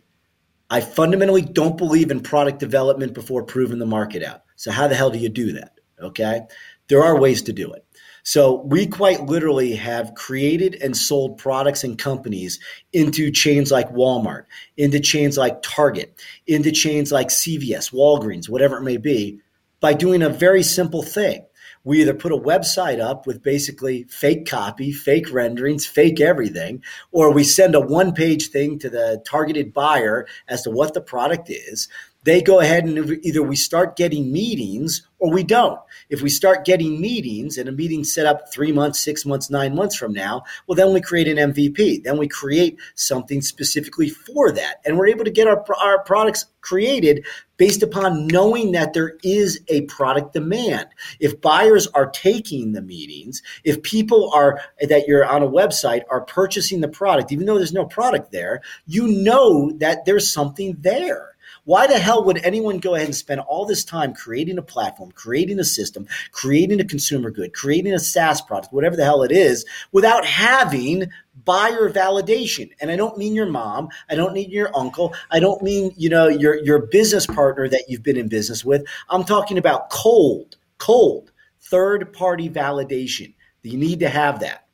I 0.70 0.82
fundamentally 0.82 1.42
don't 1.42 1.78
believe 1.78 2.12
in 2.12 2.20
product 2.20 2.60
development 2.60 3.14
before 3.14 3.44
proving 3.44 3.80
the 3.80 3.86
market 3.86 4.22
out. 4.22 4.42
So 4.58 4.70
how 4.70 4.88
the 4.88 4.96
hell 4.96 5.10
do 5.10 5.18
you 5.18 5.30
do 5.30 5.54
that? 5.54 5.80
Okay. 6.02 6.42
There 6.90 7.04
are 7.04 7.20
ways 7.20 7.42
to 7.44 7.54
do 7.54 7.72
it. 7.72 7.84
So 8.24 8.62
we 8.64 8.88
quite 8.88 9.26
literally 9.26 9.76
have 9.78 10.14
created 10.14 10.76
and 10.82 10.98
sold 10.98 11.38
products 11.38 11.86
and 11.86 11.98
companies 11.98 12.60
into 12.92 13.32
chains 13.32 13.72
like 13.72 13.90
Walmart, 13.94 14.44
into 14.76 15.00
chains 15.00 15.38
like 15.38 15.62
Target, 15.62 16.14
into 16.46 16.74
chains 16.74 17.10
like 17.10 17.30
CVS, 17.30 17.94
Walgreens, 17.94 18.50
whatever 18.50 18.80
it 18.80 18.84
may 18.84 18.98
be, 18.98 19.40
by 19.80 19.94
doing 19.94 20.22
a 20.22 20.30
very 20.30 20.62
simple 20.62 21.04
thing. 21.04 21.46
We 21.86 22.02
either 22.02 22.14
put 22.14 22.34
a 22.34 22.38
website 22.38 23.00
up 23.00 23.26
with 23.26 23.42
basically 23.42 24.04
fake 24.10 24.46
copy, 24.46 24.92
fake 24.92 25.32
renderings, 25.32 25.86
fake 25.86 26.20
everything, 26.20 26.84
or 27.14 27.32
we 27.32 27.46
send 27.46 27.76
a 27.76 27.80
one 27.80 28.14
page 28.14 28.50
thing 28.50 28.78
to 28.80 28.90
the 28.90 29.24
targeted 29.26 29.72
buyer 29.72 30.28
as 30.50 30.64
to 30.64 30.70
what 30.70 30.94
the 30.94 31.00
product 31.00 31.50
is 31.50 31.88
they 32.28 32.42
go 32.42 32.60
ahead 32.60 32.84
and 32.84 33.26
either 33.26 33.42
we 33.42 33.56
start 33.56 33.96
getting 33.96 34.34
meetings 34.34 35.08
or 35.18 35.32
we 35.32 35.44
don't. 35.44 35.80
If 36.10 36.22
we 36.22 36.30
start 36.30 36.66
getting 36.66 37.00
meetings 37.00 37.58
and 37.58 37.70
a 37.70 37.72
meeting 37.72 38.04
set 38.04 38.26
up 38.26 38.52
three 38.52 38.74
months, 38.74 39.00
six 39.00 39.26
months, 39.26 39.50
nine 39.50 39.74
months 39.74 39.96
from 39.96 40.12
now, 40.12 40.44
well, 40.68 40.76
then 40.76 40.94
we 40.94 41.00
create 41.00 41.30
an 41.30 41.54
MVP. 41.54 42.04
Then 42.04 42.18
we 42.18 42.28
create 42.28 42.78
something 42.96 43.42
specifically 43.42 44.10
for 44.10 44.52
that. 44.52 44.82
And 44.84 44.98
we're 44.98 45.08
able 45.08 45.24
to 45.24 45.32
get 45.32 45.48
our, 45.48 45.64
our 45.82 46.04
products 46.04 46.48
created 46.60 47.26
based 47.56 47.82
upon 47.82 48.28
knowing 48.28 48.74
that 48.74 48.92
there 48.92 49.14
is 49.24 49.62
a 49.70 49.84
product 49.84 50.34
demand. 50.34 50.88
If 51.22 51.40
buyers 51.40 51.88
are 51.88 52.10
taking 52.10 52.74
the 52.74 52.82
meetings, 52.82 53.42
if 53.64 53.82
people 53.84 54.34
are 54.34 54.60
that 54.82 55.08
you're 55.08 55.26
on 55.26 55.44
a 55.44 55.48
website 55.48 56.02
are 56.12 56.26
purchasing 56.26 56.82
the 56.82 56.90
product, 56.90 57.32
even 57.32 57.46
though 57.46 57.56
there's 57.56 57.72
no 57.72 57.86
product 57.86 58.34
there, 58.34 58.62
you 58.86 59.08
know 59.08 59.72
that 59.78 60.04
there's 60.04 60.30
something 60.30 60.76
there. 60.82 61.37
Why 61.68 61.86
the 61.86 62.00
hell 62.00 62.24
would 62.24 62.38
anyone 62.46 62.78
go 62.78 62.96
ahead 62.96 63.08
and 63.08 63.16
spend 63.16 63.42
all 63.42 63.66
this 63.66 63.84
time 63.84 64.14
creating 64.14 64.58
a 64.58 64.62
platform, 64.62 65.12
creating 65.12 65.60
a 65.60 65.66
system, 65.66 66.08
creating 66.32 66.80
a 66.80 66.86
consumer 66.86 67.30
good, 67.30 67.54
creating 67.54 67.94
a 67.94 68.00
SaaS 68.00 68.40
product, 68.40 68.72
whatever 68.72 68.96
the 68.96 69.04
hell 69.04 69.22
it 69.22 69.34
is, 69.34 69.66
without 69.92 70.26
having 70.26 71.12
buyer 71.44 71.90
validation? 71.90 72.72
And 72.80 72.90
I 72.90 72.96
don't 72.96 73.18
mean 73.18 73.36
your 73.36 73.48
mom, 73.48 73.90
I 74.10 74.16
don't 74.16 74.32
mean 74.32 74.50
your 74.50 74.72
uncle, 74.78 75.14
I 75.30 75.42
don't 75.42 75.62
mean, 75.62 75.92
you 75.98 76.08
know, 76.08 76.30
your 76.30 76.56
your 76.64 76.88
business 76.88 77.28
partner 77.28 77.68
that 77.68 77.84
you've 77.90 78.02
been 78.02 78.16
in 78.16 78.30
business 78.30 78.64
with. 78.64 78.86
I'm 79.10 79.26
talking 79.26 79.58
about 79.58 79.90
cold, 79.90 80.56
cold 80.78 81.34
third 81.60 82.14
party 82.14 82.50
validation. 82.50 83.34
You 83.64 83.78
need 83.78 84.00
to 84.00 84.08
have 84.08 84.40
that. 84.40 84.68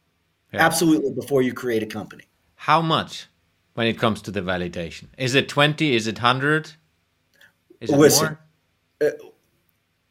Yeah. 0.53 0.63
Absolutely 0.63 1.11
before 1.11 1.41
you 1.41 1.53
create 1.53 1.81
a 1.81 1.87
company. 1.87 2.25
How 2.53 2.83
much 2.83 3.25
when 3.73 3.87
it 3.87 3.97
comes 3.97 4.21
to 4.21 4.29
the 4.29 4.41
validation? 4.41 5.07
Is 5.17 5.33
it 5.33 5.49
20? 5.49 5.95
Is 5.95 6.05
it 6.05 6.17
100? 6.17 6.75
Is 7.83 7.89
it 7.89 7.97
Listen, 7.97 8.37
more? 9.01 9.09
Uh, 9.09 9.27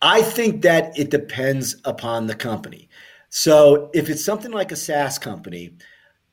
I 0.02 0.22
think 0.22 0.62
that 0.62 0.98
it 0.98 1.10
depends 1.10 1.76
upon 1.84 2.26
the 2.26 2.34
company. 2.34 2.88
So 3.30 3.90
if 3.94 4.10
it's 4.10 4.24
something 4.24 4.52
like 4.52 4.72
a 4.72 4.76
SaaS 4.76 5.18
company, 5.18 5.74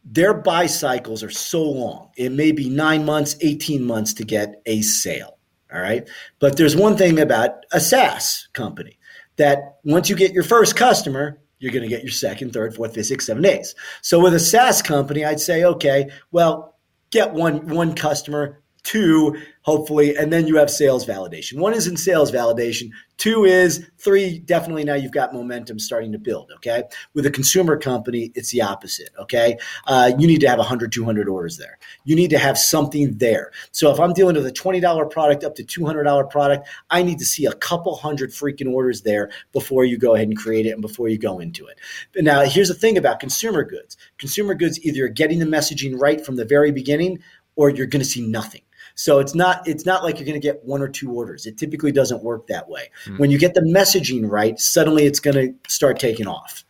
their 0.04 0.34
buy 0.34 0.66
cycles 0.66 1.24
are 1.24 1.30
so 1.30 1.64
long. 1.64 2.10
It 2.18 2.32
may 2.32 2.52
be 2.52 2.70
nine 2.70 3.06
months, 3.06 3.38
18 3.42 3.84
months 3.84 4.14
to 4.16 4.24
get 4.26 4.62
a 4.66 4.82
sale. 4.82 5.38
All 5.74 5.80
right. 5.80 6.10
But 6.40 6.58
there's 6.58 6.76
one 6.76 6.98
thing 6.98 7.20
about 7.20 7.66
a 7.72 7.80
SaaS 7.80 8.50
company 8.54 8.98
that 9.38 9.78
once 9.86 10.10
you 10.10 10.16
get 10.16 10.34
your 10.34 10.44
first 10.44 10.76
customer, 10.76 11.40
you're 11.60 11.72
going 11.72 11.84
to 11.84 11.90
get 11.90 12.04
your 12.04 12.12
second, 12.12 12.52
third, 12.52 12.76
fourth, 12.76 12.96
fifth, 12.96 13.06
sixth, 13.06 13.28
seven 13.28 13.44
days. 13.44 13.76
So 14.02 14.20
with 14.20 14.34
a 14.34 14.40
SaaS 14.40 14.82
company, 14.82 15.24
I'd 15.24 15.40
say, 15.40 15.64
okay, 15.64 16.10
well, 16.32 16.76
get 17.12 17.34
one 17.34 17.68
one 17.68 17.94
customer, 17.94 18.62
two 18.84 19.36
hopefully 19.62 20.16
and 20.16 20.32
then 20.32 20.48
you 20.48 20.58
have 20.58 20.70
sales 20.70 21.06
validation. 21.06 21.58
One 21.58 21.74
is 21.74 21.86
in 21.86 21.98
sales 21.98 22.32
validation. 22.32 22.90
Two 23.18 23.44
is 23.44 23.88
three 23.98 24.40
definitely 24.40 24.84
now 24.84 24.94
you've 24.94 25.12
got 25.12 25.34
momentum 25.34 25.78
starting 25.78 26.12
to 26.14 26.18
build 26.18 26.52
okay? 26.56 26.84
With 27.14 27.26
a 27.26 27.32
consumer 27.32 27.78
company 27.78 28.32
it's 28.36 28.52
the 28.52 28.62
opposite 28.62 29.10
okay? 29.20 29.58
Uh, 29.86 30.12
you 30.18 30.28
need 30.28 30.42
to 30.42 30.50
have 30.50 30.58
100 30.58 30.92
200 30.92 31.28
orders 31.28 31.58
there. 31.58 31.78
You 32.06 32.16
need 32.16 32.30
to 32.30 32.38
have 32.38 32.58
something 32.58 33.18
there. 33.18 33.52
So 33.72 33.92
if 33.92 34.00
i'm 34.00 34.14
dealing 34.14 34.36
with 34.36 34.46
a 34.46 34.52
$20 34.52 35.12
product 35.12 35.44
up 35.44 35.56
to 35.56 35.64
$200 35.64 36.30
product 36.30 36.68
i 36.90 37.04
need 37.04 37.20
to 37.20 37.26
see 37.26 37.46
a 37.46 37.54
couple 37.54 37.96
hundred 37.96 38.32
freaking 38.32 38.72
orders 38.72 39.02
there 39.02 39.30
before 39.52 39.86
you 39.86 39.98
go 39.98 40.16
ahead 40.16 40.28
and 40.28 40.38
create 40.38 40.66
it 40.66 40.72
and 40.72 40.82
before 40.82 41.10
you 41.10 41.18
go 41.18 41.40
into 41.40 41.66
it. 41.68 41.78
But 42.14 42.24
now 42.24 42.42
here's 42.42 42.70
the 42.70 42.74
thing 42.74 42.98
about 42.98 43.20
consumer 43.20 43.64
goods. 43.64 43.98
Consumer 44.18 44.56
goods 44.56 44.84
either 44.86 45.06
are 45.06 45.10
getting 45.10 45.40
the 45.40 45.46
messaging 45.46 46.00
right 46.00 46.26
from 46.26 46.38
the 46.38 46.46
very 46.46 46.72
beginning 46.72 47.20
or 47.56 47.70
you're 47.70 47.88
going 47.88 48.02
to 48.02 48.10
see 48.10 48.26
nothing 48.26 48.62
so 49.00 49.20
it's 49.20 49.34
not 49.34 49.66
it's 49.66 49.86
not 49.86 50.04
like 50.04 50.18
you're 50.18 50.26
going 50.26 50.42
to 50.42 50.46
get 50.46 50.62
one 50.66 50.82
or 50.82 50.90
two 50.90 51.10
orders. 51.10 51.46
It 51.46 51.58
typically 51.58 51.94
doesn't 51.94 52.22
work 52.22 52.48
that 52.48 52.68
way. 52.68 52.90
Mm-hmm. 53.06 53.16
When 53.16 53.32
you 53.32 53.40
get 53.40 53.54
the 53.54 53.62
messaging 53.62 54.30
right, 54.30 54.60
suddenly 54.60 55.06
it's 55.06 55.22
going 55.22 55.36
to 55.36 55.72
start 55.72 56.00
taking 56.00 56.28
off. 56.28 56.66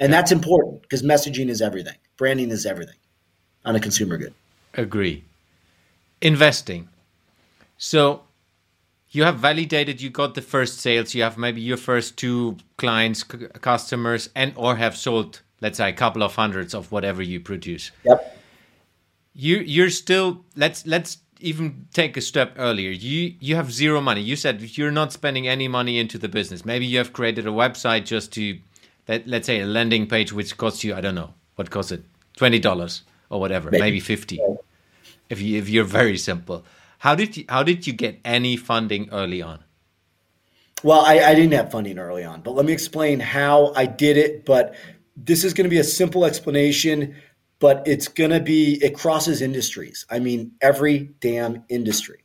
And 0.00 0.10
that's 0.10 0.32
important 0.32 0.80
because 0.80 1.02
messaging 1.02 1.50
is 1.50 1.60
everything. 1.60 1.96
Branding 2.16 2.48
is 2.48 2.64
everything 2.64 2.96
on 3.66 3.76
a 3.76 3.80
consumer 3.80 4.16
good. 4.16 4.32
Agree. 4.72 5.24
Investing. 6.22 6.88
So 7.76 8.22
you 9.10 9.24
have 9.24 9.36
validated 9.36 10.00
you 10.00 10.08
got 10.08 10.34
the 10.34 10.40
first 10.40 10.80
sales 10.80 11.14
you 11.14 11.22
have 11.22 11.36
maybe 11.36 11.60
your 11.60 11.76
first 11.76 12.16
two 12.16 12.56
clients 12.78 13.22
customers 13.24 14.30
and 14.34 14.54
or 14.56 14.76
have 14.76 14.96
sold 14.96 15.42
let's 15.60 15.76
say 15.76 15.90
a 15.90 15.92
couple 15.92 16.22
of 16.22 16.34
hundreds 16.34 16.74
of 16.74 16.90
whatever 16.90 17.22
you 17.22 17.38
produce 17.38 17.92
yep 18.04 18.36
you 19.34 19.58
you're 19.58 19.90
still 19.90 20.44
let's 20.56 20.84
let's 20.86 21.18
even 21.44 21.86
take 21.92 22.16
a 22.16 22.20
step 22.20 22.54
earlier. 22.56 22.90
You 22.90 23.34
you 23.40 23.56
have 23.56 23.72
zero 23.72 24.00
money. 24.00 24.22
You 24.22 24.36
said 24.36 24.76
you're 24.76 24.90
not 24.90 25.12
spending 25.12 25.46
any 25.46 25.68
money 25.68 25.98
into 25.98 26.18
the 26.18 26.28
business. 26.28 26.64
Maybe 26.64 26.86
you 26.86 26.98
have 26.98 27.12
created 27.12 27.46
a 27.46 27.50
website 27.50 28.04
just 28.06 28.32
to 28.32 28.58
let, 29.08 29.26
let's 29.26 29.46
say 29.46 29.60
a 29.60 29.66
landing 29.66 30.06
page 30.06 30.32
which 30.32 30.56
costs 30.56 30.82
you 30.84 30.94
i 30.94 31.00
don't 31.00 31.14
know 31.14 31.34
what 31.56 31.70
costs 31.70 31.92
it? 31.92 32.02
$20 32.38 33.02
or 33.30 33.38
whatever 33.38 33.70
maybe, 33.70 33.82
maybe 33.82 34.00
50 34.00 34.40
if 35.30 35.40
you 35.40 35.58
if 35.58 35.68
you're 35.68 35.84
very 35.84 36.18
simple. 36.18 36.64
How 36.98 37.14
did 37.14 37.36
you 37.36 37.44
how 37.48 37.62
did 37.62 37.86
you 37.86 37.92
get 37.92 38.20
any 38.24 38.56
funding 38.56 39.08
early 39.12 39.42
on? 39.42 39.62
Well, 40.82 41.00
I, 41.00 41.18
I 41.20 41.34
didn't 41.34 41.52
have 41.52 41.70
funding 41.70 41.98
early 41.98 42.24
on, 42.24 42.42
but 42.42 42.50
let 42.52 42.66
me 42.66 42.72
explain 42.72 43.18
how 43.20 43.72
I 43.74 43.86
did 43.86 44.18
it. 44.18 44.44
But 44.44 44.74
this 45.16 45.44
is 45.44 45.54
going 45.54 45.64
to 45.64 45.70
be 45.70 45.78
a 45.78 45.84
simple 45.84 46.24
explanation, 46.26 47.14
but 47.64 47.82
it's 47.86 48.08
going 48.08 48.28
to 48.28 48.40
be 48.40 48.78
it 48.84 48.94
crosses 48.94 49.40
industries. 49.40 50.04
I 50.10 50.18
mean, 50.18 50.52
every 50.60 51.14
damn 51.20 51.64
industry. 51.70 52.22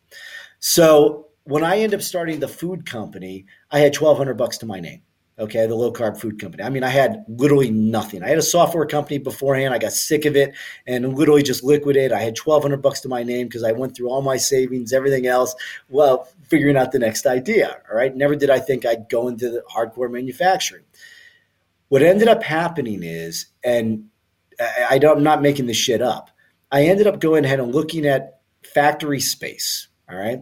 So 0.59 1.27
when 1.45 1.63
I 1.63 1.77
end 1.77 1.93
up 1.93 2.01
starting 2.01 2.41
the 2.41 2.47
food 2.49 2.85
company, 2.85 3.45
I 3.71 3.79
had 3.79 3.93
twelve 3.93 4.17
hundred 4.17 4.33
bucks 4.33 4.57
to 4.57 4.65
my 4.65 4.81
name 4.81 5.01
okay, 5.39 5.65
the 5.65 5.75
low 5.75 5.93
carb 5.93 6.19
food 6.19 6.37
company. 6.37 6.63
I 6.63 6.69
mean, 6.69 6.83
I 6.83 6.89
had 6.89 7.23
literally 7.29 7.71
nothing. 7.71 8.23
I 8.23 8.27
had 8.27 8.37
a 8.37 8.41
software 8.41 8.85
company 8.85 9.19
beforehand. 9.19 9.73
I 9.73 9.77
got 9.77 9.93
sick 9.93 10.25
of 10.25 10.35
it 10.35 10.53
and 10.85 11.17
literally 11.17 11.43
just 11.43 11.63
liquidated. 11.63 12.11
I 12.11 12.19
had 12.19 12.37
1200 12.37 12.81
bucks 12.81 12.99
to 13.01 13.07
my 13.07 13.23
name 13.23 13.47
because 13.47 13.63
I 13.63 13.71
went 13.71 13.95
through 13.95 14.09
all 14.09 14.21
my 14.21 14.35
savings, 14.35 14.91
everything 14.91 15.27
else, 15.27 15.55
well, 15.87 16.27
figuring 16.49 16.75
out 16.75 16.91
the 16.91 16.99
next 16.99 17.25
idea. 17.25 17.77
All 17.89 17.95
right. 17.95 18.13
Never 18.13 18.35
did 18.35 18.49
I 18.49 18.59
think 18.59 18.85
I'd 18.85 19.07
go 19.07 19.29
into 19.29 19.49
the 19.49 19.63
hardcore 19.73 20.11
manufacturing. 20.11 20.83
What 21.87 22.01
ended 22.01 22.27
up 22.27 22.43
happening 22.43 23.01
is, 23.01 23.45
and 23.63 24.09
I, 24.59 24.99
I'm 25.03 25.23
not 25.23 25.41
making 25.41 25.67
this 25.67 25.77
shit 25.77 26.01
up, 26.01 26.31
I 26.71 26.83
ended 26.83 27.07
up 27.07 27.19
going 27.19 27.45
ahead 27.45 27.59
and 27.59 27.73
looking 27.73 28.05
at 28.05 28.41
factory 28.63 29.19
space. 29.19 29.87
All 30.09 30.17
right. 30.17 30.41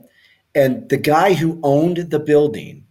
And 0.55 0.89
the 0.89 0.97
guy 0.97 1.33
who 1.33 1.59
owned 1.63 1.97
the 1.97 2.19
building 2.19 2.85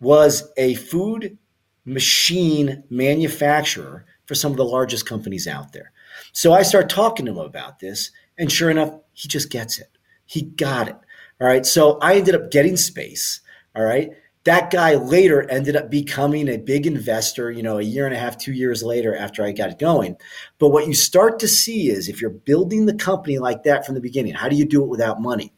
was 0.00 0.50
a 0.56 0.74
food 0.74 1.38
machine 1.84 2.84
manufacturer 2.90 4.04
for 4.26 4.34
some 4.34 4.50
of 4.50 4.58
the 4.58 4.64
largest 4.64 5.06
companies 5.06 5.46
out 5.46 5.72
there. 5.72 5.92
So 6.32 6.52
I 6.52 6.62
start 6.62 6.90
talking 6.90 7.26
to 7.26 7.32
him 7.32 7.38
about 7.38 7.78
this, 7.78 8.10
and 8.36 8.50
sure 8.50 8.70
enough, 8.70 8.92
he 9.12 9.28
just 9.28 9.50
gets 9.50 9.78
it. 9.78 9.88
He 10.26 10.42
got 10.42 10.88
it. 10.88 10.96
All 11.40 11.46
right. 11.46 11.64
So 11.64 11.98
I 11.98 12.16
ended 12.16 12.34
up 12.34 12.50
getting 12.50 12.76
space. 12.76 13.40
All 13.74 13.84
right. 13.84 14.10
That 14.46 14.70
guy 14.70 14.94
later 14.94 15.42
ended 15.50 15.74
up 15.74 15.90
becoming 15.90 16.48
a 16.48 16.56
big 16.56 16.86
investor, 16.86 17.50
you 17.50 17.64
know, 17.64 17.78
a 17.78 17.82
year 17.82 18.06
and 18.06 18.14
a 18.14 18.18
half, 18.18 18.38
two 18.38 18.52
years 18.52 18.80
later 18.80 19.16
after 19.16 19.42
I 19.42 19.50
got 19.50 19.80
going. 19.80 20.16
But 20.60 20.68
what 20.68 20.86
you 20.86 20.94
start 20.94 21.40
to 21.40 21.48
see 21.48 21.90
is 21.90 22.08
if 22.08 22.20
you're 22.20 22.30
building 22.30 22.86
the 22.86 22.94
company 22.94 23.40
like 23.40 23.64
that 23.64 23.84
from 23.84 23.96
the 23.96 24.00
beginning, 24.00 24.34
how 24.34 24.48
do 24.48 24.54
you 24.54 24.64
do 24.64 24.84
it 24.84 24.88
without 24.88 25.20
money? 25.20 25.52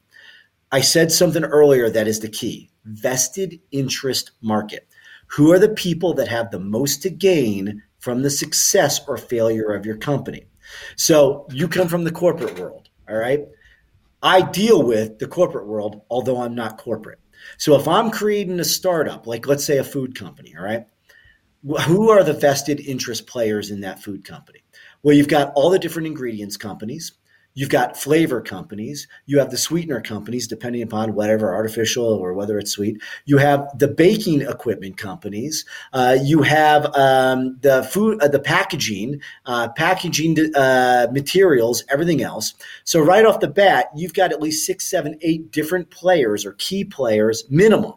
I 0.73 0.81
said 0.81 1.13
something 1.13 1.45
earlier 1.45 1.91
that 1.91 2.09
is 2.09 2.21
the 2.21 2.31
key 2.31 2.71
vested 2.87 3.61
interest 3.73 4.31
market. 4.41 4.89
Who 5.27 5.53
are 5.53 5.59
the 5.59 5.69
people 5.69 6.15
that 6.15 6.29
have 6.29 6.51
the 6.51 6.59
most 6.59 7.03
to 7.03 7.11
gain 7.11 7.83
from 7.99 8.23
the 8.23 8.31
success 8.31 9.07
or 9.07 9.19
failure 9.19 9.75
of 9.75 9.85
your 9.85 9.99
company? 9.99 10.47
So 10.97 11.47
you 11.51 11.69
come 11.69 11.89
from 11.89 12.05
the 12.05 12.11
corporate 12.11 12.59
world, 12.59 12.89
all 13.07 13.17
right? 13.17 13.45
I 14.23 14.41
deal 14.41 14.83
with 14.83 15.19
the 15.19 15.29
corporate 15.29 15.67
world, 15.67 16.01
although 16.09 16.41
I'm 16.41 16.55
not 16.55 16.79
corporate. 16.79 17.21
So 17.57 17.75
if 17.77 17.89
I'm 17.89 18.11
creating 18.11 18.61
a 18.61 18.65
startup, 18.65 19.27
like 19.27 19.47
let's 19.47 19.65
say 19.65 19.79
a 19.79 19.85
food 19.85 20.15
company, 20.15 20.55
all 20.57 20.65
right? 20.65 20.87
Who 21.87 22.11
are 22.11 22.23
the 22.23 22.35
vested 22.35 22.81
interest 22.81 23.27
players 23.27 23.71
in 23.71 23.81
that 23.81 24.03
food 24.03 24.25
company? 24.25 24.61
Well, 25.03 25.17
you've 25.17 25.29
got 25.29 25.53
all 25.55 25.71
the 25.71 25.79
different 25.79 26.07
ingredients 26.07 26.57
companies. 26.57 27.13
You've 27.59 27.71
got 27.71 27.97
flavor 27.97 28.41
companies. 28.41 29.09
You 29.27 29.41
have 29.41 29.51
the 29.51 29.57
sweetener 29.57 30.01
companies, 30.01 30.47
depending 30.47 30.81
upon 30.81 31.17
whatever 31.17 31.53
artificial 31.53 32.05
or 32.05 32.33
whether 32.33 32.57
it's 32.57 32.71
sweet. 32.71 33.03
You 33.25 33.39
have 33.39 33.67
the 33.77 33.89
baking 33.89 34.43
equipment 34.43 34.97
companies. 34.97 35.65
Uh, 35.93 36.17
you 36.23 36.43
have 36.43 36.87
um, 36.95 37.59
the 37.63 37.83
food, 37.83 38.23
uh, 38.23 38.29
the 38.29 38.39
packaging, 38.39 39.21
uh, 39.45 39.71
packaging 39.71 40.55
uh, 40.55 41.09
materials, 41.11 41.83
everything 41.91 42.23
else. 42.23 42.55
So 42.85 43.01
right 43.01 43.27
off 43.27 43.41
the 43.41 43.49
bat, 43.49 43.87
you've 43.93 44.15
got 44.15 44.31
at 44.31 44.41
least 44.41 44.65
six, 44.65 44.89
seven, 44.89 45.19
eight 45.23 45.51
different 45.51 45.91
players 45.91 46.47
or 46.47 46.53
key 46.53 46.85
players 46.85 47.43
minimum 47.51 47.95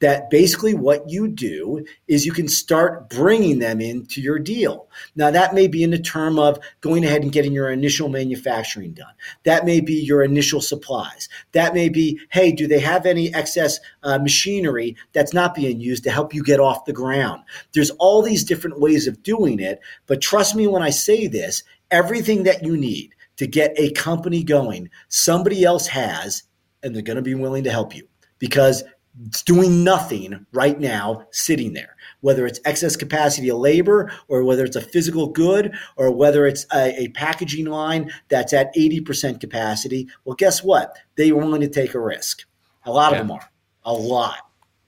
that 0.00 0.30
basically 0.30 0.74
what 0.74 1.08
you 1.08 1.28
do 1.28 1.84
is 2.08 2.26
you 2.26 2.32
can 2.32 2.48
start 2.48 3.08
bringing 3.10 3.58
them 3.58 3.80
into 3.80 4.20
your 4.20 4.38
deal. 4.38 4.88
Now, 5.14 5.30
that 5.30 5.54
may 5.54 5.68
be 5.68 5.82
in 5.82 5.90
the 5.90 5.98
term 5.98 6.38
of 6.38 6.58
going 6.80 7.04
ahead 7.04 7.22
and 7.22 7.32
getting 7.32 7.52
your 7.52 7.70
initial 7.70 8.08
manufacturing 8.08 8.92
done. 8.92 9.12
That 9.44 9.66
may 9.66 9.80
be 9.80 9.94
your 9.94 10.22
initial 10.22 10.60
supplies. 10.60 11.28
That 11.52 11.74
may 11.74 11.88
be, 11.90 12.18
hey, 12.30 12.50
do 12.50 12.66
they 12.66 12.80
have 12.80 13.06
any 13.06 13.32
excess 13.34 13.78
uh, 14.02 14.18
machinery 14.18 14.96
that's 15.12 15.34
not 15.34 15.54
being 15.54 15.80
used 15.80 16.04
to 16.04 16.10
help 16.10 16.34
you 16.34 16.42
get 16.42 16.60
off 16.60 16.86
the 16.86 16.92
ground? 16.92 17.42
There's 17.72 17.90
all 17.92 18.22
these 18.22 18.44
different 18.44 18.80
ways 18.80 19.06
of 19.06 19.22
doing 19.22 19.60
it. 19.60 19.80
But 20.06 20.22
trust 20.22 20.56
me 20.56 20.66
when 20.66 20.82
I 20.82 20.90
say 20.90 21.26
this, 21.26 21.62
everything 21.90 22.44
that 22.44 22.64
you 22.64 22.76
need 22.76 23.14
to 23.36 23.46
get 23.46 23.72
a 23.76 23.92
company 23.92 24.42
going, 24.42 24.88
somebody 25.08 25.64
else 25.64 25.86
has, 25.88 26.44
and 26.82 26.94
they're 26.94 27.02
going 27.02 27.16
to 27.16 27.22
be 27.22 27.34
willing 27.34 27.64
to 27.64 27.70
help 27.70 27.94
you 27.94 28.06
because 28.38 28.82
it's 29.26 29.42
doing 29.42 29.84
nothing 29.84 30.46
right 30.52 30.78
now 30.78 31.26
sitting 31.30 31.72
there. 31.72 31.96
Whether 32.20 32.46
it's 32.46 32.60
excess 32.64 32.96
capacity 32.96 33.48
of 33.48 33.58
labor 33.58 34.12
or 34.28 34.44
whether 34.44 34.64
it's 34.64 34.76
a 34.76 34.80
physical 34.80 35.28
good 35.28 35.74
or 35.96 36.10
whether 36.10 36.46
it's 36.46 36.66
a, 36.72 37.02
a, 37.02 37.08
packaging 37.08 37.66
line 37.66 38.12
that's 38.28 38.52
at 38.52 38.74
80% 38.74 39.40
capacity 39.40 40.08
well 40.24 40.36
guess 40.36 40.62
what? 40.62 40.96
They 41.16 41.30
are 41.30 41.36
willing 41.36 41.60
to 41.62 41.68
take 41.68 41.94
a 41.94 42.00
risk. 42.00 42.44
A 42.84 42.90
lot 42.90 43.12
yeah. 43.12 43.20
of 43.20 43.26
them 43.26 43.36
are. 43.36 43.50
A 43.84 43.92
lot. 43.92 44.38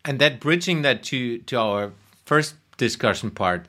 And 0.04 0.18
that 0.18 0.40
bridging 0.40 0.82
that 0.82 1.02
to 1.04 1.38
to 1.38 1.58
our 1.58 1.92
first 2.24 2.54
discussion 2.76 3.30
part 3.30 3.66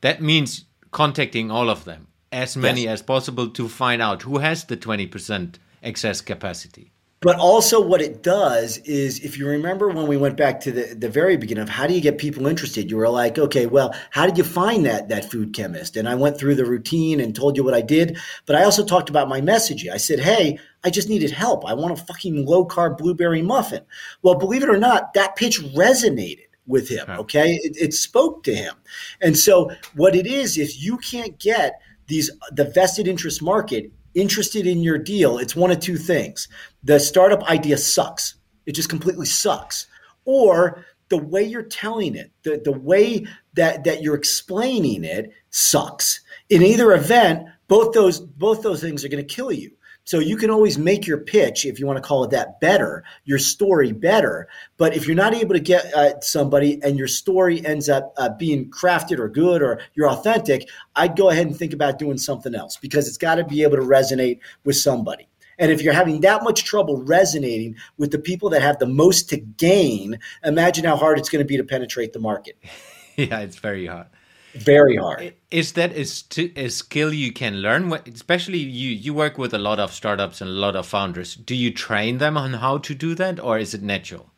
that 0.00 0.22
means 0.22 0.64
contacting 0.90 1.50
all 1.50 1.70
of 1.70 1.84
them 1.84 2.08
as 2.32 2.56
many 2.56 2.84
yes. 2.84 2.92
as 2.92 3.02
possible 3.02 3.48
to 3.48 3.68
find 3.68 4.00
out 4.00 4.22
who 4.22 4.38
has 4.38 4.64
the 4.64 4.76
20% 4.76 5.56
excess 5.82 6.20
capacity 6.20 6.92
but 7.20 7.38
also, 7.38 7.82
what 7.82 8.00
it 8.00 8.22
does 8.22 8.78
is, 8.78 9.20
if 9.20 9.36
you 9.36 9.46
remember 9.46 9.88
when 9.88 10.06
we 10.06 10.16
went 10.16 10.38
back 10.38 10.58
to 10.60 10.72
the, 10.72 10.94
the 10.94 11.08
very 11.10 11.36
beginning 11.36 11.62
of 11.62 11.68
how 11.68 11.86
do 11.86 11.92
you 11.92 12.00
get 12.00 12.16
people 12.16 12.46
interested, 12.46 12.90
you 12.90 12.96
were 12.96 13.10
like, 13.10 13.38
okay, 13.38 13.66
well, 13.66 13.94
how 14.08 14.24
did 14.24 14.38
you 14.38 14.44
find 14.44 14.86
that 14.86 15.10
that 15.10 15.30
food 15.30 15.52
chemist? 15.52 15.98
And 15.98 16.08
I 16.08 16.14
went 16.14 16.38
through 16.38 16.54
the 16.54 16.64
routine 16.64 17.20
and 17.20 17.36
told 17.36 17.58
you 17.58 17.64
what 17.64 17.74
I 17.74 17.82
did. 17.82 18.16
But 18.46 18.56
I 18.56 18.64
also 18.64 18.86
talked 18.86 19.10
about 19.10 19.28
my 19.28 19.42
messaging. 19.42 19.92
I 19.92 19.98
said, 19.98 20.20
hey, 20.20 20.58
I 20.82 20.88
just 20.88 21.10
needed 21.10 21.30
help. 21.30 21.68
I 21.68 21.74
want 21.74 21.92
a 21.92 22.02
fucking 22.02 22.46
low 22.46 22.66
carb 22.66 22.96
blueberry 22.96 23.42
muffin. 23.42 23.82
Well, 24.22 24.36
believe 24.36 24.62
it 24.62 24.70
or 24.70 24.78
not, 24.78 25.12
that 25.12 25.36
pitch 25.36 25.60
resonated 25.60 26.46
with 26.66 26.88
him. 26.88 27.04
Okay, 27.10 27.56
it, 27.62 27.76
it 27.78 27.92
spoke 27.92 28.44
to 28.44 28.54
him. 28.54 28.76
And 29.20 29.38
so, 29.38 29.70
what 29.94 30.14
it 30.14 30.26
is, 30.26 30.56
if 30.56 30.82
you 30.82 30.96
can't 30.96 31.38
get 31.38 31.82
these 32.06 32.30
the 32.50 32.64
vested 32.64 33.06
interest 33.06 33.42
market 33.42 33.92
interested 34.14 34.66
in 34.66 34.82
your 34.82 34.98
deal, 34.98 35.38
it's 35.38 35.56
one 35.56 35.70
of 35.70 35.80
two 35.80 35.96
things. 35.96 36.48
The 36.82 36.98
startup 36.98 37.42
idea 37.44 37.78
sucks. 37.78 38.34
It 38.66 38.72
just 38.72 38.88
completely 38.88 39.26
sucks. 39.26 39.86
Or 40.24 40.84
the 41.08 41.18
way 41.18 41.42
you're 41.42 41.62
telling 41.62 42.14
it, 42.14 42.30
the, 42.42 42.60
the 42.62 42.72
way 42.72 43.26
that, 43.54 43.84
that 43.84 44.02
you're 44.02 44.14
explaining 44.14 45.04
it 45.04 45.30
sucks. 45.50 46.20
In 46.48 46.62
either 46.62 46.92
event, 46.92 47.48
both 47.68 47.92
those 47.94 48.20
both 48.20 48.62
those 48.62 48.80
things 48.80 49.04
are 49.04 49.08
going 49.08 49.24
to 49.24 49.34
kill 49.34 49.52
you. 49.52 49.72
So 50.04 50.18
you 50.18 50.36
can 50.36 50.50
always 50.50 50.78
make 50.78 51.06
your 51.06 51.18
pitch, 51.18 51.64
if 51.64 51.78
you 51.78 51.86
want 51.86 51.98
to 51.98 52.02
call 52.02 52.24
it 52.24 52.30
that, 52.30 52.60
better, 52.60 53.04
your 53.24 53.38
story 53.38 53.92
better. 53.92 54.48
But 54.76 54.96
if 54.96 55.06
you're 55.06 55.16
not 55.16 55.34
able 55.34 55.54
to 55.54 55.60
get 55.60 55.92
uh, 55.94 56.20
somebody 56.20 56.82
and 56.82 56.98
your 56.98 57.06
story 57.06 57.64
ends 57.64 57.88
up 57.88 58.12
uh, 58.16 58.30
being 58.30 58.70
crafted 58.70 59.18
or 59.18 59.28
good 59.28 59.62
or 59.62 59.80
you're 59.94 60.08
authentic, 60.08 60.68
I'd 60.96 61.16
go 61.16 61.30
ahead 61.30 61.46
and 61.46 61.56
think 61.56 61.72
about 61.72 61.98
doing 61.98 62.18
something 62.18 62.54
else 62.54 62.76
because 62.76 63.06
it's 63.06 63.18
got 63.18 63.36
to 63.36 63.44
be 63.44 63.62
able 63.62 63.76
to 63.76 63.82
resonate 63.82 64.40
with 64.64 64.76
somebody. 64.76 65.28
And 65.60 65.70
if 65.70 65.82
you're 65.82 65.92
having 65.92 66.22
that 66.22 66.42
much 66.42 66.64
trouble 66.64 67.02
resonating 67.02 67.76
with 67.98 68.10
the 68.10 68.18
people 68.18 68.48
that 68.50 68.62
have 68.62 68.78
the 68.78 68.86
most 68.86 69.28
to 69.28 69.36
gain, 69.36 70.18
imagine 70.42 70.86
how 70.86 70.96
hard 70.96 71.18
it's 71.18 71.28
going 71.28 71.44
to 71.44 71.46
be 71.46 71.58
to 71.58 71.64
penetrate 71.64 72.14
the 72.14 72.18
market. 72.18 72.56
yeah, 73.16 73.40
it's 73.40 73.56
very 73.56 73.86
hard. 73.86 74.06
Very 74.54 74.96
hard. 74.96 75.34
Is 75.50 75.72
that 75.74 75.92
is 75.92 76.24
a 76.56 76.68
skill 76.68 77.12
you 77.12 77.32
can 77.32 77.56
learn? 77.56 77.92
Especially 77.92 78.58
you, 78.58 78.90
you 78.90 79.14
work 79.14 79.38
with 79.38 79.54
a 79.54 79.58
lot 79.58 79.78
of 79.78 79.92
startups 79.92 80.40
and 80.40 80.50
a 80.50 80.54
lot 80.54 80.74
of 80.74 80.86
founders. 80.86 81.34
Do 81.34 81.54
you 81.54 81.72
train 81.72 82.18
them 82.18 82.36
on 82.36 82.54
how 82.54 82.78
to 82.78 82.94
do 82.94 83.14
that, 83.14 83.38
or 83.38 83.58
is 83.58 83.74
it 83.74 83.82
natural? 83.82 84.30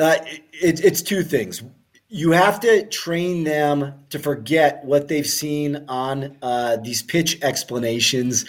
Uh, 0.00 0.16
it, 0.52 0.84
it's 0.84 1.02
two 1.02 1.22
things. 1.22 1.62
You 2.08 2.32
have 2.32 2.60
to 2.60 2.86
train 2.88 3.44
them 3.44 3.94
to 4.10 4.18
forget 4.18 4.84
what 4.84 5.08
they've 5.08 5.26
seen 5.26 5.84
on 5.88 6.36
uh, 6.42 6.76
these 6.76 7.02
pitch 7.02 7.40
explanations 7.42 8.44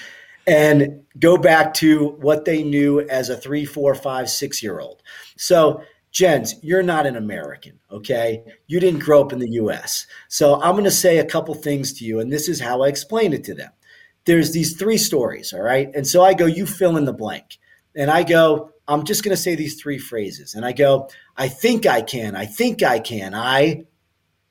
and 0.45 1.03
go 1.19 1.37
back 1.37 1.73
to 1.75 2.09
what 2.19 2.45
they 2.45 2.63
knew 2.63 3.01
as 3.01 3.29
a 3.29 3.37
three, 3.37 3.65
four, 3.65 3.95
five, 3.95 4.29
six 4.29 4.61
year 4.61 4.79
old. 4.79 5.01
So 5.37 5.83
Jens, 6.13 6.55
you're 6.61 6.83
not 6.83 7.07
an 7.07 7.15
American, 7.15 7.79
okay? 7.91 8.43
You 8.67 8.79
didn't 8.79 8.99
grow 8.99 9.21
up 9.21 9.33
in 9.33 9.39
the 9.39 9.49
US. 9.53 10.05
So 10.29 10.61
I'm 10.61 10.73
going 10.73 10.83
to 10.83 10.91
say 10.91 11.17
a 11.17 11.25
couple 11.25 11.55
things 11.55 11.91
to 11.93 12.05
you, 12.05 12.19
and 12.19 12.31
this 12.31 12.47
is 12.47 12.61
how 12.61 12.83
I 12.83 12.87
explain 12.87 13.33
it 13.33 13.43
to 13.45 13.55
them. 13.55 13.71
There's 14.25 14.51
these 14.51 14.77
three 14.77 14.97
stories, 14.97 15.53
all 15.53 15.61
right? 15.61 15.89
And 15.95 16.05
so 16.05 16.23
I 16.23 16.35
go, 16.35 16.45
you 16.45 16.67
fill 16.67 16.97
in 16.97 17.05
the 17.05 17.13
blank. 17.13 17.57
And 17.95 18.11
I 18.11 18.23
go, 18.23 18.71
I'm 18.87 19.05
just 19.05 19.23
going 19.23 19.35
to 19.35 19.41
say 19.41 19.55
these 19.55 19.81
three 19.81 19.97
phrases. 19.97 20.53
And 20.53 20.63
I 20.63 20.71
go, 20.71 21.09
I 21.35 21.47
think 21.47 21.87
I 21.87 22.01
can, 22.01 22.35
I 22.35 22.45
think 22.45 22.83
I 22.83 22.99
can, 22.99 23.33
I. 23.33 23.85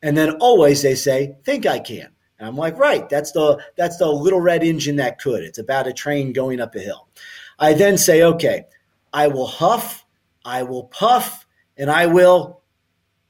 And 0.03 0.17
then 0.17 0.37
always 0.41 0.83
they 0.83 0.97
say, 0.97 1.37
think 1.45 1.65
I 1.65 1.79
can. 1.79 2.09
And 2.39 2.49
I'm 2.49 2.57
like, 2.57 2.77
right, 2.77 3.09
that's 3.09 3.31
the 3.31 3.63
that's 3.77 3.99
the 3.99 4.09
little 4.09 4.41
red 4.41 4.65
engine 4.65 4.97
that 4.97 5.21
could. 5.21 5.45
It's 5.45 5.59
about 5.59 5.87
a 5.87 5.93
train 5.93 6.33
going 6.33 6.61
up 6.61 6.75
a 6.75 6.81
hill. 6.81 7.07
I 7.57 7.75
then 7.75 7.97
say, 7.97 8.25
okay, 8.25 8.65
I 9.13 9.29
will 9.29 9.47
huff, 9.47 10.05
I 10.45 10.65
will 10.65 10.85
puff, 10.85 11.42
and 11.83 11.91
I 11.91 12.07
will. 12.07 12.63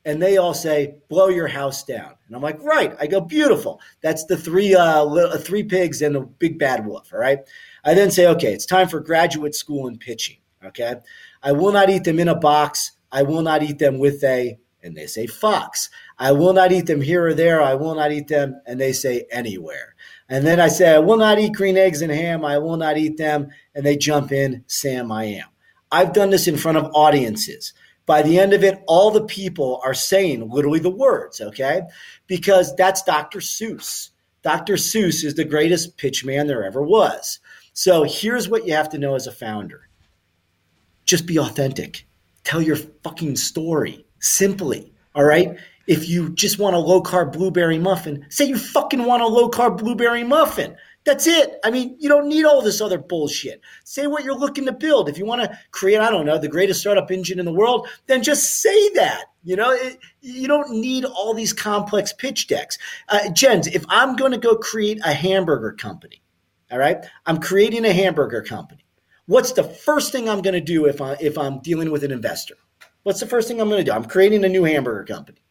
And 0.05 0.21
they 0.21 0.37
all 0.37 0.53
say, 0.53 0.97
blow 1.09 1.29
your 1.29 1.47
house 1.47 1.85
down. 1.85 2.17
And 2.27 2.37
I'm 2.37 2.43
like, 2.43 2.63
right. 2.63 2.95
I 3.01 3.07
go, 3.07 3.19
beautiful. 3.19 3.81
That's 4.03 4.27
the 4.27 4.37
three 4.37 4.75
uh, 4.75 5.05
little, 5.05 5.39
three 5.39 5.63
pigs 5.63 6.03
and 6.03 6.15
the 6.15 6.21
big 6.21 6.59
bad 6.59 6.85
wolf. 6.85 7.15
All 7.15 7.19
right. 7.19 7.39
I 7.83 7.95
then 7.95 8.11
say, 8.11 8.27
okay, 8.27 8.53
it's 8.53 8.67
time 8.67 8.89
for 8.89 9.01
graduate 9.01 9.55
school 9.55 9.87
and 9.87 9.99
pitching. 9.99 10.37
Okay. 10.67 10.97
I 11.43 11.53
will 11.53 11.73
not 11.73 11.89
eat 11.89 12.05
them 12.05 12.19
in 12.19 12.29
a 12.29 12.35
box. 12.35 12.93
I 13.11 13.23
will 13.23 13.41
not 13.41 13.63
eat 13.63 13.79
them 13.79 13.99
with 13.99 14.23
a, 14.23 14.59
and 14.83 14.95
they 14.95 15.07
say 15.07 15.27
fox. 15.27 15.89
I 16.19 16.33
will 16.33 16.53
not 16.53 16.73
eat 16.73 16.85
them 16.85 17.01
here 17.01 17.29
or 17.29 17.35
there. 17.35 17.63
I 17.63 17.73
will 17.75 17.95
not 17.95 18.13
eat 18.13 18.29
them, 18.29 18.61
and 18.67 18.79
they 18.79 18.93
say 18.93 19.25
anywhere. 19.31 19.95
And 20.29 20.47
then 20.47 20.61
I 20.61 20.69
say, 20.69 20.95
I 20.95 20.99
will 20.99 21.17
not 21.17 21.39
eat 21.39 21.55
green 21.55 21.79
eggs 21.79 22.03
and 22.03 22.13
ham. 22.13 22.45
I 22.45 22.59
will 22.59 22.77
not 22.77 22.99
eat 22.99 23.17
them. 23.17 23.49
And 23.75 23.87
they 23.87 23.97
jump 23.97 24.31
in, 24.31 24.65
Sam, 24.67 25.11
I 25.11 25.25
am. 25.25 25.47
I've 25.91 26.13
done 26.13 26.31
this 26.31 26.49
in 26.49 26.57
front 26.57 26.79
of 26.79 26.91
audiences. 26.95 27.73
By 28.07 28.23
the 28.23 28.39
end 28.39 28.53
of 28.53 28.65
it, 28.65 28.83
all 28.87 29.11
the 29.11 29.25
people 29.25 29.81
are 29.85 29.95
saying 29.95 30.49
literally 30.51 30.81
the 30.81 30.91
words, 30.91 31.41
okay? 31.41 31.83
Because 32.27 32.75
that's 32.77 33.03
Dr. 33.03 33.39
Seuss. 33.39 34.11
Dr. 34.43 34.75
Seuss 34.75 35.25
is 35.25 35.35
the 35.35 35.45
greatest 35.45 35.97
pitch 35.99 36.25
man 36.25 36.49
there 36.49 36.65
ever 36.65 36.83
was. 36.83 37.39
So 37.75 38.03
here's 38.03 38.49
what 38.49 38.67
you 38.67 38.75
have 38.75 38.89
to 38.91 38.99
know 38.99 39.15
as 39.15 39.27
a 39.27 39.33
founder 39.33 39.89
just 41.05 41.27
be 41.27 41.39
authentic. 41.39 42.07
Tell 42.45 42.63
your 42.63 42.77
fucking 42.77 43.37
story 43.37 44.07
simply, 44.21 44.93
all 45.15 45.25
right? 45.25 45.57
If 45.87 46.09
you 46.09 46.31
just 46.31 46.59
want 46.59 46.77
a 46.77 46.79
low 46.79 47.03
carb 47.03 47.33
blueberry 47.33 47.79
muffin, 47.79 48.25
say 48.29 48.45
you 48.45 48.57
fucking 48.57 49.05
want 49.05 49.23
a 49.23 49.27
low 49.27 49.51
carb 49.51 49.79
blueberry 49.79 50.23
muffin. 50.23 50.77
That's 51.05 51.27
it. 51.27 51.59
I 51.65 51.71
mean, 51.71 51.97
you 51.99 52.09
don't 52.09 52.29
need 52.29 52.45
all 52.45 52.63
this 52.63 52.81
other 52.81 52.99
bullshit. 52.99 53.61
Say 53.85 54.07
what 54.07 54.23
you're 54.23 54.39
looking 54.39 54.67
to 54.67 54.73
build. 54.73 55.09
If 55.09 55.19
you 55.19 55.27
want 55.27 55.43
to 55.43 55.59
create, 55.73 55.99
I 55.99 56.11
don't 56.11 56.27
know, 56.27 56.39
the 56.39 56.49
greatest 56.49 56.81
startup 56.81 57.11
engine 57.11 57.41
in 57.41 57.45
the 57.45 57.53
world, 57.53 57.89
then 58.07 58.23
just 58.23 58.61
say 58.61 58.91
that. 58.91 59.25
You 59.43 59.57
know, 59.57 59.73
it, 59.73 59.99
you 60.21 60.47
don't 60.47 60.71
need 60.71 61.05
all 61.05 61.35
these 61.35 61.53
complex 61.53 62.13
pitch 62.13 62.47
decks. 62.47 62.79
Uh, 63.09 63.31
Jens, 63.31 63.67
if 63.67 63.85
I'm 63.89 64.15
going 64.15 64.31
to 64.31 64.39
go 64.39 64.57
create 64.57 65.01
a 65.05 65.13
hamburger 65.13 65.73
company, 65.73 66.23
all 66.71 66.79
right, 66.79 67.05
I'm 67.27 67.39
creating 67.39 67.85
a 67.85 67.93
hamburger 67.93 68.43
company. 68.43 68.85
What's 69.27 69.53
the 69.53 69.65
first 69.65 70.13
thing 70.13 70.29
I'm 70.29 70.43
going 70.43 70.55
to 70.55 70.61
do 70.61 70.87
if 70.87 71.01
I 71.01 71.17
if 71.21 71.37
I'm 71.37 71.61
dealing 71.61 71.91
with 71.91 72.05
an 72.05 72.13
investor? 72.13 72.55
What's 73.03 73.21
the 73.21 73.27
first 73.27 73.49
thing 73.49 73.61
I'm 73.61 73.69
going 73.69 73.85
to 73.85 73.91
do? 73.91 73.95
I'm 73.95 74.05
creating 74.05 74.45
a 74.45 74.49
new 74.49 74.63
hamburger 74.63 75.05
company. 75.13 75.43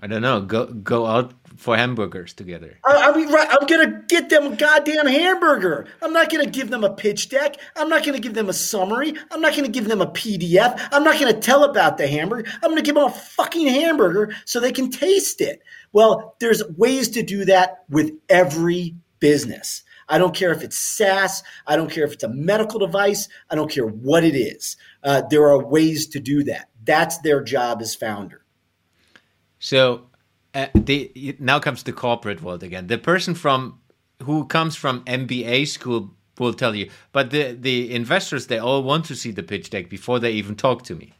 I 0.00 0.06
don't 0.06 0.22
know. 0.22 0.40
Go 0.40 0.66
go 0.66 1.06
out 1.06 1.34
for 1.56 1.76
hamburgers 1.76 2.32
together. 2.32 2.78
I, 2.84 3.10
I 3.10 3.16
mean, 3.16 3.30
right, 3.32 3.48
I'm 3.50 3.66
gonna 3.66 4.02
get 4.08 4.28
them 4.28 4.52
a 4.52 4.56
goddamn 4.56 5.06
hamburger. 5.06 5.86
I'm 6.02 6.12
not 6.12 6.30
gonna 6.30 6.46
give 6.46 6.70
them 6.70 6.84
a 6.84 6.92
pitch 6.92 7.28
deck. 7.28 7.56
I'm 7.76 7.88
not 7.88 8.04
gonna 8.04 8.20
give 8.20 8.34
them 8.34 8.48
a 8.48 8.52
summary. 8.52 9.14
I'm 9.30 9.40
not 9.40 9.54
gonna 9.54 9.68
give 9.68 9.88
them 9.88 10.00
a 10.00 10.06
PDF. 10.06 10.88
I'm 10.92 11.04
not 11.04 11.18
gonna 11.18 11.40
tell 11.40 11.64
about 11.64 11.98
the 11.98 12.06
hamburger. 12.06 12.50
I'm 12.62 12.70
gonna 12.70 12.82
give 12.82 12.94
them 12.94 13.04
a 13.04 13.10
fucking 13.10 13.66
hamburger 13.66 14.34
so 14.44 14.60
they 14.60 14.72
can 14.72 14.90
taste 14.90 15.40
it. 15.40 15.60
Well, 15.92 16.36
there's 16.40 16.62
ways 16.76 17.08
to 17.10 17.22
do 17.22 17.44
that 17.46 17.84
with 17.88 18.12
every 18.28 18.94
business. 19.18 19.82
I 20.08 20.18
don't 20.18 20.34
care 20.34 20.50
if 20.50 20.62
it's 20.62 20.78
SaaS. 20.78 21.42
I 21.66 21.76
don't 21.76 21.90
care 21.90 22.04
if 22.04 22.12
it's 22.12 22.24
a 22.24 22.28
medical 22.28 22.80
device. 22.80 23.28
I 23.48 23.54
don't 23.54 23.70
care 23.70 23.86
what 23.86 24.24
it 24.24 24.34
is. 24.34 24.76
Uh, 25.04 25.22
there 25.30 25.48
are 25.48 25.64
ways 25.64 26.08
to 26.08 26.20
do 26.20 26.42
that. 26.44 26.68
That's 26.84 27.18
their 27.18 27.42
job 27.42 27.80
as 27.80 27.94
founder. 27.94 28.44
So 29.60 30.09
uh, 30.54 30.66
now 31.38 31.58
comes 31.60 31.82
the 31.82 31.92
corporate 31.92 32.42
world 32.42 32.62
again. 32.62 32.86
The 32.86 32.98
person 32.98 33.34
from 33.34 33.80
who 34.22 34.46
comes 34.46 34.76
from 34.76 35.04
MBA 35.04 35.68
school 35.68 36.10
will 36.38 36.54
tell 36.54 36.74
you, 36.74 36.90
but 37.12 37.30
the 37.30 37.52
the 37.52 37.94
investors 37.94 38.46
they 38.46 38.58
all 38.58 38.82
want 38.82 39.04
to 39.06 39.14
see 39.14 39.30
the 39.30 39.42
pitch 39.42 39.70
deck 39.70 39.88
before 39.88 40.18
they 40.18 40.32
even 40.32 40.56
talk 40.56 40.82
to 40.84 40.94
me. 40.94 41.12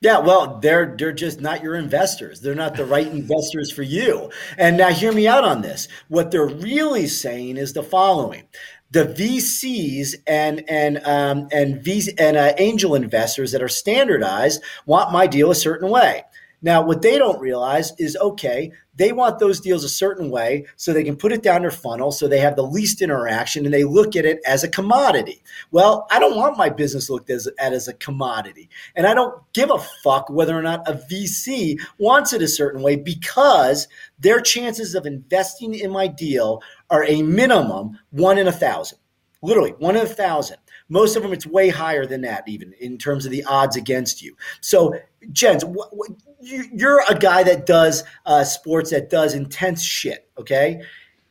Yeah, 0.00 0.18
well, 0.18 0.58
they're 0.60 0.94
they're 0.96 1.12
just 1.12 1.40
not 1.40 1.62
your 1.62 1.74
investors. 1.74 2.40
They're 2.40 2.54
not 2.54 2.76
the 2.76 2.84
right 2.84 3.06
investors 3.08 3.72
for 3.72 3.82
you. 3.82 4.30
And 4.56 4.76
now 4.76 4.90
hear 4.90 5.12
me 5.12 5.26
out 5.26 5.42
on 5.42 5.62
this. 5.62 5.88
What 6.06 6.30
they're 6.30 6.46
really 6.46 7.08
saying 7.08 7.56
is 7.56 7.72
the 7.72 7.82
following: 7.82 8.44
the 8.92 9.06
VCs 9.06 10.14
and 10.26 10.62
and 10.68 11.04
um, 11.04 11.48
and 11.50 11.82
V 11.82 12.12
and 12.16 12.36
uh, 12.36 12.52
angel 12.58 12.94
investors 12.94 13.50
that 13.50 13.62
are 13.62 13.68
standardized 13.68 14.62
want 14.86 15.10
my 15.10 15.26
deal 15.26 15.50
a 15.50 15.56
certain 15.56 15.90
way. 15.90 16.22
Now, 16.60 16.82
what 16.82 17.02
they 17.02 17.18
don't 17.18 17.40
realize 17.40 17.92
is 17.98 18.16
okay, 18.16 18.72
they 18.96 19.12
want 19.12 19.38
those 19.38 19.60
deals 19.60 19.84
a 19.84 19.88
certain 19.88 20.28
way 20.28 20.66
so 20.74 20.92
they 20.92 21.04
can 21.04 21.16
put 21.16 21.32
it 21.32 21.42
down 21.42 21.62
their 21.62 21.70
funnel 21.70 22.10
so 22.10 22.26
they 22.26 22.40
have 22.40 22.56
the 22.56 22.66
least 22.66 23.00
interaction 23.00 23.64
and 23.64 23.72
they 23.72 23.84
look 23.84 24.16
at 24.16 24.24
it 24.24 24.40
as 24.44 24.64
a 24.64 24.68
commodity. 24.68 25.42
Well, 25.70 26.08
I 26.10 26.18
don't 26.18 26.36
want 26.36 26.58
my 26.58 26.68
business 26.68 27.08
looked 27.08 27.30
as, 27.30 27.48
at 27.60 27.72
as 27.72 27.86
a 27.86 27.94
commodity. 27.94 28.68
And 28.96 29.06
I 29.06 29.14
don't 29.14 29.40
give 29.52 29.70
a 29.70 29.78
fuck 30.02 30.28
whether 30.30 30.58
or 30.58 30.62
not 30.62 30.88
a 30.88 30.94
VC 30.94 31.78
wants 31.98 32.32
it 32.32 32.42
a 32.42 32.48
certain 32.48 32.82
way 32.82 32.96
because 32.96 33.86
their 34.18 34.40
chances 34.40 34.96
of 34.96 35.06
investing 35.06 35.74
in 35.74 35.92
my 35.92 36.08
deal 36.08 36.60
are 36.90 37.04
a 37.04 37.22
minimum 37.22 37.98
one 38.10 38.36
in 38.36 38.48
a 38.48 38.52
thousand. 38.52 38.98
Literally, 39.42 39.70
one 39.78 39.94
in 39.94 40.02
a 40.02 40.06
thousand. 40.06 40.58
Most 40.88 41.16
of 41.16 41.22
them, 41.22 41.32
it's 41.32 41.46
way 41.46 41.68
higher 41.68 42.06
than 42.06 42.22
that, 42.22 42.48
even 42.48 42.72
in 42.80 42.96
terms 42.96 43.26
of 43.26 43.32
the 43.32 43.44
odds 43.44 43.76
against 43.76 44.22
you. 44.22 44.36
So, 44.60 44.98
Jens, 45.32 45.62
wh- 45.62 45.92
wh- 45.92 46.12
you're 46.40 47.02
a 47.08 47.14
guy 47.14 47.42
that 47.42 47.66
does 47.66 48.04
uh, 48.24 48.44
sports, 48.44 48.90
that 48.90 49.10
does 49.10 49.34
intense 49.34 49.82
shit. 49.82 50.28
Okay, 50.38 50.82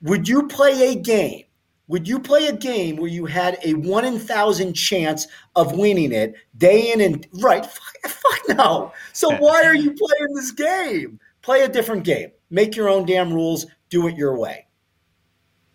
would 0.01 0.27
you 0.27 0.47
play 0.47 0.91
a 0.91 0.95
game? 0.95 1.43
Would 1.87 2.07
you 2.07 2.19
play 2.19 2.47
a 2.47 2.53
game 2.53 2.97
where 2.97 3.09
you 3.09 3.25
had 3.25 3.57
a 3.63 3.73
one 3.73 4.03
in 4.03 4.19
thousand 4.19 4.73
chance 4.73 5.25
of 5.55 5.77
winning 5.77 6.11
it 6.11 6.35
day 6.57 6.91
in 6.91 7.01
and 7.01 7.25
right? 7.41 7.65
Fuck, 8.03 8.11
fuck 8.11 8.57
no. 8.57 8.93
So 9.13 9.29
why 9.37 9.63
are 9.63 9.75
you 9.75 9.93
playing 9.93 10.35
this 10.35 10.51
game? 10.51 11.19
Play 11.41 11.61
a 11.63 11.69
different 11.69 12.03
game. 12.03 12.31
Make 12.49 12.75
your 12.75 12.89
own 12.89 13.05
damn 13.05 13.33
rules. 13.33 13.65
Do 13.89 14.07
it 14.07 14.17
your 14.17 14.37
way. 14.37 14.67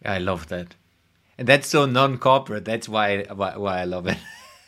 I 0.05 0.18
love 0.18 0.49
that 0.49 0.74
and 1.39 1.49
that's 1.49 1.68
so 1.68 1.87
non-corporate. 1.87 2.64
That's 2.64 2.89
why 2.89 3.24
why, 3.24 3.57
why 3.57 3.80
I 3.80 3.85
love 3.85 4.07
it. 4.07 4.18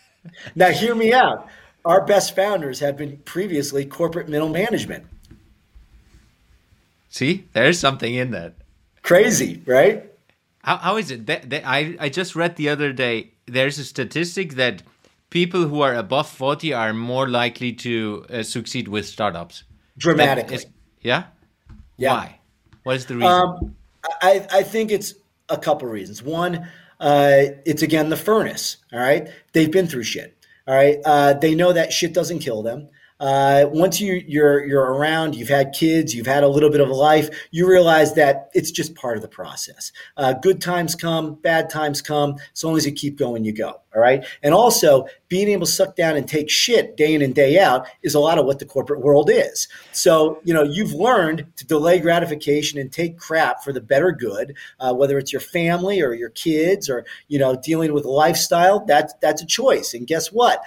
now, 0.55 0.71
hear 0.71 0.95
me 0.95 1.13
out. 1.13 1.49
Our 1.85 2.05
best 2.05 2.35
founders 2.35 2.81
have 2.81 2.97
been 2.97 3.19
previously 3.19 3.85
corporate 3.85 4.29
middle 4.29 4.49
management. 4.49 5.07
See, 7.11 7.47
there's 7.53 7.79
something 7.79 8.15
in 8.15 8.31
that. 8.31 8.55
Crazy, 9.03 9.63
right? 9.67 10.11
How, 10.63 10.79
how 10.79 10.97
is 10.97 11.11
it? 11.11 11.27
That, 11.27 11.51
that, 11.51 11.63
I, 11.67 11.97
I 12.01 12.09
just 12.09 12.35
read 12.35 12.57
the 12.57 12.71
other 12.71 12.93
day 12.93 13.35
there's 13.47 13.79
a 13.79 13.85
statistic 13.85 14.55
that 14.55 14.83
people 15.31 15.69
who 15.69 15.83
are 15.83 15.95
above 15.95 16.29
40 16.29 16.73
are 16.73 16.93
more 16.95 17.29
likely 17.29 17.73
to 17.73 18.25
uh, 18.31 18.43
succeed 18.43 18.89
with 18.89 19.07
startups. 19.07 19.65
Dramatically. 19.99 20.57
Is, 20.57 20.67
yeah? 21.03 21.25
yeah? 21.97 22.13
Why? 22.15 22.41
What 22.83 22.97
is 22.97 23.07
the 23.07 23.17
reason? 23.17 23.31
Um, 23.31 23.77
I, 24.23 24.47
I 24.51 24.63
think 24.63 24.91
it's 24.91 25.15
a 25.49 25.59
couple 25.59 25.89
reasons. 25.89 26.23
One, 26.23 26.69
uh, 27.01 27.43
it's 27.65 27.83
again 27.83 28.09
the 28.09 28.17
furnace. 28.17 28.79
All 28.93 29.01
right, 29.01 29.29
they've 29.53 29.71
been 29.71 29.87
through 29.87 30.05
shit. 30.05 30.37
All 30.67 30.75
right, 30.75 30.99
uh, 31.05 31.35
they 31.35 31.55
know 31.55 31.73
that 31.73 31.93
shit 31.93 32.15
doesn't 32.15 32.39
kill 32.39 32.63
them. 32.63 32.89
Uh, 33.21 33.67
once 33.71 34.01
you 34.01 34.23
you're 34.27 34.65
you're 34.67 34.93
around, 34.93 35.35
you've 35.37 35.49
had 35.49 35.73
kids, 35.73 36.15
you've 36.15 36.27
had 36.27 36.43
a 36.43 36.49
little 36.49 36.71
bit 36.71 36.81
of 36.81 36.89
a 36.89 36.95
life, 36.95 37.31
you 37.53 37.69
realize 37.69 38.15
that 38.15 38.51
it's 38.55 38.71
just 38.71 38.95
part 38.95 39.17
of 39.17 39.23
the 39.23 39.29
process. 39.29 39.93
Uh, 40.17 40.33
good 40.33 40.61
times 40.61 40.95
come, 40.95 41.35
bad 41.35 41.71
times 41.71 42.03
come. 42.03 42.37
As 42.53 42.65
long 42.65 42.77
as 42.77 42.85
you 42.85 42.93
keep 42.93 43.17
going, 43.17 43.45
you 43.45 43.53
go. 43.53 43.81
All 43.95 44.01
right. 44.01 44.25
And 44.43 44.53
also, 44.53 45.07
being 45.29 45.49
able 45.49 45.67
to 45.67 45.73
suck 45.73 45.95
down 45.95 46.17
and 46.17 46.27
take 46.27 46.51
shit 46.51 46.97
day 46.97 47.15
in 47.15 47.23
and 47.23 47.33
day 47.33 47.61
out 47.61 47.87
is 48.03 48.17
a 48.17 48.21
lot 48.21 48.39
of 48.39 48.47
what 48.47 48.59
the 48.59 48.67
corporate 48.67 49.01
world 49.01 49.31
is. 49.33 49.69
So, 49.93 50.41
you 50.43 50.53
know, 50.53 50.65
you've 50.65 50.93
learned 50.93 51.47
to 51.57 51.67
delay 51.67 52.01
gratification 52.01 52.81
and 52.81 52.91
take 52.91 53.17
crap 53.17 53.63
for 53.63 53.73
the 53.73 53.81
better 53.81 54.11
good, 54.11 54.57
uh, 54.81 54.93
whether 54.93 55.17
it's 55.17 55.33
your 55.33 55.41
family 55.41 56.03
or 56.03 56.13
your 56.13 56.31
kids 56.31 56.91
or, 56.91 57.07
you 57.29 57.39
know, 57.39 57.57
dealing 57.63 57.93
with 57.93 58.05
lifestyle. 58.05 58.85
That's, 58.85 59.15
that's 59.23 59.43
a 59.43 59.47
choice. 59.47 59.95
And 59.95 60.09
guess 60.09 60.33
what? 60.33 60.61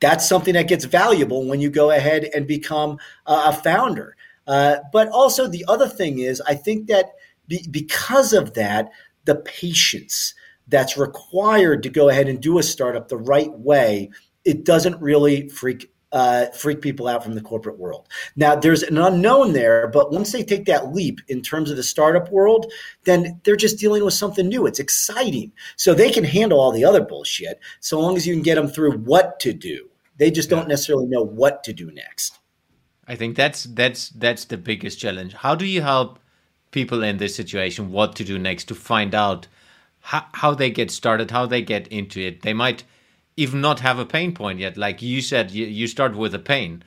That's 0.00 0.28
something 0.28 0.54
that 0.54 0.68
gets 0.68 0.84
valuable 0.84 1.46
when 1.46 1.60
you 1.60 1.70
go 1.70 1.90
ahead 1.90 2.28
and 2.34 2.46
become 2.46 2.98
a 3.26 3.52
founder. 3.52 4.16
Uh, 4.46 4.76
but 4.92 5.08
also, 5.08 5.46
the 5.46 5.64
other 5.68 5.88
thing 5.88 6.18
is, 6.18 6.40
I 6.46 6.54
think 6.54 6.86
that 6.86 7.12
be, 7.46 7.66
because 7.70 8.32
of 8.32 8.54
that, 8.54 8.90
the 9.24 9.36
patience 9.36 10.34
that's 10.68 10.96
required 10.96 11.82
to 11.82 11.88
go 11.88 12.08
ahead 12.08 12.28
and 12.28 12.40
do 12.40 12.58
a 12.58 12.62
startup 12.62 13.08
the 13.08 13.18
right 13.18 13.52
way, 13.52 14.10
it 14.44 14.64
doesn't 14.64 15.00
really 15.00 15.48
freak 15.48 15.90
uh, 16.12 16.46
freak 16.46 16.80
people 16.80 17.06
out 17.06 17.22
from 17.22 17.34
the 17.34 17.40
corporate 17.40 17.78
world. 17.78 18.08
Now, 18.36 18.54
there's 18.54 18.82
an 18.82 18.98
unknown 18.98 19.52
there, 19.52 19.88
but 19.88 20.12
once 20.12 20.32
they 20.32 20.42
take 20.42 20.64
that 20.66 20.94
leap 20.94 21.20
in 21.28 21.42
terms 21.42 21.70
of 21.70 21.76
the 21.76 21.82
startup 21.82 22.30
world, 22.30 22.72
then 23.04 23.40
they're 23.44 23.56
just 23.56 23.78
dealing 23.78 24.04
with 24.04 24.14
something 24.14 24.48
new. 24.48 24.66
It's 24.66 24.78
exciting. 24.78 25.52
So 25.76 25.92
they 25.92 26.10
can 26.10 26.24
handle 26.24 26.60
all 26.60 26.72
the 26.72 26.84
other 26.84 27.02
bullshit 27.02 27.60
so 27.80 28.00
long 28.00 28.16
as 28.16 28.26
you 28.26 28.34
can 28.34 28.42
get 28.42 28.54
them 28.54 28.68
through 28.68 28.98
what 28.98 29.38
to 29.40 29.52
do. 29.52 29.88
They 30.16 30.30
just 30.30 30.50
don't 30.50 30.68
necessarily 30.68 31.06
know 31.06 31.22
what 31.22 31.62
to 31.64 31.72
do 31.72 31.90
next. 31.92 32.38
I 33.06 33.14
think 33.14 33.36
that's 33.36 33.64
that's 33.64 34.10
that's 34.10 34.44
the 34.44 34.58
biggest 34.58 34.98
challenge. 34.98 35.32
How 35.32 35.54
do 35.54 35.64
you 35.64 35.80
help 35.80 36.18
people 36.72 37.02
in 37.02 37.16
this 37.16 37.34
situation 37.34 37.90
what 37.90 38.14
to 38.16 38.24
do 38.24 38.38
next 38.38 38.64
to 38.64 38.74
find 38.74 39.14
out 39.14 39.46
how, 40.00 40.26
how 40.32 40.54
they 40.54 40.70
get 40.70 40.90
started, 40.90 41.30
how 41.30 41.46
they 41.46 41.62
get 41.62 41.88
into 41.88 42.20
it? 42.20 42.42
They 42.42 42.52
might 42.52 42.84
even 43.38 43.60
not 43.60 43.80
have 43.80 43.98
a 43.98 44.04
pain 44.04 44.34
point 44.34 44.58
yet. 44.58 44.76
Like 44.76 45.00
you 45.00 45.22
said, 45.22 45.50
you, 45.50 45.64
you 45.64 45.86
start 45.86 46.16
with 46.16 46.34
a 46.34 46.38
pain. 46.38 46.82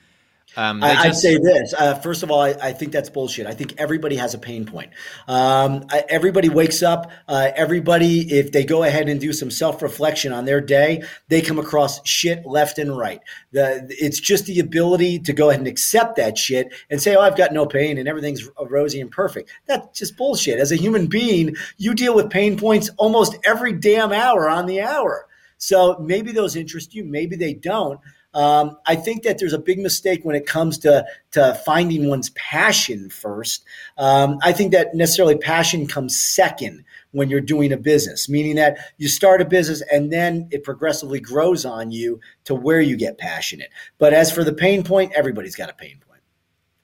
Um, 0.54 0.84
I, 0.84 1.06
would 1.06 1.16
say 1.16 1.38
this. 1.38 1.72
Uh, 1.72 1.94
first 1.94 2.22
of 2.22 2.30
all, 2.30 2.42
I, 2.42 2.50
I, 2.50 2.72
think 2.74 2.92
that's 2.92 3.08
bullshit. 3.08 3.46
I 3.46 3.54
think 3.54 3.74
everybody 3.78 4.16
has 4.16 4.34
a 4.34 4.38
pain 4.38 4.66
point. 4.66 4.90
Um, 5.26 5.86
I, 5.88 6.04
everybody 6.10 6.50
wakes 6.50 6.82
up. 6.82 7.10
Uh, 7.26 7.50
everybody, 7.56 8.30
if 8.30 8.52
they 8.52 8.62
go 8.62 8.82
ahead 8.82 9.08
and 9.08 9.18
do 9.18 9.32
some 9.32 9.50
self 9.50 9.80
reflection 9.80 10.30
on 10.30 10.44
their 10.44 10.60
day, 10.60 11.04
they 11.28 11.40
come 11.40 11.58
across 11.58 12.06
shit 12.06 12.44
left 12.44 12.78
and 12.78 12.94
right. 12.94 13.20
The, 13.52 13.86
it's 13.88 14.20
just 14.20 14.44
the 14.44 14.60
ability 14.60 15.20
to 15.20 15.32
go 15.32 15.48
ahead 15.48 15.60
and 15.60 15.68
accept 15.68 16.16
that 16.16 16.36
shit 16.36 16.74
and 16.90 17.00
say, 17.00 17.14
"Oh, 17.16 17.22
I've 17.22 17.36
got 17.36 17.54
no 17.54 17.64
pain 17.64 17.96
and 17.96 18.06
everything's 18.06 18.46
rosy 18.60 19.00
and 19.00 19.10
perfect." 19.10 19.50
That's 19.66 19.98
just 19.98 20.18
bullshit. 20.18 20.58
As 20.58 20.70
a 20.70 20.76
human 20.76 21.06
being, 21.06 21.56
you 21.78 21.94
deal 21.94 22.14
with 22.14 22.28
pain 22.28 22.58
points 22.58 22.90
almost 22.98 23.38
every 23.46 23.72
damn 23.72 24.12
hour 24.12 24.50
on 24.50 24.66
the 24.66 24.82
hour. 24.82 25.26
So 25.62 25.96
maybe 26.00 26.32
those 26.32 26.56
interest 26.56 26.92
you, 26.92 27.04
maybe 27.04 27.36
they 27.36 27.54
don't. 27.54 28.00
Um, 28.34 28.78
I 28.84 28.96
think 28.96 29.22
that 29.22 29.38
there's 29.38 29.52
a 29.52 29.60
big 29.60 29.78
mistake 29.78 30.24
when 30.24 30.34
it 30.34 30.44
comes 30.44 30.76
to 30.78 31.06
to 31.32 31.54
finding 31.64 32.08
one's 32.08 32.30
passion 32.30 33.08
first. 33.10 33.62
Um, 33.96 34.38
I 34.42 34.50
think 34.52 34.72
that 34.72 34.92
necessarily 34.92 35.36
passion 35.36 35.86
comes 35.86 36.20
second 36.20 36.84
when 37.12 37.30
you're 37.30 37.40
doing 37.40 37.70
a 37.72 37.76
business, 37.76 38.28
meaning 38.28 38.56
that 38.56 38.76
you 38.96 39.06
start 39.06 39.40
a 39.40 39.44
business 39.44 39.84
and 39.92 40.12
then 40.12 40.48
it 40.50 40.64
progressively 40.64 41.20
grows 41.20 41.64
on 41.64 41.92
you 41.92 42.18
to 42.42 42.56
where 42.56 42.80
you 42.80 42.96
get 42.96 43.16
passionate. 43.18 43.70
But 43.98 44.12
as 44.14 44.32
for 44.32 44.42
the 44.42 44.52
pain 44.52 44.82
point, 44.82 45.12
everybody's 45.14 45.54
got 45.54 45.70
a 45.70 45.74
pain 45.74 46.00
point 46.08 46.22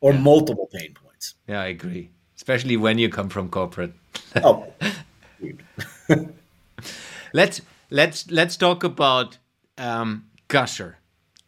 or 0.01 0.13
yeah. 0.13 0.21
multiple 0.21 0.69
pain 0.73 0.95
points. 0.95 1.35
Yeah, 1.49 1.63
I 1.63 1.67
agree, 1.67 2.11
especially 2.37 2.77
when 2.77 2.99
you 2.99 3.09
come 3.09 3.29
from 3.29 3.49
corporate. 3.49 3.93
oh. 4.37 4.73
let's 7.33 7.61
let's 7.91 8.31
let's 8.31 8.57
talk 8.57 8.85
about 8.85 9.39
um, 9.77 10.27
Gusher. 10.49 10.99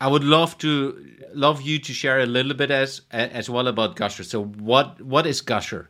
I 0.00 0.08
would 0.08 0.24
love 0.24 0.56
to 0.58 1.16
love 1.34 1.62
you 1.62 1.78
to 1.78 1.92
share 1.92 2.20
a 2.20 2.26
little 2.26 2.54
bit 2.54 2.70
as 2.70 3.02
as 3.10 3.50
well 3.50 3.68
about 3.68 3.96
Gusher. 3.96 4.24
So 4.24 4.44
what 4.44 5.00
what 5.02 5.26
is 5.26 5.40
Gusher? 5.40 5.88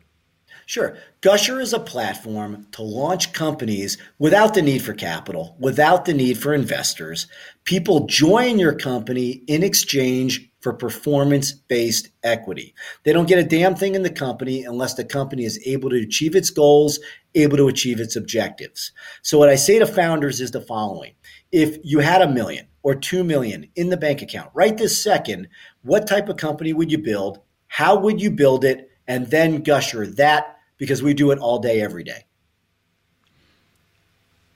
Sure. 0.65 0.95
Gusher 1.21 1.59
is 1.59 1.73
a 1.73 1.79
platform 1.79 2.67
to 2.71 2.81
launch 2.81 3.33
companies 3.33 3.97
without 4.19 4.53
the 4.53 4.61
need 4.61 4.81
for 4.81 4.93
capital, 4.93 5.55
without 5.59 6.05
the 6.05 6.13
need 6.13 6.37
for 6.37 6.53
investors. 6.53 7.27
People 7.65 8.05
join 8.07 8.59
your 8.59 8.73
company 8.73 9.43
in 9.47 9.63
exchange 9.63 10.50
for 10.61 10.73
performance 10.73 11.51
based 11.51 12.09
equity. 12.23 12.73
They 13.03 13.13
don't 13.13 13.27
get 13.27 13.39
a 13.39 13.43
damn 13.43 13.75
thing 13.75 13.95
in 13.95 14.03
the 14.03 14.11
company 14.11 14.63
unless 14.63 14.93
the 14.93 15.03
company 15.03 15.43
is 15.43 15.61
able 15.65 15.89
to 15.89 16.01
achieve 16.01 16.35
its 16.35 16.49
goals, 16.49 16.99
able 17.35 17.57
to 17.57 17.67
achieve 17.67 17.99
its 17.99 18.15
objectives. 18.15 18.91
So, 19.23 19.37
what 19.37 19.49
I 19.49 19.55
say 19.55 19.79
to 19.79 19.87
founders 19.87 20.39
is 20.39 20.51
the 20.51 20.61
following 20.61 21.13
if 21.51 21.77
you 21.83 21.99
had 21.99 22.21
a 22.21 22.31
million 22.31 22.67
or 22.83 22.95
two 22.95 23.23
million 23.23 23.67
in 23.75 23.89
the 23.89 23.97
bank 23.97 24.21
account 24.21 24.51
right 24.53 24.77
this 24.77 25.03
second, 25.03 25.47
what 25.81 26.07
type 26.07 26.29
of 26.29 26.37
company 26.37 26.73
would 26.73 26.91
you 26.91 26.97
build? 26.97 27.39
How 27.67 27.99
would 27.99 28.21
you 28.21 28.31
build 28.31 28.63
it? 28.63 28.89
And 29.07 29.27
then 29.27 29.63
gusher 29.63 30.07
that 30.07 30.57
because 30.77 31.03
we 31.03 31.13
do 31.13 31.31
it 31.31 31.39
all 31.39 31.59
day, 31.59 31.81
every 31.81 32.03
day. 32.03 32.25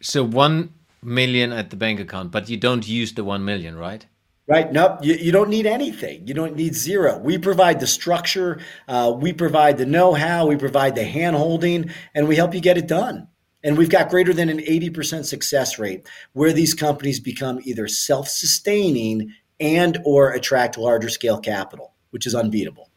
So, 0.02 0.24
one 0.24 0.74
million 1.02 1.52
at 1.52 1.72
the 1.72 1.76
bank 1.76 2.00
account, 2.00 2.32
but 2.32 2.50
you 2.50 2.58
don't 2.58 2.88
use 2.88 3.14
the 3.14 3.24
one 3.24 3.44
million, 3.44 3.76
right? 3.76 4.06
Right. 4.48 4.72
Nope. 4.72 5.00
You, 5.02 5.16
you 5.16 5.32
don't 5.32 5.50
need 5.50 5.66
anything. 5.66 6.28
You 6.28 6.36
don't 6.36 6.56
need 6.56 6.76
zero. 6.76 7.18
We 7.18 7.38
provide 7.38 7.80
the 7.80 7.88
structure, 7.88 8.60
uh, 8.88 9.14
we 9.16 9.34
provide 9.34 9.78
the 9.78 9.88
know 9.88 10.14
how, 10.14 10.46
we 10.46 10.56
provide 10.56 10.96
the 10.96 11.04
hand 11.04 11.36
holding, 11.36 11.90
and 12.14 12.28
we 12.28 12.36
help 12.36 12.54
you 12.54 12.62
get 12.62 12.78
it 12.78 12.88
done. 12.88 13.28
And 13.64 13.76
we've 13.76 13.90
got 13.90 14.10
greater 14.10 14.34
than 14.34 14.50
an 14.50 14.60
80% 14.60 15.26
success 15.26 15.80
rate 15.80 16.08
where 16.34 16.54
these 16.54 16.76
companies 16.76 17.20
become 17.20 17.60
either 17.64 17.88
self 17.88 18.30
sustaining 18.30 19.34
and 19.60 19.98
or 20.06 20.32
attract 20.32 20.78
larger 20.78 21.10
scale 21.10 21.40
capital, 21.40 21.94
which 22.12 22.28
is 22.28 22.36
unbeatable. 22.36 22.92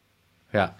Yeah 0.53 0.71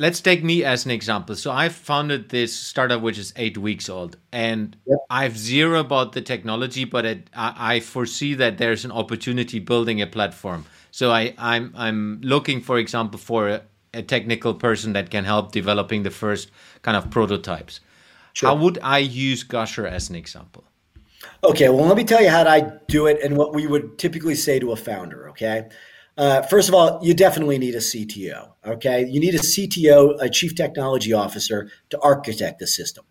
let's 0.00 0.20
take 0.20 0.42
me 0.42 0.64
as 0.64 0.86
an 0.86 0.90
example. 0.90 1.36
So 1.36 1.52
I 1.52 1.68
founded 1.68 2.30
this 2.30 2.56
startup 2.56 3.02
which 3.02 3.18
is 3.18 3.32
eight 3.36 3.58
weeks 3.58 3.88
old, 3.88 4.16
and 4.32 4.76
yep. 4.86 4.98
I've 5.10 5.36
zero 5.36 5.80
about 5.80 6.12
the 6.12 6.22
technology, 6.22 6.84
but 6.84 7.04
it, 7.04 7.30
I, 7.34 7.74
I, 7.74 7.80
foresee 7.80 8.34
that 8.34 8.56
there's 8.58 8.84
an 8.84 8.92
opportunity 8.92 9.58
building 9.58 10.00
a 10.00 10.06
platform. 10.06 10.64
So 10.90 11.12
I, 11.12 11.34
I'm 11.38 11.72
I'm 11.76 12.20
looking, 12.22 12.62
for 12.62 12.78
example, 12.78 13.18
for 13.18 13.48
a, 13.48 13.62
a 13.92 14.02
technical 14.02 14.54
person 14.54 14.94
that 14.94 15.10
can 15.10 15.24
help 15.24 15.52
developing 15.52 16.02
the 16.02 16.10
first 16.10 16.50
kind 16.82 16.96
of 16.96 17.10
prototypes. 17.10 17.80
Sure. 18.32 18.48
How 18.48 18.56
would 18.56 18.78
I 18.82 18.98
use 18.98 19.42
Gusher 19.42 19.86
as 19.86 20.08
an 20.08 20.16
example? 20.16 20.64
Okay, 21.44 21.68
well, 21.68 21.86
let 21.86 21.96
me 21.96 22.04
tell 22.04 22.22
you 22.22 22.30
how 22.30 22.44
I 22.44 22.72
do 22.88 23.06
it 23.06 23.20
and 23.22 23.36
what 23.36 23.54
we 23.54 23.66
would 23.66 23.98
typically 23.98 24.34
say 24.34 24.58
to 24.58 24.72
a 24.72 24.76
founder. 24.76 25.28
Okay. 25.30 25.68
Uh, 26.16 26.42
first 26.42 26.68
of 26.68 26.74
all, 26.74 26.98
you 27.02 27.14
definitely 27.14 27.58
need 27.58 27.74
a 27.74 27.78
CTO. 27.78 28.52
Okay, 28.66 29.06
you 29.06 29.20
need 29.20 29.34
a 29.34 29.38
CTO, 29.38 30.20
a 30.20 30.28
chief 30.28 30.54
technology 30.54 31.12
officer, 31.12 31.70
to 31.90 31.98
architect 32.00 32.58
the 32.58 32.66
system. 32.66 33.04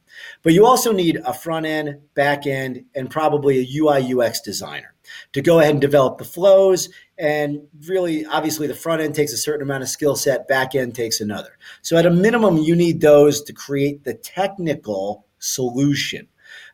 But 0.43 0.53
you 0.53 0.65
also 0.65 0.91
need 0.91 1.19
a 1.25 1.33
front 1.33 1.65
end, 1.65 2.01
back 2.13 2.45
end, 2.45 2.85
and 2.93 3.09
probably 3.09 3.59
a 3.59 3.81
UI 3.81 4.13
UX 4.13 4.41
designer 4.41 4.93
to 5.33 5.41
go 5.41 5.59
ahead 5.59 5.71
and 5.71 5.81
develop 5.81 6.17
the 6.17 6.25
flows. 6.25 6.89
And 7.17 7.61
really, 7.87 8.25
obviously, 8.25 8.67
the 8.67 8.75
front 8.75 9.01
end 9.01 9.15
takes 9.15 9.33
a 9.33 9.37
certain 9.37 9.63
amount 9.63 9.83
of 9.83 9.89
skill 9.89 10.15
set, 10.15 10.47
back 10.47 10.75
end 10.75 10.93
takes 10.93 11.21
another. 11.21 11.57
So, 11.81 11.97
at 11.97 12.05
a 12.05 12.11
minimum, 12.11 12.57
you 12.57 12.75
need 12.75 13.01
those 13.01 13.41
to 13.43 13.53
create 13.53 14.03
the 14.03 14.13
technical 14.13 15.25
solution. 15.39 16.27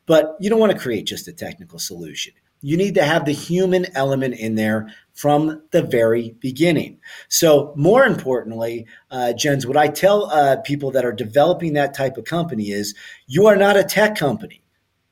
But 0.06 0.36
you 0.40 0.50
don't 0.50 0.60
want 0.60 0.72
to 0.72 0.78
create 0.78 1.06
just 1.06 1.28
a 1.28 1.34
technical 1.34 1.80
solution 1.80 2.34
you 2.66 2.78
need 2.78 2.96
to 2.96 3.04
have 3.04 3.26
the 3.26 3.32
human 3.32 3.86
element 3.96 4.34
in 4.34 4.56
there 4.56 4.92
from 5.16 5.62
the 5.72 5.82
very 5.82 6.36
beginning. 6.40 7.00
So, 7.30 7.74
more 7.76 8.06
importantly, 8.06 8.86
uh, 9.10 9.34
Jens, 9.34 9.66
what 9.66 9.78
I 9.78 9.88
tell 9.88 10.26
uh, 10.26 10.58
people 10.58 10.92
that 10.92 11.06
are 11.06 11.14
developing 11.14 11.74
that 11.74 11.94
type 11.96 12.18
of 12.18 12.26
company 12.26 12.72
is 12.72 12.94
you 13.26 13.48
are 13.48 13.56
not 13.56 13.78
a 13.78 13.84
tech 13.84 14.16
company, 14.16 14.62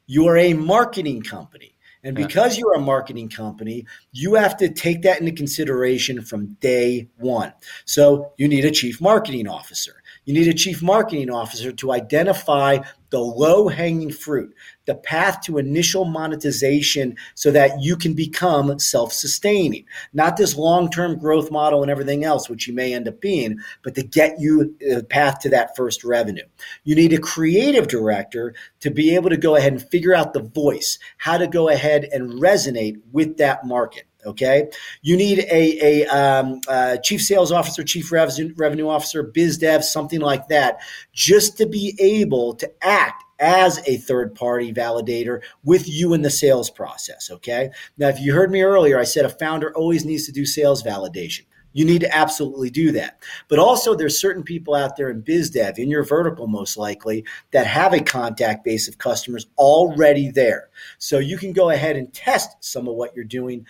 you 0.05 0.27
are 0.27 0.37
a 0.37 0.53
marketing 0.53 1.23
company. 1.23 1.69
And 2.05 2.17
because 2.17 2.57
you're 2.57 2.73
a 2.73 2.81
marketing 2.81 3.29
company, 3.29 3.85
you 4.11 4.33
have 4.33 4.57
to 4.57 4.67
take 4.67 5.03
that 5.03 5.21
into 5.21 5.31
consideration 5.31 6.21
from 6.21 6.57
day 6.59 7.07
one. 7.15 7.53
So, 7.85 8.33
you 8.37 8.49
need 8.49 8.65
a 8.65 8.71
chief 8.71 8.99
marketing 8.99 9.47
officer. 9.47 10.02
You 10.25 10.33
need 10.33 10.47
a 10.47 10.53
chief 10.53 10.81
marketing 10.81 11.29
officer 11.29 11.71
to 11.73 11.91
identify 11.91 12.79
the 13.09 13.19
low 13.19 13.67
hanging 13.67 14.11
fruit, 14.11 14.55
the 14.85 14.95
path 14.95 15.41
to 15.41 15.57
initial 15.57 16.05
monetization 16.05 17.15
so 17.35 17.51
that 17.51 17.81
you 17.81 17.95
can 17.95 18.13
become 18.13 18.79
self 18.79 19.13
sustaining. 19.13 19.85
Not 20.13 20.37
this 20.37 20.55
long 20.55 20.89
term 20.89 21.19
growth 21.19 21.51
model 21.51 21.81
and 21.81 21.91
everything 21.91 22.23
else, 22.23 22.49
which 22.49 22.67
you 22.67 22.73
may 22.73 22.93
end 22.93 23.07
up 23.07 23.21
being, 23.21 23.59
but 23.83 23.95
to 23.95 24.03
get 24.03 24.39
you 24.39 24.75
a 24.81 24.97
uh, 24.97 25.03
path 25.03 25.39
to 25.41 25.49
that 25.49 25.75
first 25.75 26.03
revenue. 26.03 26.45
You 26.85 26.95
need 26.95 27.13
a 27.13 27.19
creative 27.19 27.87
director 27.87 28.55
to 28.79 28.89
be 28.89 29.13
able 29.15 29.29
to 29.29 29.37
go 29.37 29.55
ahead 29.55 29.73
and 29.73 29.89
figure 29.89 30.15
out 30.15 30.33
the 30.33 30.41
voice, 30.41 30.97
how 31.17 31.37
to 31.37 31.47
go 31.47 31.69
ahead 31.69 32.07
and 32.11 32.41
resonate 32.41 32.99
with 33.11 33.37
that 33.37 33.65
market. 33.65 34.05
Okay, 34.25 34.69
you 35.01 35.17
need 35.17 35.39
a, 35.39 36.03
a 36.03 36.07
um, 36.07 36.61
uh, 36.67 36.97
chief 36.97 37.21
sales 37.21 37.51
officer, 37.51 37.83
chief 37.83 38.11
revenue, 38.11 38.53
revenue 38.57 38.87
officer, 38.87 39.23
biz 39.23 39.57
dev, 39.57 39.83
something 39.83 40.19
like 40.19 40.47
that, 40.47 40.79
just 41.13 41.57
to 41.57 41.65
be 41.65 41.95
able 41.99 42.55
to 42.55 42.71
act 42.81 43.23
as 43.39 43.85
a 43.87 43.97
third 43.97 44.35
party 44.35 44.73
validator 44.73 45.41
with 45.63 45.87
you 45.87 46.13
in 46.13 46.21
the 46.21 46.29
sales 46.29 46.69
process. 46.69 47.29
Okay. 47.29 47.69
Now, 47.97 48.07
if 48.07 48.19
you 48.19 48.33
heard 48.33 48.51
me 48.51 48.61
earlier, 48.61 48.97
I 48.97 49.03
said 49.03 49.25
a 49.25 49.29
founder 49.29 49.75
always 49.75 50.05
needs 50.05 50.25
to 50.27 50.31
do 50.31 50.45
sales 50.45 50.81
validation. 50.81 51.45
You 51.73 51.85
need 51.85 52.01
to 52.01 52.15
absolutely 52.15 52.69
do 52.69 52.91
that. 52.93 53.19
But 53.49 53.59
also, 53.59 53.95
there's 53.95 54.19
certain 54.19 54.43
people 54.43 54.75
out 54.75 54.95
there 54.95 55.09
in 55.09 55.21
biz 55.21 55.49
dev, 55.49 55.77
in 55.77 55.89
your 55.89 56.03
vertical 56.03 56.47
most 56.47 56.77
likely, 56.77 57.25
that 57.51 57.67
have 57.67 57.93
a 57.93 57.99
contact 57.99 58.63
base 58.63 58.87
of 58.87 58.97
customers 58.97 59.47
already 59.57 60.31
there. 60.31 60.69
So 60.97 61.19
you 61.19 61.37
can 61.37 61.51
go 61.51 61.71
ahead 61.71 61.95
and 61.95 62.13
test 62.13 62.55
some 62.61 62.87
of 62.87 62.95
what 62.95 63.15
you're 63.15 63.25
doing 63.25 63.65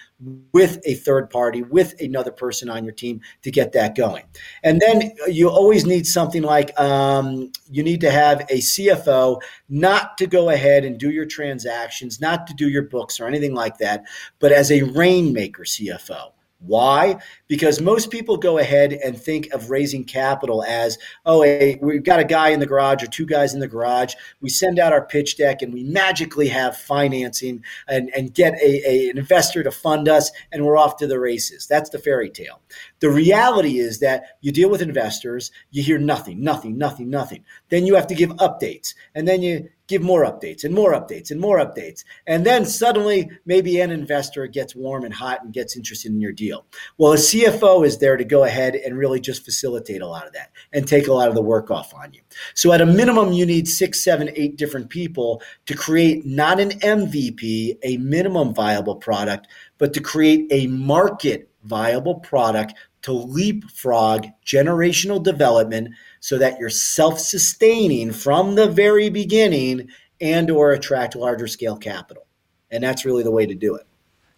with 0.51 0.80
a 0.86 0.95
third 0.95 1.30
party, 1.30 1.64
with 1.64 1.99
another 1.99 2.32
person 2.32 2.70
on 2.70 2.84
your 2.84 2.93
team 2.93 3.22
to 3.41 3.51
get 3.51 3.72
that 3.74 3.95
going. 3.95 4.24
And 4.64 4.80
then 4.80 5.12
you 5.28 5.49
always 5.49 5.86
need 5.86 6.06
something 6.06 6.43
like 6.43 6.78
um, 6.80 7.51
you 7.70 7.84
need 7.84 8.01
to 8.01 8.12
have 8.12 8.41
a 8.49 8.58
CFO 8.60 9.41
not 9.70 10.18
to 10.18 10.28
go 10.28 10.49
ahead 10.49 10.86
and 10.86 10.97
do 10.97 11.10
your 11.10 11.26
transactions, 11.26 12.22
not 12.22 12.47
to 12.47 12.54
do 12.54 12.70
your 12.70 12.84
books 12.84 13.20
or 13.20 13.28
anything 13.28 13.54
like 13.54 13.78
that, 13.78 14.04
but 14.39 14.51
as 14.51 14.72
a 14.72 14.84
rainmaker 14.84 15.64
CFO 15.64 16.32
Why? 16.66 17.18
Because 17.47 17.82
most 17.82 18.09
people 18.09 18.38
go 18.38 18.57
ahead 18.57 18.93
and 18.93 19.20
think 19.20 19.51
of 19.53 19.70
raising 19.70 20.05
capital 20.05 20.64
as, 20.64 20.97
oh, 21.26 21.41
hey, 21.41 21.78
we've 21.82 22.03
got 22.03 22.20
a 22.20 22.26
guy 22.26 22.49
in 22.49 22.59
the 22.59 22.66
garage 22.66 23.03
or 23.03 23.07
two 23.07 23.26
guys 23.26 23.53
in 23.53 23.59
the 23.59 23.68
garage. 23.68 24.14
We 24.41 24.49
send 24.49 24.80
out 24.80 24.93
our 24.93 25.05
pitch 25.05 25.38
deck 25.38 25.61
and 25.61 25.74
we 25.74 25.84
magically 25.84 26.47
have 26.47 26.78
financing 26.78 27.64
and, 27.88 28.09
and 28.16 28.34
get 28.34 28.53
a, 28.55 28.89
a, 28.89 29.09
an 29.09 29.18
investor 29.18 29.61
to 29.64 29.72
fund 29.72 30.07
us 30.07 30.32
and 30.51 30.66
we're 30.66 30.78
off 30.78 30.97
to 30.97 31.07
the 31.07 31.20
races. 31.20 31.68
That's 31.68 31.89
the 31.89 31.99
fairy 31.99 32.30
tale. 32.30 32.61
The 32.99 33.09
reality 33.09 33.80
is 33.80 33.99
that 33.99 34.38
you 34.41 34.51
deal 34.51 34.70
with 34.70 34.82
investors, 34.82 35.51
you 35.72 35.84
hear 35.84 35.97
nothing, 35.97 36.41
nothing, 36.41 36.78
nothing, 36.78 37.09
nothing. 37.09 37.43
Then 37.70 37.86
you 37.86 37.95
have 37.95 38.07
to 38.07 38.16
give 38.16 38.30
updates 38.32 38.93
and 39.16 39.28
then 39.28 39.41
you 39.41 39.70
give 39.93 40.01
more 40.01 40.25
updates 40.25 40.63
and 40.63 40.73
more 40.73 40.93
updates 40.93 41.29
and 41.29 41.39
more 41.39 41.59
updates. 41.59 42.03
And 42.25 42.43
then 42.43 42.65
suddenly, 42.65 43.29
maybe 43.45 43.79
an 43.79 43.91
investor 43.91 44.47
gets 44.47 44.75
warm 44.75 45.03
and 45.03 45.13
hot 45.13 45.43
and 45.43 45.53
gets 45.53 45.77
interested 45.77 46.11
in 46.11 46.19
your 46.19 46.31
deal. 46.31 46.65
Well, 46.97 47.13
a 47.13 47.17
CFO 47.17 47.85
is 47.85 47.99
there 47.99 48.17
to 48.17 48.25
go 48.25 48.43
ahead 48.43 48.73
and 48.73 48.97
really 48.97 49.19
just 49.19 49.45
facilitate 49.45 50.01
a 50.01 50.07
lot 50.07 50.25
of 50.25 50.33
that 50.33 50.51
and 50.73 50.87
take 50.87 51.07
a 51.07 51.13
lot 51.13 51.29
of 51.29 51.35
the 51.35 51.43
work 51.43 51.69
off 51.69 51.93
on 51.93 52.11
you. 52.11 52.21
So, 52.55 52.73
at 52.73 52.81
a 52.81 52.87
minimum, 52.87 53.33
you 53.33 53.45
need 53.45 53.67
six, 53.67 54.03
seven, 54.03 54.31
eight 54.35 54.57
different 54.57 54.89
people 54.89 55.43
to 55.67 55.75
create 55.75 56.25
not 56.25 56.59
an 56.59 56.71
MVP, 56.71 57.77
a 57.83 57.97
minimum 57.97 58.55
viable 58.55 58.95
product, 58.95 59.47
but 59.77 59.93
to 59.93 60.01
create 60.01 60.47
a 60.49 60.65
market 60.67 61.49
viable 61.63 62.15
product 62.15 62.73
to 63.04 63.12
leapfrog 63.12 64.26
generational 64.45 65.22
development 65.22 65.89
so 66.20 66.38
that 66.38 66.60
you're 66.60 66.70
self-sustaining 66.70 68.12
from 68.12 68.56
the 68.56 68.68
very 68.68 69.10
beginning 69.10 69.89
and 70.20 70.49
or 70.49 70.72
attract 70.72 71.16
larger 71.16 71.47
scale 71.47 71.78
capital. 71.78 72.26
And 72.72 72.84
that's 72.84 73.06
really 73.06 73.24
the 73.24 73.32
way 73.32 73.45
to 73.45 73.56
do 73.56 73.76
it. 73.76 73.86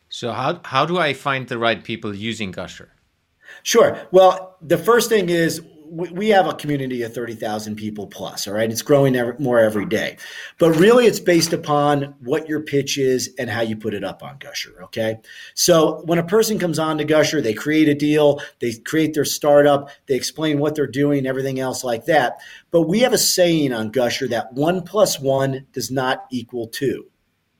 So 0.09 0.31
how 0.31 0.61
how 0.63 0.85
do 0.85 0.97
I 0.97 1.13
find 1.13 1.47
the 1.47 1.57
right 1.57 1.83
people 1.83 2.13
using 2.13 2.51
Gusher? 2.51 2.91
Sure. 3.63 4.07
Well, 4.11 4.57
the 4.61 4.77
first 4.77 5.09
thing 5.09 5.29
is 5.29 5.61
we 5.87 6.29
have 6.29 6.47
a 6.47 6.53
community 6.53 7.03
of 7.03 7.13
30,000 7.13 7.75
people 7.75 8.07
plus, 8.07 8.47
all 8.47 8.53
right? 8.53 8.71
It's 8.71 8.81
growing 8.81 9.15
more 9.39 9.59
every 9.59 9.85
day. 9.85 10.17
But 10.57 10.71
really, 10.71 11.05
it's 11.05 11.19
based 11.19 11.53
upon 11.53 12.15
what 12.21 12.49
your 12.49 12.61
pitch 12.61 12.97
is 12.97 13.33
and 13.37 13.49
how 13.49 13.61
you 13.61 13.75
put 13.75 13.93
it 13.93 14.03
up 14.03 14.23
on 14.23 14.37
Gusher, 14.39 14.83
okay? 14.83 15.19
So 15.53 16.01
when 16.05 16.19
a 16.19 16.23
person 16.23 16.59
comes 16.59 16.79
on 16.79 16.97
to 16.97 17.05
Gusher, 17.05 17.41
they 17.41 17.53
create 17.53 17.87
a 17.87 17.93
deal, 17.93 18.41
they 18.59 18.73
create 18.73 19.13
their 19.13 19.25
startup, 19.25 19.89
they 20.07 20.15
explain 20.15 20.59
what 20.59 20.75
they're 20.75 20.87
doing, 20.87 21.25
everything 21.25 21.59
else 21.59 21.83
like 21.83 22.05
that. 22.05 22.37
But 22.71 22.83
we 22.83 22.99
have 22.99 23.13
a 23.13 23.17
saying 23.17 23.71
on 23.71 23.91
Gusher 23.91 24.27
that 24.29 24.53
one 24.53 24.83
plus 24.83 25.19
one 25.19 25.67
does 25.73 25.91
not 25.91 26.25
equal 26.31 26.67
two. 26.67 27.07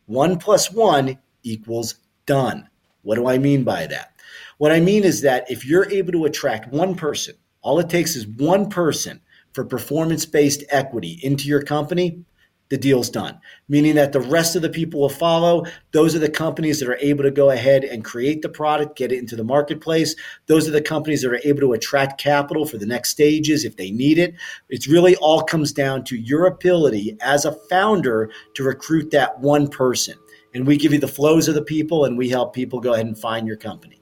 One 0.07 0.38
plus 0.38 0.71
one 0.71 1.19
equals 1.43 1.95
done. 2.26 2.69
What 3.03 3.15
do 3.15 3.28
I 3.28 3.38
mean 3.38 3.63
by 3.63 3.88
that? 3.88 4.13
What 4.57 4.71
I 4.71 4.80
mean 4.80 5.03
is 5.03 5.21
that 5.21 5.49
if 5.49 5.65
you're 5.65 5.89
able 5.91 6.11
to 6.13 6.26
attract 6.26 6.71
one 6.71 6.95
person, 6.95 7.36
all 7.66 7.80
it 7.80 7.89
takes 7.89 8.16
is 8.16 8.28
one 8.28 8.70
person 8.70 9.20
for 9.51 9.66
performance 9.66 10.24
based 10.24 10.63
equity 10.70 11.20
into 11.24 11.47
your 11.47 11.63
company, 11.63 12.24
the 12.70 12.78
deal's 12.78 13.09
done. 13.09 13.39
Meaning 13.68 13.95
that 13.95 14.13
the 14.13 14.20
rest 14.20 14.55
of 14.55 14.61
the 14.61 14.70
people 14.70 14.99
will 14.99 15.09
follow. 15.09 15.66
Those 15.91 16.16
are 16.16 16.20
the 16.20 16.30
companies 16.30 16.80
that 16.80 16.89
are 16.89 16.97
able 17.01 17.24
to 17.24 17.32
go 17.32 17.49
ahead 17.49 17.84
and 17.84 18.05
create 18.05 18.43
the 18.43 18.49
product, 18.49 18.95
get 18.95 19.11
it 19.11 19.18
into 19.18 19.36
the 19.36 19.43
marketplace. 19.43 20.16
Those 20.45 20.68
are 20.68 20.72
the 20.72 20.82
companies 20.82 21.24
that 21.24 21.32
are 21.32 21.41
able 21.43 21.61
to 21.61 21.74
attract 21.74 22.22
capital 22.22 22.68
for 22.68 22.78
the 22.78 22.86
next 22.86 23.09
stages 23.09 23.66
if 23.66 23.78
they 23.78 23.89
need 23.89 24.20
it. 24.20 24.36
It's 24.70 24.88
really 24.88 25.16
all 25.16 25.41
comes 25.41 25.74
down 25.74 26.03
to 26.05 26.16
your 26.16 26.45
ability 26.45 27.18
as 27.20 27.45
a 27.45 27.51
founder 27.51 28.30
to 28.53 28.63
recruit 28.63 29.09
that 29.09 29.39
one 29.39 29.70
person. 29.70 30.20
And 30.53 30.68
we 30.68 30.78
give 30.78 30.93
you 30.93 30.99
the 30.99 31.07
flows 31.07 31.47
of 31.47 31.55
the 31.55 31.63
people 31.63 32.05
and 32.05 32.16
we 32.16 32.30
help 32.30 32.53
people 32.53 32.80
go 32.80 32.93
ahead 32.93 33.07
and 33.07 33.18
find 33.18 33.47
your 33.47 33.57
company. 33.57 34.01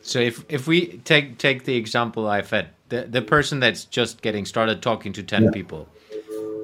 So 0.00 0.20
if 0.20 0.44
if 0.48 0.66
we 0.66 0.98
take 0.98 1.36
take 1.36 1.64
the 1.64 1.74
example 1.74 2.28
I've 2.28 2.48
had, 2.48 2.70
the 2.88 3.02
the 3.02 3.22
person 3.22 3.60
that's 3.60 3.84
just 3.84 4.22
getting 4.22 4.44
started 4.44 4.82
talking 4.82 5.12
to 5.14 5.22
ten 5.22 5.44
yeah. 5.44 5.50
people, 5.50 5.88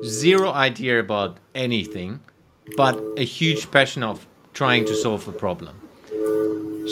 zero 0.04 0.52
idea 0.52 0.98
about 1.00 1.38
anything, 1.54 2.20
but 2.76 3.00
a 3.16 3.24
huge 3.24 3.70
passion 3.70 4.02
of 4.02 4.26
trying 4.54 4.84
to 4.84 4.94
solve 4.94 5.26
a 5.28 5.32
problem. 5.32 5.76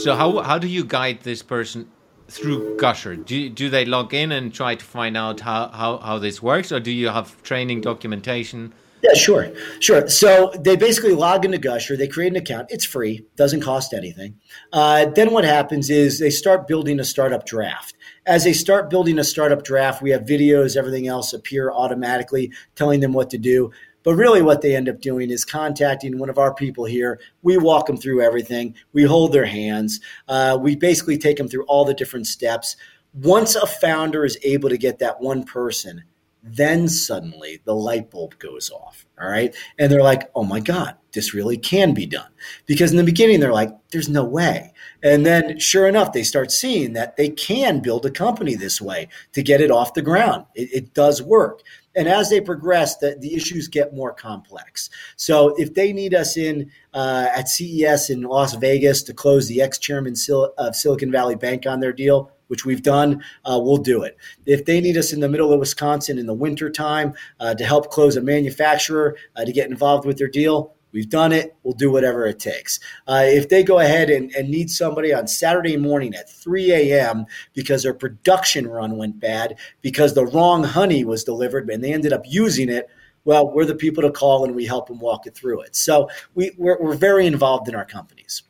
So 0.03 0.15
how 0.15 0.41
how 0.43 0.59
do 0.59 0.69
you 0.69 0.85
guide 0.85 1.21
this 1.23 1.43
person 1.43 1.89
through 2.29 2.77
Gusher? 2.79 3.17
Do 3.17 3.49
do 3.49 3.69
they 3.69 3.85
log 3.85 4.15
in 4.15 4.33
and 4.33 4.53
try 4.55 4.75
to 4.75 4.85
find 4.85 5.17
out 5.17 5.41
how 5.41 5.69
how, 5.69 5.99
how 5.99 6.19
this 6.19 6.43
works, 6.43 6.73
or 6.73 6.81
do 6.81 6.91
you 6.91 7.09
have 7.09 7.43
training 7.43 7.81
documentation? 7.81 8.73
Yeah, 9.03 9.15
sure, 9.15 9.51
sure. 9.79 10.09
So 10.09 10.53
they 10.61 10.77
basically 10.77 11.15
log 11.15 11.45
into 11.45 11.57
Gusher, 11.57 11.97
they 11.97 12.07
create 12.09 12.33
an 12.33 12.37
account. 12.37 12.69
It's 12.71 12.85
free, 12.85 13.25
doesn't 13.37 13.63
cost 13.63 13.95
anything. 13.95 14.39
Uh, 14.73 15.07
then 15.07 15.33
what 15.33 15.45
happens 15.45 15.89
is 15.89 16.19
they 16.19 16.31
start 16.31 16.69
building 16.69 17.01
a 17.01 17.05
startup 17.05 17.47
draft. 17.47 17.95
As 18.27 18.45
they 18.45 18.53
start 18.53 18.91
building 18.91 19.19
a 19.19 19.25
startup 19.25 19.65
draft, 19.65 20.03
we 20.03 20.11
have 20.11 20.23
videos, 20.23 20.77
everything 20.77 21.07
else 21.07 21.33
appear 21.33 21.73
automatically, 21.73 22.53
telling 22.75 23.01
them 23.01 23.15
what 23.15 23.31
to 23.31 23.39
do. 23.39 23.71
But 24.03 24.15
really, 24.15 24.43
what 24.43 24.63
they 24.63 24.77
end 24.77 24.89
up 24.89 25.01
doing 25.01 25.31
is 25.31 25.45
contacting 25.45 26.19
one 26.19 26.31
of 26.31 26.39
our 26.39 26.55
people 26.55 26.85
here. 26.85 27.21
We 27.43 27.57
walk 27.57 27.87
them 27.87 27.97
through 27.97 28.23
everything. 28.23 28.75
We 28.93 29.05
hold 29.05 29.33
their 29.33 29.47
hands. 29.47 30.01
Uh, 30.29 30.59
we 30.61 30.77
basically 30.77 31.19
take 31.19 31.37
them 31.37 31.49
through 31.49 31.65
all 31.65 31.85
the 31.85 31.95
different 31.95 32.27
steps. 32.27 32.77
Once 33.15 33.57
a 33.57 33.67
founder 33.67 34.25
is 34.25 34.39
able 34.43 34.69
to 34.69 34.79
get 34.79 34.99
that 35.01 35.21
one 35.21 35.43
person 35.43 36.05
then 36.43 36.89
suddenly 36.89 37.61
the 37.65 37.75
light 37.75 38.11
bulb 38.11 38.39
goes 38.39 38.71
off. 38.71 39.07
All 39.21 39.29
right. 39.29 39.55
And 39.79 39.93
they're 39.93 40.03
like, 40.03 40.31
oh 40.35 40.45
my 40.45 40.61
God, 40.61 40.97
this 41.13 41.35
really 41.35 41.59
can 41.59 41.93
be 41.93 42.07
done. 42.07 42.31
Because 42.67 42.91
in 42.91 42.97
the 42.97 43.05
beginning, 43.05 43.41
they're 43.41 43.53
like, 43.53 43.77
there's 43.91 44.09
no 44.09 44.25
way. 44.25 44.73
And 45.03 45.27
then 45.27 45.59
sure 45.59 45.87
enough, 45.87 46.13
they 46.13 46.23
start 46.23 46.51
seeing 46.51 46.95
that 46.95 47.17
they 47.17 47.29
can 47.29 47.81
build 47.81 48.07
a 48.07 48.11
company 48.11 48.55
this 48.55 48.81
way 48.81 49.09
to 49.33 49.43
get 49.43 49.61
it 49.61 49.71
off 49.71 49.95
the 49.95 50.03
ground. 50.03 50.47
It, 50.55 50.73
it 50.73 50.95
does 50.95 51.23
work. 51.23 51.63
And 51.95 52.09
as 52.09 52.31
they 52.31 52.41
progress, 52.41 52.97
the, 52.99 53.17
the 53.19 53.35
issues 53.35 53.67
get 53.69 53.95
more 53.95 54.15
complex. 54.15 54.91
So 55.17 55.55
if 55.57 55.75
they 55.75 55.93
need 55.93 56.15
us 56.15 56.37
in 56.37 56.71
uh, 56.95 57.29
at 57.35 57.49
CES 57.49 58.11
in 58.11 58.23
Las 58.23 58.55
Vegas 58.55 59.03
to 59.05 59.15
close 59.15 59.49
the 59.49 59.61
ex 59.61 59.79
chairman 59.79 60.15
of 60.57 60.77
Silicon 60.77 61.11
Valley 61.11 61.35
Bank 61.35 61.67
on 61.67 61.81
their 61.81 61.93
deal, 61.93 62.31
which 62.51 62.65
we've 62.65 62.83
done, 62.83 63.23
uh, 63.45 63.59
we'll 63.63 63.77
do 63.77 64.03
it. 64.03 64.17
If 64.45 64.65
they 64.65 64.81
need 64.81 64.97
us 64.97 65.13
in 65.13 65.21
the 65.21 65.29
middle 65.29 65.53
of 65.53 65.61
Wisconsin 65.61 66.19
in 66.19 66.27
the 66.27 66.35
wintertime 66.35 67.15
uh, 67.39 67.55
to 67.55 67.65
help 67.65 67.91
close 67.91 68.17
a 68.17 68.21
manufacturer 68.21 69.17
uh, 69.37 69.45
to 69.45 69.53
get 69.53 69.71
involved 69.71 70.05
with 70.05 70.19
their 70.19 70.29
deal, 70.29 70.75
We've 70.93 71.09
done 71.09 71.33
it. 71.33 71.57
We'll 71.63 71.75
do 71.75 71.91
whatever 71.91 72.27
it 72.27 72.41
takes. 72.41 72.81
Uh, 73.07 73.23
if 73.25 73.49
they 73.49 73.63
go 73.63 73.79
ahead 73.79 74.11
and, 74.11 74.33
and, 74.33 74.51
need 74.51 74.71
somebody 74.71 75.15
on 75.15 75.29
Saturday 75.29 75.77
morning 75.77 76.15
at 76.15 76.29
3 76.29 76.73
a.m. 76.73 77.27
because 77.55 77.85
their 77.85 77.95
production 77.95 78.67
run 78.67 78.97
went 78.97 79.21
bad, 79.21 79.57
because 79.83 80.15
the 80.15 80.27
wrong 80.27 80.65
honey 80.65 81.05
was 81.05 81.23
delivered 81.23 81.71
and 81.71 81.85
they 81.85 81.93
ended 81.93 82.13
up 82.13 82.25
using 82.27 82.69
it, 82.69 82.89
well, 83.25 83.53
we're 83.53 83.67
the 83.67 83.75
people 83.75 84.03
to 84.03 84.11
call 84.11 84.45
and 84.45 84.55
we 84.55 84.67
help 84.67 84.89
them 84.89 84.99
walk 84.99 85.27
it 85.27 85.35
through 85.35 85.61
it. 85.61 85.77
So 85.77 86.09
we, 86.35 86.51
we're 86.59 86.95
very 86.95 87.27
involved 87.27 87.69
in 87.69 87.77
our 87.77 87.85
companies. 87.85 88.43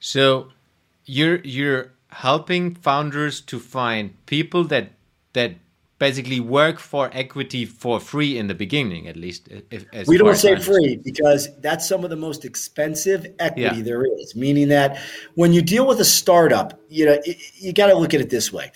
So 0.00 0.48
you're 1.04 1.40
you're 1.42 1.92
helping 2.16 2.74
founders 2.74 3.42
to 3.42 3.60
find 3.60 4.10
people 4.24 4.64
that 4.64 4.90
that 5.34 5.52
basically 5.98 6.40
work 6.40 6.78
for 6.78 7.10
equity 7.12 7.66
for 7.66 8.00
free 8.00 8.38
in 8.38 8.46
the 8.46 8.54
beginning 8.54 9.06
at 9.06 9.16
least 9.16 9.48
if, 9.70 10.08
we 10.08 10.16
don't 10.16 10.34
say 10.34 10.56
free 10.56 10.96
because 10.96 11.48
that's 11.60 11.86
some 11.86 12.04
of 12.04 12.10
the 12.10 12.16
most 12.16 12.46
expensive 12.46 13.26
equity 13.38 13.76
yeah. 13.76 13.82
there 13.82 14.02
is 14.18 14.34
meaning 14.34 14.68
that 14.68 14.98
when 15.34 15.52
you 15.52 15.60
deal 15.60 15.86
with 15.86 16.00
a 16.00 16.04
startup 16.06 16.80
you 16.88 17.04
know 17.04 17.18
it, 17.24 17.36
you 17.56 17.74
got 17.74 17.88
to 17.88 17.94
look 17.94 18.14
at 18.14 18.20
it 18.22 18.30
this 18.30 18.50
way 18.50 18.72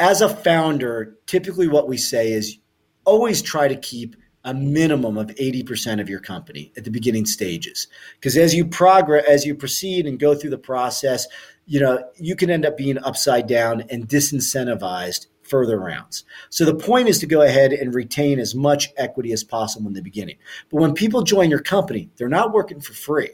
as 0.00 0.20
a 0.20 0.28
founder 0.28 1.16
typically 1.26 1.68
what 1.68 1.86
we 1.88 1.96
say 1.96 2.32
is 2.32 2.58
always 3.04 3.42
try 3.42 3.68
to 3.68 3.76
keep 3.76 4.16
a 4.44 4.52
minimum 4.52 5.16
of 5.16 5.28
80% 5.28 6.00
of 6.00 6.08
your 6.08 6.18
company 6.18 6.72
at 6.76 6.84
the 6.84 6.90
beginning 6.90 7.26
stages 7.26 7.86
because 8.14 8.36
as 8.36 8.54
you 8.54 8.64
progress 8.64 9.24
as 9.28 9.46
you 9.46 9.54
proceed 9.54 10.06
and 10.06 10.18
go 10.18 10.34
through 10.34 10.50
the 10.50 10.58
process 10.58 11.28
you 11.66 11.80
know, 11.80 12.02
you 12.16 12.36
can 12.36 12.50
end 12.50 12.66
up 12.66 12.76
being 12.76 12.98
upside 12.98 13.46
down 13.46 13.82
and 13.90 14.08
disincentivized 14.08 15.26
further 15.42 15.78
rounds. 15.78 16.24
So 16.50 16.64
the 16.64 16.74
point 16.74 17.08
is 17.08 17.18
to 17.20 17.26
go 17.26 17.42
ahead 17.42 17.72
and 17.72 17.94
retain 17.94 18.38
as 18.38 18.54
much 18.54 18.92
equity 18.96 19.32
as 19.32 19.44
possible 19.44 19.88
in 19.88 19.94
the 19.94 20.02
beginning. 20.02 20.36
But 20.70 20.80
when 20.80 20.94
people 20.94 21.22
join 21.22 21.50
your 21.50 21.60
company, 21.60 22.10
they're 22.16 22.28
not 22.28 22.52
working 22.52 22.80
for 22.80 22.94
free. 22.94 23.30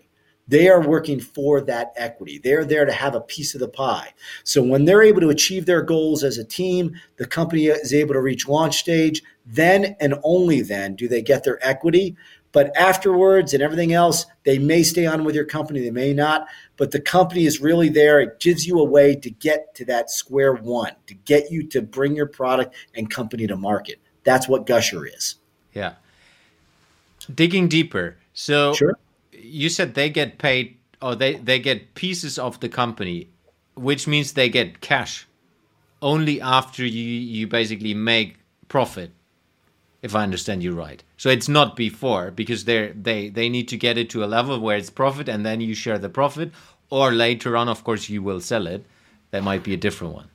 They 0.49 0.69
are 0.69 0.81
working 0.81 1.21
for 1.21 1.61
that 1.63 1.93
equity. 1.97 2.39
They're 2.39 2.65
there 2.65 2.87
to 2.87 2.93
have 2.93 3.15
a 3.15 3.21
piece 3.21 3.55
of 3.55 3.61
the 3.61 3.69
pie. 3.69 4.15
So 4.45 4.63
when 4.63 4.87
they're 4.87 5.03
able 5.03 5.21
to 5.21 5.29
achieve 5.29 5.67
their 5.67 5.83
goals 5.83 6.25
as 6.25 6.39
a 6.39 6.45
team, 6.45 6.95
the 7.17 7.27
company 7.27 7.67
is 7.67 7.93
able 7.93 8.15
to 8.15 8.23
reach 8.23 8.49
launch 8.49 8.79
stage, 8.79 9.23
then 9.49 9.97
and 9.99 10.15
only 10.23 10.61
then 10.61 10.95
do 10.95 11.09
they 11.09 11.23
get 11.23 11.45
their 11.45 11.59
equity. 11.67 12.17
But 12.53 12.75
afterwards 12.77 13.53
and 13.53 13.63
everything 13.63 13.93
else, 13.93 14.27
they 14.45 14.59
may 14.59 14.83
stay 14.83 15.07
on 15.07 15.25
with 15.25 15.35
your 15.35 15.45
company, 15.45 15.81
they 15.81 15.91
may 15.91 16.15
not. 16.15 16.47
But 16.77 16.93
the 16.93 17.01
company 17.01 17.45
is 17.45 17.61
really 17.61 17.89
there. 17.89 18.21
It 18.21 18.41
gives 18.41 18.67
you 18.67 18.79
a 18.79 18.85
way 18.85 19.15
to 19.17 19.31
get 19.31 19.75
to 19.77 19.85
that 19.87 20.11
square 20.11 20.55
one, 20.55 20.93
to 21.07 21.15
get 21.15 21.51
you 21.51 21.67
to 21.69 21.83
bring 21.83 22.15
your 22.15 22.27
product 22.27 22.75
and 22.95 23.11
company 23.11 23.47
to 23.47 23.57
market. 23.57 23.99
That's 24.25 24.49
what 24.49 24.67
Gusher 24.67 25.07
is. 25.07 25.37
Yeah. 25.75 25.95
Digging 27.35 27.69
deeper. 27.69 28.17
So 28.33 28.75
sure. 28.75 28.99
you 29.33 29.69
said 29.69 29.95
they 29.95 30.11
get 30.11 30.39
paid 30.39 30.79
or 31.03 31.15
they, 31.15 31.35
they 31.35 31.59
get 31.59 31.95
pieces 31.95 32.39
of 32.39 32.61
the 32.61 32.69
company. 32.69 33.29
which 33.79 34.07
means 34.09 34.33
they 34.33 34.49
get 34.49 34.81
cash 34.81 35.27
only 36.03 36.41
after 36.41 36.85
you 36.85 37.03
you 37.03 37.47
basically 37.47 37.95
make 37.95 38.37
profit 38.69 39.11
if 40.03 40.15
i 40.15 40.23
understand 40.23 40.63
you 40.63 40.73
right 40.73 41.03
so 41.17 41.29
it's 41.29 41.49
not 41.49 41.77
before 41.77 42.31
because 42.31 42.65
they 42.65 42.93
they 42.93 43.29
they 43.29 43.49
need 43.49 43.69
to 43.69 43.77
get 43.77 43.99
it 43.99 44.09
to 44.11 44.25
a 44.25 44.27
level 44.27 44.59
where 44.59 44.77
it's 44.77 44.91
profit 44.91 45.29
and 45.29 45.45
then 45.45 45.61
you 45.61 45.75
share 45.75 45.99
the 45.99 46.09
profit 46.09 46.51
or 46.91 47.13
later 47.13 47.57
on 47.57 47.69
of 47.69 47.85
course 47.85 48.09
you 48.09 48.23
will 48.23 48.41
sell 48.41 48.67
it 48.67 48.85
that 49.31 49.43
might 49.43 49.63
be 49.63 49.75
a 49.75 49.77
different 49.77 50.15
one 50.15 50.29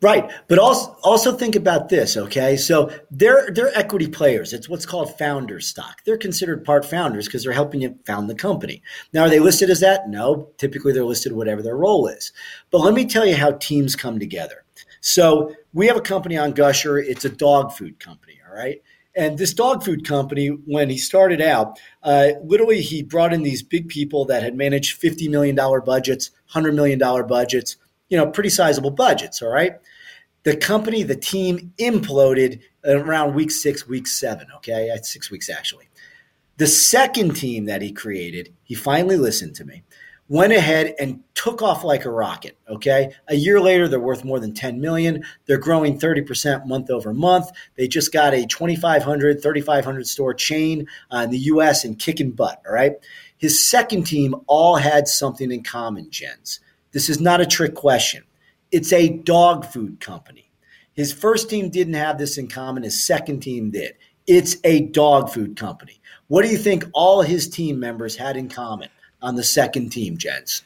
Right, 0.00 0.30
but 0.46 0.60
also 0.60 0.96
also 1.02 1.32
think 1.36 1.56
about 1.56 1.88
this. 1.88 2.16
Okay, 2.16 2.56
so 2.56 2.88
they're 3.10 3.50
they're 3.50 3.76
equity 3.76 4.06
players. 4.06 4.52
It's 4.52 4.68
what's 4.68 4.86
called 4.86 5.18
founder 5.18 5.58
stock. 5.58 6.04
They're 6.04 6.16
considered 6.16 6.64
part 6.64 6.84
founders 6.84 7.26
because 7.26 7.42
they're 7.42 7.52
helping 7.52 7.80
you 7.80 7.98
found 8.06 8.30
the 8.30 8.36
company. 8.36 8.80
Now, 9.12 9.22
are 9.22 9.28
they 9.28 9.40
listed 9.40 9.70
as 9.70 9.80
that? 9.80 10.08
No. 10.08 10.50
Typically, 10.56 10.92
they're 10.92 11.04
listed 11.04 11.32
whatever 11.32 11.62
their 11.62 11.76
role 11.76 12.06
is. 12.06 12.32
But 12.70 12.78
let 12.78 12.94
me 12.94 13.06
tell 13.06 13.26
you 13.26 13.34
how 13.34 13.52
teams 13.52 13.96
come 13.96 14.20
together. 14.20 14.64
So 15.00 15.52
we 15.74 15.88
have 15.88 15.96
a 15.96 16.00
company 16.00 16.36
on 16.36 16.52
Gusher. 16.52 16.98
It's 16.98 17.24
a 17.24 17.30
dog 17.30 17.72
food 17.72 17.98
company. 17.98 18.27
All 18.48 18.56
right. 18.56 18.82
And 19.14 19.36
this 19.36 19.52
dog 19.52 19.82
food 19.82 20.06
company, 20.06 20.48
when 20.48 20.90
he 20.90 20.96
started 20.96 21.40
out, 21.40 21.78
uh, 22.02 22.28
literally 22.44 22.80
he 22.80 23.02
brought 23.02 23.32
in 23.32 23.42
these 23.42 23.62
big 23.62 23.88
people 23.88 24.24
that 24.26 24.42
had 24.42 24.54
managed 24.54 25.00
$50 25.02 25.28
million 25.28 25.56
budgets, 25.56 26.30
$100 26.52 26.74
million 26.74 26.98
budgets, 27.26 27.76
you 28.08 28.16
know, 28.16 28.30
pretty 28.30 28.50
sizable 28.50 28.92
budgets. 28.92 29.42
All 29.42 29.48
right. 29.48 29.72
The 30.44 30.56
company, 30.56 31.02
the 31.02 31.16
team 31.16 31.72
imploded 31.78 32.60
around 32.84 33.34
week 33.34 33.50
six, 33.50 33.88
week 33.88 34.06
seven. 34.06 34.46
Okay. 34.56 34.96
Six 35.02 35.30
weeks, 35.30 35.50
actually. 35.50 35.88
The 36.58 36.66
second 36.66 37.34
team 37.34 37.66
that 37.66 37.82
he 37.82 37.92
created, 37.92 38.54
he 38.64 38.74
finally 38.74 39.16
listened 39.16 39.54
to 39.56 39.64
me, 39.64 39.82
went 40.28 40.52
ahead 40.52 40.94
and 40.98 41.22
took 41.34 41.62
off 41.62 41.84
like 41.84 42.04
a 42.04 42.10
rocket. 42.10 42.56
Okay. 42.68 43.12
A 43.28 43.34
year 43.34 43.60
later, 43.60 43.88
they're 43.88 44.00
worth 44.00 44.24
more 44.24 44.38
than 44.38 44.52
10 44.52 44.80
million. 44.80 45.24
They're 45.46 45.58
growing 45.58 45.98
30% 45.98 46.66
month 46.66 46.90
over 46.90 47.14
month. 47.14 47.50
They 47.76 47.88
just 47.88 48.12
got 48.12 48.34
a 48.34 48.46
2,500, 48.46 49.42
3,500 49.42 50.06
store 50.06 50.34
chain 50.34 50.86
uh, 51.10 51.18
in 51.18 51.30
the 51.30 51.38
US 51.38 51.84
and 51.84 51.98
kicking 51.98 52.32
butt. 52.32 52.60
All 52.66 52.74
right. 52.74 52.92
His 53.38 53.68
second 53.68 54.04
team 54.04 54.34
all 54.46 54.76
had 54.76 55.08
something 55.08 55.50
in 55.50 55.62
common, 55.62 56.10
Jens. 56.10 56.60
This 56.92 57.08
is 57.08 57.20
not 57.20 57.40
a 57.40 57.46
trick 57.46 57.74
question. 57.74 58.24
It's 58.70 58.92
a 58.92 59.08
dog 59.08 59.64
food 59.64 60.00
company. 60.00 60.50
His 60.92 61.12
first 61.12 61.48
team 61.48 61.70
didn't 61.70 61.94
have 61.94 62.18
this 62.18 62.38
in 62.38 62.48
common, 62.48 62.82
his 62.82 63.06
second 63.06 63.40
team 63.40 63.70
did. 63.70 63.94
It's 64.26 64.56
a 64.64 64.86
dog 64.86 65.30
food 65.30 65.56
company. 65.56 66.00
What 66.26 66.42
do 66.42 66.50
you 66.50 66.58
think 66.58 66.84
all 66.92 67.22
his 67.22 67.48
team 67.48 67.78
members 67.78 68.16
had 68.16 68.36
in 68.36 68.48
common 68.48 68.90
on 69.22 69.36
the 69.36 69.44
second 69.44 69.90
team, 69.90 70.16
Jens? 70.16 70.62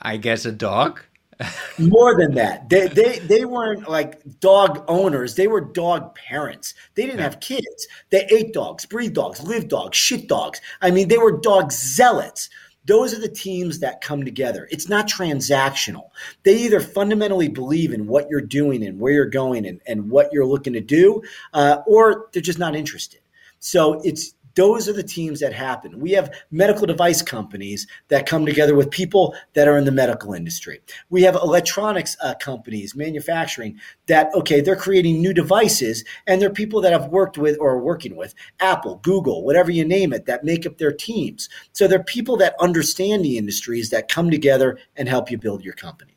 I 0.00 0.16
guess 0.16 0.44
a 0.44 0.52
dog. 0.52 1.00
More 1.78 2.16
than 2.16 2.34
that, 2.34 2.68
they, 2.68 2.86
they 2.86 3.18
they 3.18 3.44
weren't 3.44 3.88
like 3.88 4.22
dog 4.38 4.84
owners. 4.86 5.34
They 5.34 5.48
were 5.48 5.60
dog 5.60 6.14
parents. 6.14 6.74
They 6.94 7.06
didn't 7.06 7.22
have 7.22 7.40
kids. 7.40 7.88
They 8.10 8.24
ate 8.30 8.52
dogs, 8.52 8.86
breed 8.86 9.14
dogs, 9.14 9.42
live 9.42 9.66
dogs, 9.66 9.96
shit 9.96 10.28
dogs. 10.28 10.60
I 10.80 10.92
mean, 10.92 11.08
they 11.08 11.18
were 11.18 11.40
dog 11.40 11.72
zealots 11.72 12.48
those 12.86 13.14
are 13.14 13.20
the 13.20 13.28
teams 13.28 13.78
that 13.78 14.00
come 14.00 14.24
together. 14.24 14.68
It's 14.70 14.88
not 14.88 15.08
transactional. 15.08 16.10
They 16.42 16.56
either 16.58 16.80
fundamentally 16.80 17.48
believe 17.48 17.92
in 17.92 18.06
what 18.06 18.28
you're 18.28 18.40
doing 18.40 18.84
and 18.84 19.00
where 19.00 19.12
you're 19.12 19.26
going 19.26 19.66
and, 19.66 19.80
and 19.86 20.10
what 20.10 20.32
you're 20.32 20.46
looking 20.46 20.74
to 20.74 20.80
do, 20.80 21.22
uh, 21.54 21.78
or 21.86 22.28
they're 22.32 22.42
just 22.42 22.58
not 22.58 22.76
interested. 22.76 23.20
So 23.58 24.00
it's 24.04 24.34
those 24.54 24.88
are 24.88 24.92
the 24.92 25.02
teams 25.02 25.40
that 25.40 25.52
happen. 25.52 26.00
We 26.00 26.12
have 26.12 26.32
medical 26.50 26.86
device 26.86 27.22
companies 27.22 27.86
that 28.08 28.26
come 28.26 28.46
together 28.46 28.74
with 28.74 28.90
people 28.90 29.34
that 29.54 29.68
are 29.68 29.76
in 29.76 29.84
the 29.84 29.92
medical 29.92 30.32
industry. 30.32 30.80
We 31.10 31.22
have 31.22 31.34
electronics 31.34 32.16
uh, 32.22 32.34
companies, 32.40 32.94
manufacturing 32.94 33.80
that, 34.06 34.32
okay, 34.34 34.60
they're 34.60 34.76
creating 34.76 35.20
new 35.20 35.32
devices 35.32 36.04
and 36.26 36.40
they're 36.40 36.50
people 36.50 36.80
that 36.82 36.92
have 36.92 37.08
worked 37.08 37.38
with 37.38 37.56
or 37.60 37.72
are 37.72 37.82
working 37.82 38.16
with 38.16 38.34
Apple, 38.60 39.00
Google, 39.02 39.44
whatever 39.44 39.70
you 39.70 39.84
name 39.84 40.12
it, 40.12 40.26
that 40.26 40.44
make 40.44 40.66
up 40.66 40.78
their 40.78 40.92
teams. 40.92 41.48
So 41.72 41.88
they're 41.88 42.02
people 42.02 42.36
that 42.38 42.54
understand 42.60 43.24
the 43.24 43.38
industries 43.38 43.90
that 43.90 44.08
come 44.08 44.30
together 44.30 44.78
and 44.96 45.08
help 45.08 45.30
you 45.30 45.38
build 45.38 45.64
your 45.64 45.74
company. 45.74 46.16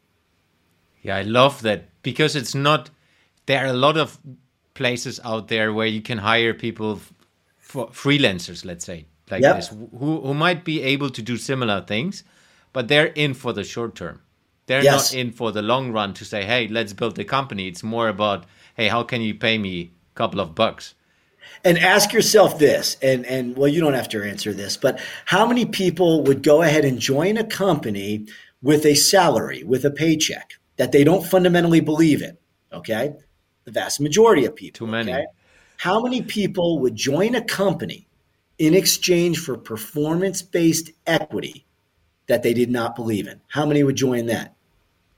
Yeah, 1.02 1.18
I 1.18 1.22
love 1.24 1.62
that 1.62 2.02
because 2.04 2.36
it's 2.36 2.54
not, 2.54 2.90
there 3.46 3.64
are 3.64 3.70
a 3.70 3.74
lot 3.74 3.98
of 3.98 4.20
places 4.74 5.20
out 5.24 5.48
there 5.48 5.74
where 5.74 5.88
you 5.88 6.02
can 6.02 6.18
hire 6.20 6.54
people 6.54 7.00
for 7.68 7.90
freelancers, 7.90 8.64
let's 8.64 8.86
say, 8.86 9.08
like 9.30 9.42
yep. 9.42 9.58
this, 9.58 9.68
who 9.68 10.22
who 10.22 10.34
might 10.34 10.64
be 10.64 10.82
able 10.82 11.10
to 11.10 11.22
do 11.22 11.36
similar 11.36 11.82
things, 11.82 12.24
but 12.72 12.88
they're 12.88 13.08
in 13.08 13.34
for 13.34 13.52
the 13.52 13.64
short 13.64 13.94
term. 13.94 14.22
They're 14.68 14.84
yes. 14.84 15.14
not 15.14 15.20
in 15.20 15.32
for 15.32 15.52
the 15.52 15.62
long 15.62 15.92
run 15.92 16.14
to 16.14 16.24
say, 16.24 16.46
"Hey, 16.46 16.70
let's 16.70 16.94
build 16.94 17.20
a 17.20 17.26
company." 17.26 17.68
It's 17.68 17.84
more 17.84 18.08
about, 18.08 18.46
"Hey, 18.76 18.88
how 18.88 19.04
can 19.04 19.22
you 19.22 19.36
pay 19.36 19.58
me 19.58 19.92
a 20.16 20.16
couple 20.16 20.40
of 20.40 20.56
bucks?" 20.56 20.94
And 21.66 21.78
ask 21.78 22.14
yourself 22.14 22.58
this, 22.58 22.96
and 23.02 23.26
and 23.26 23.58
well, 23.58 23.68
you 23.68 23.82
don't 23.82 23.96
have 23.96 24.10
to 24.10 24.24
answer 24.24 24.54
this, 24.54 24.78
but 24.78 24.98
how 25.26 25.46
many 25.46 25.66
people 25.66 26.24
would 26.24 26.42
go 26.42 26.62
ahead 26.62 26.86
and 26.86 26.98
join 26.98 27.36
a 27.36 27.44
company 27.44 28.28
with 28.62 28.86
a 28.86 28.96
salary, 28.96 29.64
with 29.64 29.84
a 29.84 29.92
paycheck 29.92 30.54
that 30.78 30.94
they 30.94 31.04
don't 31.04 31.26
fundamentally 31.26 31.82
believe 31.82 32.22
in? 32.22 32.38
Okay, 32.72 33.14
the 33.66 33.72
vast 33.72 34.00
majority 34.00 34.46
of 34.46 34.56
people. 34.56 34.88
Too 34.88 34.92
many. 34.92 35.12
Okay? 35.12 35.26
How 35.78 36.02
many 36.02 36.22
people 36.22 36.80
would 36.80 36.96
join 36.96 37.36
a 37.36 37.42
company 37.42 38.08
in 38.58 38.74
exchange 38.74 39.38
for 39.40 39.56
performance 39.58 40.42
based 40.42 40.92
equity 41.06 41.66
that 42.28 42.44
they 42.44 42.54
did 42.54 42.70
not 42.70 42.96
believe 42.96 43.28
in? 43.28 43.40
How 43.48 43.66
many 43.66 43.84
would 43.84 43.96
join 43.96 44.26
that? 44.26 44.56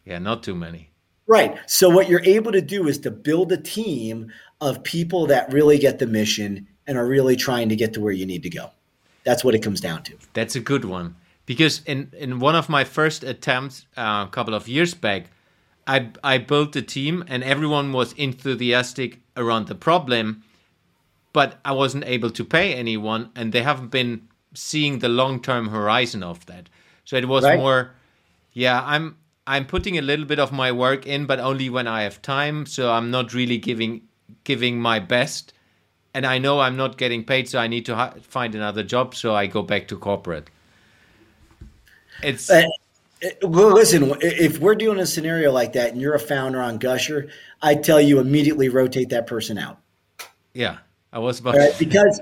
Yeah, 0.06 0.20
not 0.20 0.44
too 0.44 0.56
many. 0.56 0.92
Right. 1.28 1.58
So, 1.68 1.90
what 1.90 2.10
you're 2.10 2.24
able 2.24 2.52
to 2.52 2.62
do 2.62 2.88
is 2.88 2.98
to 3.00 3.12
build 3.12 3.52
a 3.52 3.58
team 3.58 4.32
of 4.60 4.84
people 4.84 5.28
that 5.28 5.54
really 5.54 5.78
get 5.78 6.00
the 6.00 6.08
mission 6.08 6.68
and 6.88 6.98
are 6.98 7.06
really 7.06 7.36
trying 7.36 7.70
to 7.70 7.76
get 7.76 7.94
to 7.94 8.02
where 8.02 8.12
you 8.12 8.26
need 8.26 8.44
to 8.44 8.50
go. 8.50 8.72
That's 9.24 9.44
what 9.44 9.56
it 9.56 9.60
comes 9.60 9.80
down 9.80 10.04
to. 10.04 10.16
That's 10.34 10.56
a 10.56 10.60
good 10.60 10.86
one. 10.86 11.16
Because 11.46 11.82
in, 11.86 12.12
in 12.18 12.40
one 12.40 12.56
of 12.56 12.68
my 12.68 12.84
first 12.84 13.24
attempts 13.24 13.86
uh, 13.96 14.26
a 14.28 14.30
couple 14.32 14.54
of 14.54 14.68
years 14.68 14.94
back, 14.94 15.28
I, 15.88 16.10
I 16.24 16.38
built 16.38 16.76
a 16.76 16.82
team 16.82 17.24
and 17.28 17.44
everyone 17.44 17.94
was 17.94 18.14
enthusiastic 18.14 19.20
around 19.38 19.68
the 19.68 19.76
problem 19.76 20.44
but 21.34 21.60
I 21.64 21.72
wasn't 21.72 22.06
able 22.06 22.32
to 22.32 22.44
pay 22.44 22.74
anyone, 22.74 23.30
and 23.36 23.54
they 23.54 23.64
haven't 23.64 23.90
been 23.90 24.28
seeing 24.54 25.00
the 25.00 25.10
long 25.10 25.42
term 25.42 25.70
horizon 25.70 26.24
of 26.24 26.46
that. 26.48 26.70
So 27.06 27.16
it 27.16 27.28
was 27.28 27.44
right. 27.44 27.58
more, 27.58 27.92
yeah, 28.54 28.84
I'm 28.86 29.18
I'm 29.48 29.66
putting 29.66 29.98
a 29.98 30.02
little 30.02 30.26
bit 30.26 30.40
of 30.40 30.52
my 30.52 30.72
work 30.72 31.08
in, 31.08 31.26
but 31.26 31.40
only 31.40 31.70
when 31.70 31.88
I 31.88 32.04
have 32.04 32.22
time. 32.22 32.66
So 32.66 32.92
I'm 32.92 33.12
not 33.12 33.34
really 33.34 33.58
giving 33.58 34.02
giving 34.44 34.80
my 34.80 35.00
best, 35.00 35.54
and 36.14 36.26
I 36.26 36.38
know 36.38 36.60
I'm 36.60 36.78
not 36.78 36.98
getting 36.98 37.24
paid, 37.24 37.50
so 37.50 37.60
I 37.60 37.68
need 37.68 37.86
to 37.88 37.96
ha- 37.96 38.14
find 38.22 38.56
another 38.56 38.84
job. 38.84 39.16
So 39.16 39.36
I 39.36 39.48
go 39.48 39.62
back 39.62 39.88
to 39.90 39.98
corporate. 39.98 40.50
It's. 42.24 42.50
Uh, 42.50 42.66
well, 43.42 43.74
listen, 43.74 44.14
if 44.22 44.60
we're 44.60 44.76
doing 44.76 45.00
a 45.00 45.06
scenario 45.06 45.52
like 45.52 45.74
that 45.74 45.92
and 45.92 46.00
you're 46.00 46.16
a 46.16 46.20
founder 46.20 46.62
on 46.62 46.78
Gusher, 46.78 47.30
I 47.62 47.76
tell 47.76 48.00
you 48.00 48.20
immediately 48.20 48.70
rotate 48.70 49.10
that 49.10 49.28
person 49.28 49.58
out. 49.58 49.80
Yeah. 50.54 50.78
I 51.12 51.18
was 51.18 51.40
about 51.40 51.56
right? 51.56 51.74
because, 51.80 52.22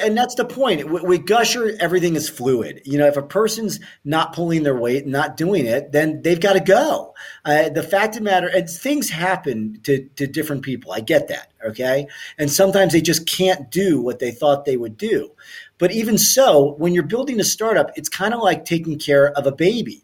and 0.00 0.16
that's 0.16 0.34
the 0.34 0.46
point. 0.46 0.90
With 0.90 1.26
Gusher, 1.26 1.76
everything 1.78 2.16
is 2.16 2.26
fluid. 2.26 2.80
You 2.86 2.96
know, 2.96 3.06
if 3.06 3.18
a 3.18 3.22
person's 3.22 3.80
not 4.02 4.32
pulling 4.34 4.62
their 4.62 4.76
weight, 4.76 5.06
not 5.06 5.36
doing 5.36 5.66
it, 5.66 5.92
then 5.92 6.22
they've 6.22 6.40
got 6.40 6.54
to 6.54 6.60
go. 6.60 7.14
Uh, 7.44 7.68
the 7.68 7.82
fact 7.82 8.14
of 8.14 8.20
the 8.20 8.24
matter, 8.24 8.48
and 8.48 8.68
things 8.68 9.10
happen 9.10 9.78
to 9.82 10.08
to 10.16 10.26
different 10.26 10.62
people. 10.62 10.92
I 10.92 11.00
get 11.00 11.28
that, 11.28 11.52
okay, 11.66 12.06
and 12.38 12.50
sometimes 12.50 12.94
they 12.94 13.02
just 13.02 13.26
can't 13.26 13.70
do 13.70 14.00
what 14.00 14.20
they 14.20 14.30
thought 14.30 14.64
they 14.64 14.78
would 14.78 14.96
do. 14.96 15.32
But 15.76 15.92
even 15.92 16.16
so, 16.16 16.76
when 16.78 16.94
you're 16.94 17.02
building 17.02 17.40
a 17.40 17.44
startup, 17.44 17.90
it's 17.94 18.08
kind 18.08 18.32
of 18.32 18.40
like 18.40 18.64
taking 18.64 18.98
care 18.98 19.32
of 19.32 19.46
a 19.46 19.52
baby. 19.52 20.02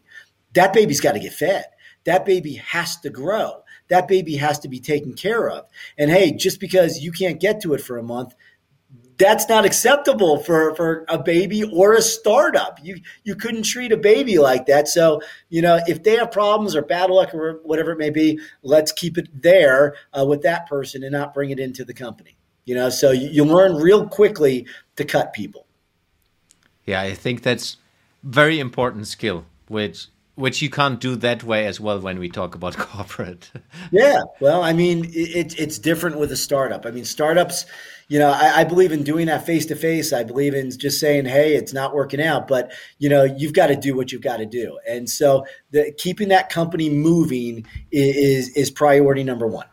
That 0.53 0.73
baby's 0.73 1.01
got 1.01 1.13
to 1.13 1.19
get 1.19 1.33
fed. 1.33 1.65
That 2.03 2.25
baby 2.25 2.53
has 2.53 2.97
to 2.97 3.09
grow 3.09 3.60
that 3.91 4.07
baby 4.07 4.37
has 4.37 4.57
to 4.59 4.69
be 4.69 4.79
taken 4.79 5.13
care 5.13 5.49
of. 5.49 5.65
And 5.97 6.09
hey, 6.09 6.31
just 6.31 6.61
because 6.61 7.01
you 7.01 7.11
can't 7.11 7.41
get 7.41 7.61
to 7.61 7.73
it 7.73 7.81
for 7.81 7.97
a 7.97 8.03
month, 8.03 8.33
that's 9.17 9.49
not 9.49 9.65
acceptable 9.65 10.39
for, 10.39 10.73
for 10.75 11.05
a 11.09 11.21
baby 11.21 11.63
or 11.63 11.93
a 11.93 12.01
startup. 12.01 12.79
You 12.81 13.01
you 13.25 13.35
couldn't 13.35 13.63
treat 13.63 13.91
a 13.91 13.97
baby 13.97 14.37
like 14.37 14.65
that. 14.67 14.87
So 14.87 15.21
you 15.49 15.61
know 15.61 15.81
if 15.87 16.03
they 16.03 16.15
have 16.15 16.31
problems 16.31 16.73
or 16.73 16.81
bad 16.81 17.09
luck 17.09 17.33
or 17.33 17.59
whatever 17.63 17.91
it 17.91 17.97
may 17.97 18.09
be, 18.09 18.39
let's 18.63 18.93
keep 18.93 19.17
it 19.17 19.27
there 19.33 19.95
uh, 20.17 20.25
with 20.25 20.41
that 20.43 20.67
person 20.67 21.03
and 21.03 21.11
not 21.11 21.33
bring 21.33 21.49
it 21.49 21.59
into 21.59 21.83
the 21.83 21.93
company. 21.93 22.37
You 22.63 22.75
know, 22.75 22.89
so 22.89 23.11
you, 23.11 23.27
you 23.27 23.43
learn 23.43 23.75
real 23.75 24.07
quickly 24.07 24.67
to 24.95 25.03
cut 25.03 25.33
people. 25.33 25.67
Yeah, 26.85 27.01
I 27.01 27.13
think 27.13 27.41
that's 27.41 27.75
very 28.23 28.57
important 28.59 29.07
skill, 29.07 29.45
which 29.67 30.07
which 30.41 30.61
you 30.61 30.69
can't 30.69 30.99
do 30.99 31.15
that 31.15 31.43
way 31.43 31.67
as 31.67 31.79
well 31.79 31.99
when 31.99 32.17
we 32.17 32.27
talk 32.27 32.55
about 32.55 32.75
corporate. 32.89 33.51
yeah, 33.91 34.19
well, 34.39 34.63
I 34.63 34.73
mean, 34.73 35.05
it, 35.13 35.57
it's 35.59 35.77
different 35.77 36.17
with 36.17 36.31
a 36.31 36.35
startup. 36.35 36.85
I 36.85 36.91
mean, 36.91 37.05
startups, 37.05 37.65
you 38.07 38.17
know, 38.17 38.31
I, 38.31 38.61
I 38.61 38.63
believe 38.63 38.91
in 38.91 39.03
doing 39.03 39.27
that 39.27 39.45
face 39.45 39.67
to 39.67 39.75
face. 39.75 40.11
I 40.11 40.23
believe 40.23 40.55
in 40.55 40.71
just 40.71 40.99
saying, 40.99 41.25
"Hey, 41.25 41.55
it's 41.55 41.73
not 41.73 41.93
working 41.93 42.21
out," 42.21 42.47
but 42.47 42.71
you 42.97 43.07
know, 43.07 43.23
you've 43.23 43.53
got 43.53 43.67
to 43.67 43.75
do 43.75 43.95
what 43.95 44.11
you've 44.11 44.23
got 44.23 44.37
to 44.37 44.45
do. 44.45 44.79
And 44.89 45.09
so, 45.09 45.45
the, 45.69 45.93
keeping 45.97 46.29
that 46.29 46.49
company 46.49 46.89
moving 46.89 47.65
is 47.91 48.49
is 48.49 48.71
priority 48.71 49.23
number 49.23 49.47
one. 49.47 49.67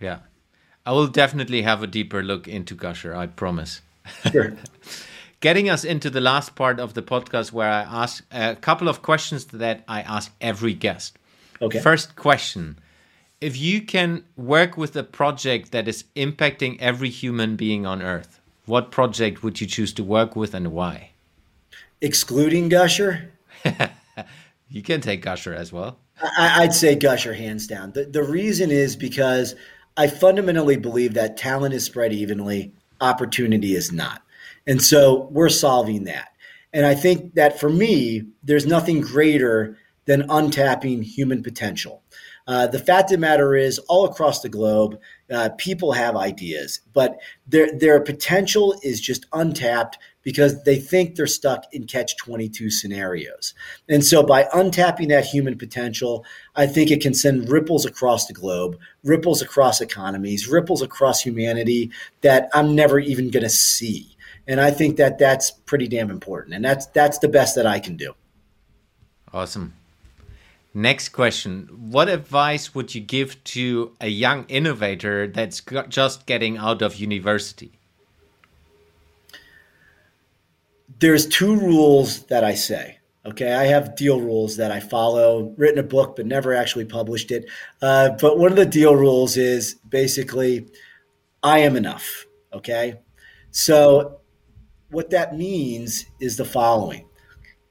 Yeah, 0.00 0.18
I 0.84 0.92
will 0.92 1.06
definitely 1.06 1.62
have 1.62 1.82
a 1.82 1.86
deeper 1.86 2.22
look 2.22 2.48
into 2.48 2.74
Gusher. 2.74 3.14
I 3.14 3.28
promise. 3.28 3.82
Sure. 4.32 4.56
Getting 5.40 5.70
us 5.70 5.84
into 5.84 6.10
the 6.10 6.20
last 6.20 6.56
part 6.56 6.80
of 6.80 6.94
the 6.94 7.02
podcast, 7.02 7.52
where 7.52 7.70
I 7.70 7.82
ask 7.82 8.24
a 8.32 8.56
couple 8.56 8.88
of 8.88 9.02
questions 9.02 9.44
that 9.46 9.84
I 9.86 10.02
ask 10.02 10.32
every 10.40 10.74
guest. 10.74 11.16
Okay. 11.62 11.80
First 11.80 12.16
question 12.16 12.78
if 13.40 13.56
you 13.56 13.82
can 13.82 14.24
work 14.36 14.76
with 14.76 14.96
a 14.96 15.04
project 15.04 15.70
that 15.72 15.86
is 15.86 16.04
impacting 16.16 16.76
every 16.80 17.08
human 17.08 17.54
being 17.54 17.86
on 17.86 18.02
earth, 18.02 18.40
what 18.66 18.90
project 18.90 19.42
would 19.42 19.60
you 19.60 19.66
choose 19.66 19.92
to 19.94 20.04
work 20.04 20.34
with 20.34 20.54
and 20.54 20.72
why? 20.72 21.10
Excluding 22.00 22.68
Gusher? 22.68 23.30
you 24.68 24.82
can 24.82 25.00
take 25.00 25.22
Gusher 25.22 25.54
as 25.54 25.72
well. 25.72 25.98
I, 26.20 26.62
would 26.62 26.72
say 26.72 26.96
Gusher 26.96 27.34
hands 27.34 27.68
down. 27.68 27.92
The, 27.92 28.04
the 28.04 28.24
reason 28.24 28.72
is 28.72 28.96
because 28.96 29.54
I 29.96 30.08
fundamentally 30.08 30.76
believe 30.76 31.14
that 31.14 31.36
talent 31.36 31.74
is 31.74 31.84
spread 31.84 32.12
evenly, 32.12 32.72
opportunity 33.00 33.76
is 33.76 33.92
not. 33.92 34.22
And 34.66 34.82
so 34.82 35.28
we're 35.30 35.48
solving 35.48 36.04
that. 36.04 36.28
And 36.72 36.84
I 36.84 36.94
think 36.94 37.34
that 37.34 37.58
for 37.58 37.70
me, 37.70 38.24
there's 38.42 38.66
nothing 38.66 39.00
greater 39.00 39.78
than 40.06 40.28
untapping 40.28 41.02
human 41.02 41.42
potential. 41.42 42.02
Uh, 42.48 42.66
the 42.66 42.78
fact 42.78 43.10
of 43.10 43.16
the 43.16 43.18
matter 43.18 43.54
is, 43.54 43.78
all 43.90 44.06
across 44.06 44.40
the 44.40 44.48
globe, 44.48 44.98
uh, 45.30 45.50
people 45.58 45.92
have 45.92 46.16
ideas, 46.16 46.80
but 46.94 47.18
their 47.46 47.70
their 47.78 48.00
potential 48.00 48.74
is 48.82 49.02
just 49.02 49.26
untapped 49.34 49.98
because 50.22 50.62
they 50.64 50.76
think 50.76 51.14
they're 51.14 51.26
stuck 51.26 51.64
in 51.72 51.86
catch 51.86 52.16
22 52.16 52.70
scenarios. 52.70 53.52
And 53.88 54.04
so 54.04 54.22
by 54.22 54.44
untapping 54.44 55.08
that 55.08 55.26
human 55.26 55.58
potential, 55.58 56.24
I 56.56 56.66
think 56.66 56.90
it 56.90 57.02
can 57.02 57.12
send 57.12 57.50
ripples 57.50 57.84
across 57.84 58.26
the 58.26 58.34
globe, 58.34 58.78
ripples 59.04 59.42
across 59.42 59.82
economies, 59.82 60.48
ripples 60.48 60.80
across 60.80 61.20
humanity 61.20 61.90
that 62.22 62.48
I'm 62.54 62.74
never 62.74 62.98
even 62.98 63.30
going 63.30 63.42
to 63.42 63.50
see. 63.50 64.16
And 64.48 64.60
I 64.60 64.70
think 64.70 64.96
that 64.96 65.18
that's 65.18 65.50
pretty 65.50 65.86
damn 65.86 66.10
important. 66.10 66.54
And 66.54 66.64
that's 66.64 66.86
that's 66.86 67.18
the 67.18 67.28
best 67.28 67.54
that 67.54 67.66
I 67.66 67.78
can 67.78 67.96
do. 67.96 68.14
Awesome. 69.32 69.74
Next 70.72 71.10
question. 71.10 71.68
What 71.90 72.08
advice 72.08 72.74
would 72.74 72.94
you 72.94 73.00
give 73.00 73.42
to 73.44 73.92
a 74.00 74.08
young 74.08 74.44
innovator 74.48 75.26
that's 75.26 75.62
just 75.88 76.24
getting 76.26 76.56
out 76.56 76.82
of 76.82 76.96
university? 76.96 77.72
There's 81.00 81.26
two 81.26 81.54
rules 81.54 82.24
that 82.26 82.42
I 82.42 82.54
say. 82.54 82.98
Okay, 83.26 83.52
I 83.52 83.64
have 83.64 83.96
deal 83.96 84.20
rules 84.20 84.56
that 84.56 84.70
I 84.70 84.80
follow, 84.80 85.52
written 85.58 85.78
a 85.78 85.82
book, 85.82 86.16
but 86.16 86.24
never 86.24 86.54
actually 86.54 86.86
published 86.86 87.30
it. 87.30 87.44
Uh, 87.82 88.10
but 88.20 88.38
one 88.38 88.50
of 88.50 88.56
the 88.56 88.64
deal 88.64 88.94
rules 88.94 89.36
is 89.36 89.74
basically, 89.88 90.68
I 91.42 91.58
am 91.58 91.76
enough. 91.76 92.24
Okay, 92.52 93.00
so 93.50 94.17
what 94.90 95.10
that 95.10 95.36
means 95.36 96.06
is 96.20 96.36
the 96.36 96.44
following 96.44 97.04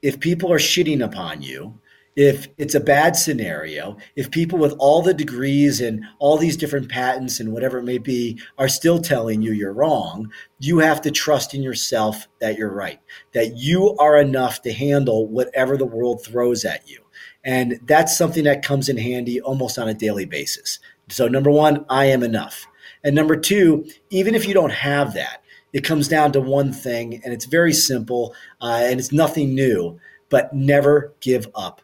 if 0.02 0.20
people 0.20 0.54
are 0.54 0.60
shitting 0.60 1.04
upon 1.04 1.42
you, 1.42 1.80
if 2.16 2.48
it's 2.58 2.76
a 2.76 2.80
bad 2.80 3.16
scenario, 3.16 3.96
if 4.16 4.32
people 4.32 4.58
with 4.58 4.74
all 4.80 5.02
the 5.02 5.14
degrees 5.14 5.82
and 5.82 6.04
all 6.20 6.38
these 6.38 6.58
different 6.58 6.90
patents 6.90 7.40
and 7.40 7.52
whatever 7.54 7.78
it 7.78 7.84
may 7.84 8.00
be 8.00 8.40
are 8.58 8.68
still 8.68 9.00
telling 9.00 9.42
you 9.42 9.52
you're 9.52 9.74
wrong, 9.74 10.32
you 10.60 10.80
have 10.80 11.00
to 11.02 11.12
trust 11.12 11.54
in 11.54 11.62
yourself 11.62 12.28
that 12.40 12.58
you're 12.58 12.74
right, 12.74 13.00
that 13.34 13.58
you 13.58 13.96
are 13.98 14.20
enough 14.20 14.62
to 14.64 14.74
handle 14.74 15.28
whatever 15.28 15.78
the 15.78 15.86
world 15.86 16.24
throws 16.24 16.66
at 16.66 16.90
you. 16.90 17.00
And 17.44 17.80
that's 17.84 18.18
something 18.18 18.44
that 18.46 18.64
comes 18.66 18.90
in 18.90 18.98
handy 18.98 19.40
almost 19.40 19.78
on 19.78 19.88
a 19.88 19.94
daily 19.94 20.26
basis. 20.26 20.80
So, 21.10 21.28
number 21.28 21.52
one, 21.52 21.86
I 21.88 22.06
am 22.06 22.24
enough. 22.24 22.68
And 23.04 23.16
number 23.16 23.36
two, 23.36 23.86
even 24.10 24.36
if 24.36 24.48
you 24.48 24.54
don't 24.54 24.72
have 24.72 25.14
that, 25.14 25.44
it 25.78 25.84
comes 25.84 26.08
down 26.08 26.32
to 26.34 26.42
one 26.42 26.74
thing, 26.74 27.22
and 27.24 27.34
it's 27.34 27.46
very 27.46 27.74
simple 27.74 28.36
uh, 28.62 28.82
and 28.84 29.00
it's 29.00 29.12
nothing 29.12 29.56
new, 29.56 30.00
but 30.30 30.54
never 30.54 31.14
give 31.22 31.48
up 31.56 31.82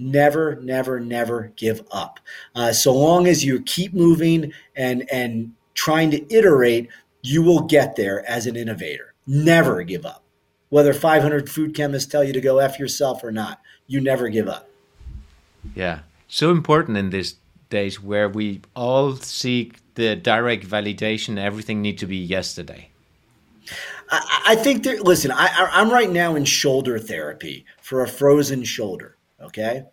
never, 0.00 0.56
never, 0.56 0.98
never 0.98 1.52
give 1.56 1.82
up. 1.90 2.20
Uh, 2.54 2.72
so 2.72 2.92
long 2.92 3.26
as 3.26 3.44
you 3.44 3.60
keep 3.62 3.92
moving 3.92 4.52
and 4.74 5.08
and 5.12 5.52
trying 5.74 6.10
to 6.10 6.34
iterate, 6.34 6.88
you 7.22 7.42
will 7.42 7.60
get 7.60 7.96
there 7.96 8.28
as 8.28 8.46
an 8.46 8.56
innovator. 8.56 9.14
Never 9.26 9.82
give 9.82 10.04
up. 10.04 10.24
Whether 10.68 10.94
500 10.94 11.50
food 11.50 11.74
chemists 11.74 12.10
tell 12.10 12.24
you 12.24 12.32
to 12.32 12.40
go 12.40 12.58
f 12.58 12.78
yourself 12.78 13.22
or 13.24 13.32
not, 13.32 13.60
you 13.86 14.00
never 14.00 14.28
give 14.28 14.48
up. 14.48 14.68
Yeah, 15.74 16.00
so 16.28 16.50
important 16.50 16.96
in 16.96 17.10
these 17.10 17.36
days 17.68 18.02
where 18.02 18.28
we 18.28 18.62
all 18.74 19.16
seek 19.16 19.78
the 19.94 20.16
direct 20.16 20.66
validation. 20.66 21.38
Everything 21.38 21.82
need 21.82 21.98
to 21.98 22.06
be 22.06 22.16
yesterday. 22.16 22.89
I, 24.08 24.42
I 24.48 24.54
think 24.56 24.84
there. 24.84 25.00
Listen, 25.00 25.30
I, 25.32 25.68
I'm 25.72 25.90
right 25.90 26.10
now 26.10 26.34
in 26.34 26.44
shoulder 26.44 26.98
therapy 26.98 27.64
for 27.80 28.02
a 28.02 28.08
frozen 28.08 28.64
shoulder. 28.64 29.16
Okay. 29.40 29.84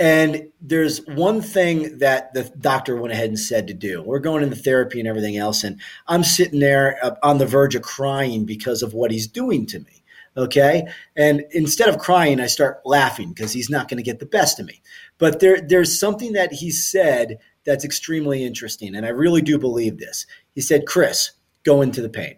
And 0.00 0.50
there's 0.60 1.04
one 1.06 1.42
thing 1.42 1.98
that 1.98 2.32
the 2.32 2.44
doctor 2.60 2.94
went 2.96 3.12
ahead 3.12 3.30
and 3.30 3.38
said 3.38 3.66
to 3.66 3.74
do. 3.74 4.00
We're 4.00 4.20
going 4.20 4.44
into 4.44 4.54
therapy 4.54 5.00
and 5.00 5.08
everything 5.08 5.36
else. 5.36 5.64
And 5.64 5.80
I'm 6.06 6.22
sitting 6.22 6.60
there 6.60 7.16
on 7.22 7.38
the 7.38 7.46
verge 7.46 7.74
of 7.74 7.82
crying 7.82 8.44
because 8.44 8.82
of 8.82 8.94
what 8.94 9.10
he's 9.10 9.26
doing 9.26 9.66
to 9.66 9.80
me. 9.80 10.04
Okay. 10.36 10.86
And 11.16 11.44
instead 11.50 11.88
of 11.88 11.98
crying, 11.98 12.38
I 12.38 12.46
start 12.46 12.80
laughing 12.84 13.30
because 13.30 13.52
he's 13.52 13.70
not 13.70 13.88
going 13.88 13.96
to 13.96 14.04
get 14.04 14.20
the 14.20 14.26
best 14.26 14.60
of 14.60 14.66
me. 14.66 14.80
But 15.18 15.40
there, 15.40 15.60
there's 15.60 15.98
something 15.98 16.32
that 16.34 16.52
he 16.52 16.70
said 16.70 17.38
that's 17.64 17.84
extremely 17.84 18.44
interesting. 18.44 18.94
And 18.94 19.04
I 19.04 19.08
really 19.08 19.42
do 19.42 19.58
believe 19.58 19.98
this. 19.98 20.26
He 20.54 20.60
said, 20.60 20.86
Chris, 20.86 21.32
go 21.64 21.82
into 21.82 22.00
the 22.00 22.08
pain. 22.08 22.36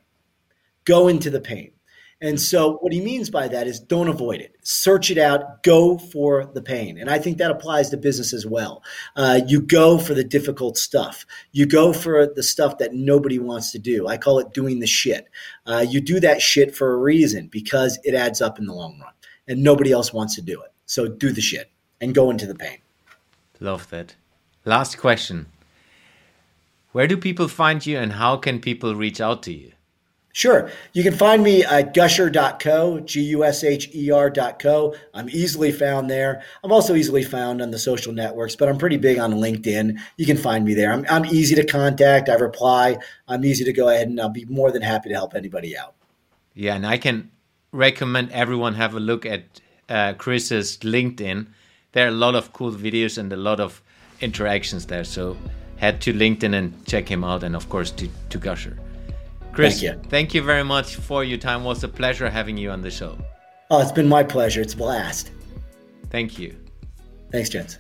Go 0.85 1.09
into 1.09 1.31
the 1.31 1.41
pain. 1.41 1.72
And 2.22 2.39
so, 2.39 2.74
what 2.78 2.93
he 2.93 3.01
means 3.01 3.31
by 3.31 3.49
that 3.49 3.66
is 3.66 3.81
don't 3.81 4.09
avoid 4.09 4.43
it. 4.43 4.55
Search 4.62 5.11
it 5.11 5.16
out. 5.16 5.62
Go 5.62 5.97
for 5.97 6.51
the 6.53 6.61
pain. 6.61 6.99
And 6.99 7.09
I 7.09 7.18
think 7.18 7.39
that 7.39 7.51
applies 7.51 7.89
to 7.91 7.97
business 7.97 8.35
as 8.35 8.45
well. 8.45 8.83
Uh, 9.16 9.41
you 9.47 9.62
go 9.62 9.97
for 9.97 10.12
the 10.12 10.24
difficult 10.24 10.76
stuff. 10.76 11.24
You 11.53 11.64
go 11.64 11.95
for 11.95 12.26
the 12.26 12.43
stuff 12.43 12.76
that 12.76 12.93
nobody 12.93 13.39
wants 13.39 13.72
to 13.72 13.78
do. 13.78 14.07
I 14.07 14.18
call 14.18 14.39
it 14.39 14.53
doing 14.53 14.81
the 14.81 14.87
shit. 14.87 15.28
Uh, 15.64 15.85
you 15.89 16.03
do 16.03 16.20
that 16.20 16.43
shit 16.43 16.76
for 16.76 16.93
a 16.93 16.99
reason 16.99 17.49
because 17.49 17.99
it 18.05 18.14
adds 18.14 18.43
up 18.43 18.59
in 18.59 18.66
the 18.66 18.74
long 18.74 19.01
run, 19.01 19.14
and 19.49 19.62
nobody 19.62 19.91
else 19.91 20.12
wants 20.12 20.35
to 20.35 20.43
do 20.43 20.61
it. 20.61 20.72
So, 20.85 21.09
do 21.09 21.33
the 21.33 21.41
shit 21.41 21.70
and 22.03 22.14
go 22.14 22.28
into 22.28 22.47
the 22.47 22.55
pain. 22.55 22.78
Love 23.61 23.89
that. 23.89 24.14
Last 24.66 24.99
question 24.99 25.47
Where 26.93 27.07
do 27.07 27.16
people 27.16 27.49
find 27.49 27.87
you, 27.87 27.97
and 27.97 28.12
how 28.12 28.37
can 28.37 28.61
people 28.61 28.95
reach 28.95 29.22
out 29.22 29.43
to 29.45 29.55
you? 29.55 29.72
Sure. 30.33 30.70
You 30.93 31.03
can 31.03 31.14
find 31.14 31.43
me 31.43 31.64
at 31.64 31.93
gusher.co, 31.93 33.01
G 33.01 33.20
U 33.22 33.45
S 33.45 33.64
H 33.64 33.91
E 33.95 34.11
R.co. 34.12 34.95
I'm 35.12 35.28
easily 35.28 35.72
found 35.72 36.09
there. 36.09 36.43
I'm 36.62 36.70
also 36.70 36.95
easily 36.95 37.24
found 37.24 37.61
on 37.61 37.72
the 37.72 37.78
social 37.78 38.12
networks, 38.12 38.55
but 38.55 38.68
I'm 38.68 38.78
pretty 38.78 38.97
big 38.97 39.18
on 39.18 39.33
LinkedIn. 39.35 39.99
You 40.16 40.26
can 40.26 40.37
find 40.37 40.64
me 40.64 40.74
there. 40.74 40.93
I'm, 40.93 41.05
I'm 41.11 41.24
easy 41.24 41.57
to 41.57 41.66
contact. 41.66 42.28
I 42.28 42.35
reply. 42.35 42.99
I'm 43.26 43.45
easy 43.45 43.64
to 43.64 43.72
go 43.72 43.89
ahead 43.89 44.09
and 44.09 44.20
I'll 44.20 44.28
be 44.28 44.45
more 44.45 44.70
than 44.70 44.83
happy 44.83 45.09
to 45.09 45.14
help 45.14 45.35
anybody 45.35 45.76
out. 45.76 45.95
Yeah, 46.55 46.76
and 46.76 46.87
I 46.87 46.99
can 46.99 47.31
recommend 47.72 48.31
everyone 48.31 48.74
have 48.74 48.95
a 48.95 49.01
look 49.01 49.26
at 49.26 49.61
uh, 49.89 50.14
Chris's 50.14 50.78
LinkedIn. 50.78 51.49
There 51.93 52.05
are 52.07 52.09
a 52.09 52.12
lot 52.12 52.37
of 52.37 52.53
cool 52.53 52.72
videos 52.72 53.18
and 53.18 53.33
a 53.33 53.37
lot 53.37 53.59
of 53.59 53.83
interactions 54.20 54.87
there. 54.87 55.03
So 55.03 55.37
head 55.76 56.01
to 56.03 56.12
LinkedIn 56.12 56.55
and 56.55 56.87
check 56.87 57.09
him 57.09 57.24
out, 57.24 57.43
and 57.43 57.57
of 57.57 57.68
course 57.68 57.91
to, 57.93 58.09
to 58.28 58.39
Gusher. 58.39 58.78
Chris, 59.53 59.80
thank 59.80 59.82
you. 59.82 60.09
thank 60.09 60.34
you 60.34 60.42
very 60.42 60.64
much 60.64 60.96
for 60.96 61.24
your 61.24 61.38
time. 61.38 61.62
It 61.62 61.64
was 61.64 61.84
a 61.84 61.88
pleasure 61.88 62.30
having 62.30 62.57
you 62.57 62.70
on 62.70 62.80
the 62.82 62.90
show. 62.90 63.18
Oh, 63.70 63.80
it's 63.80 63.92
been 63.92 64.09
my 64.09 64.22
pleasure. 64.22 64.61
It's 64.61 64.74
a 64.74 64.76
blast. 64.76 65.32
Thank 66.11 66.38
you. 66.38 66.57
Thanks, 67.30 67.48
Jens. 67.48 67.78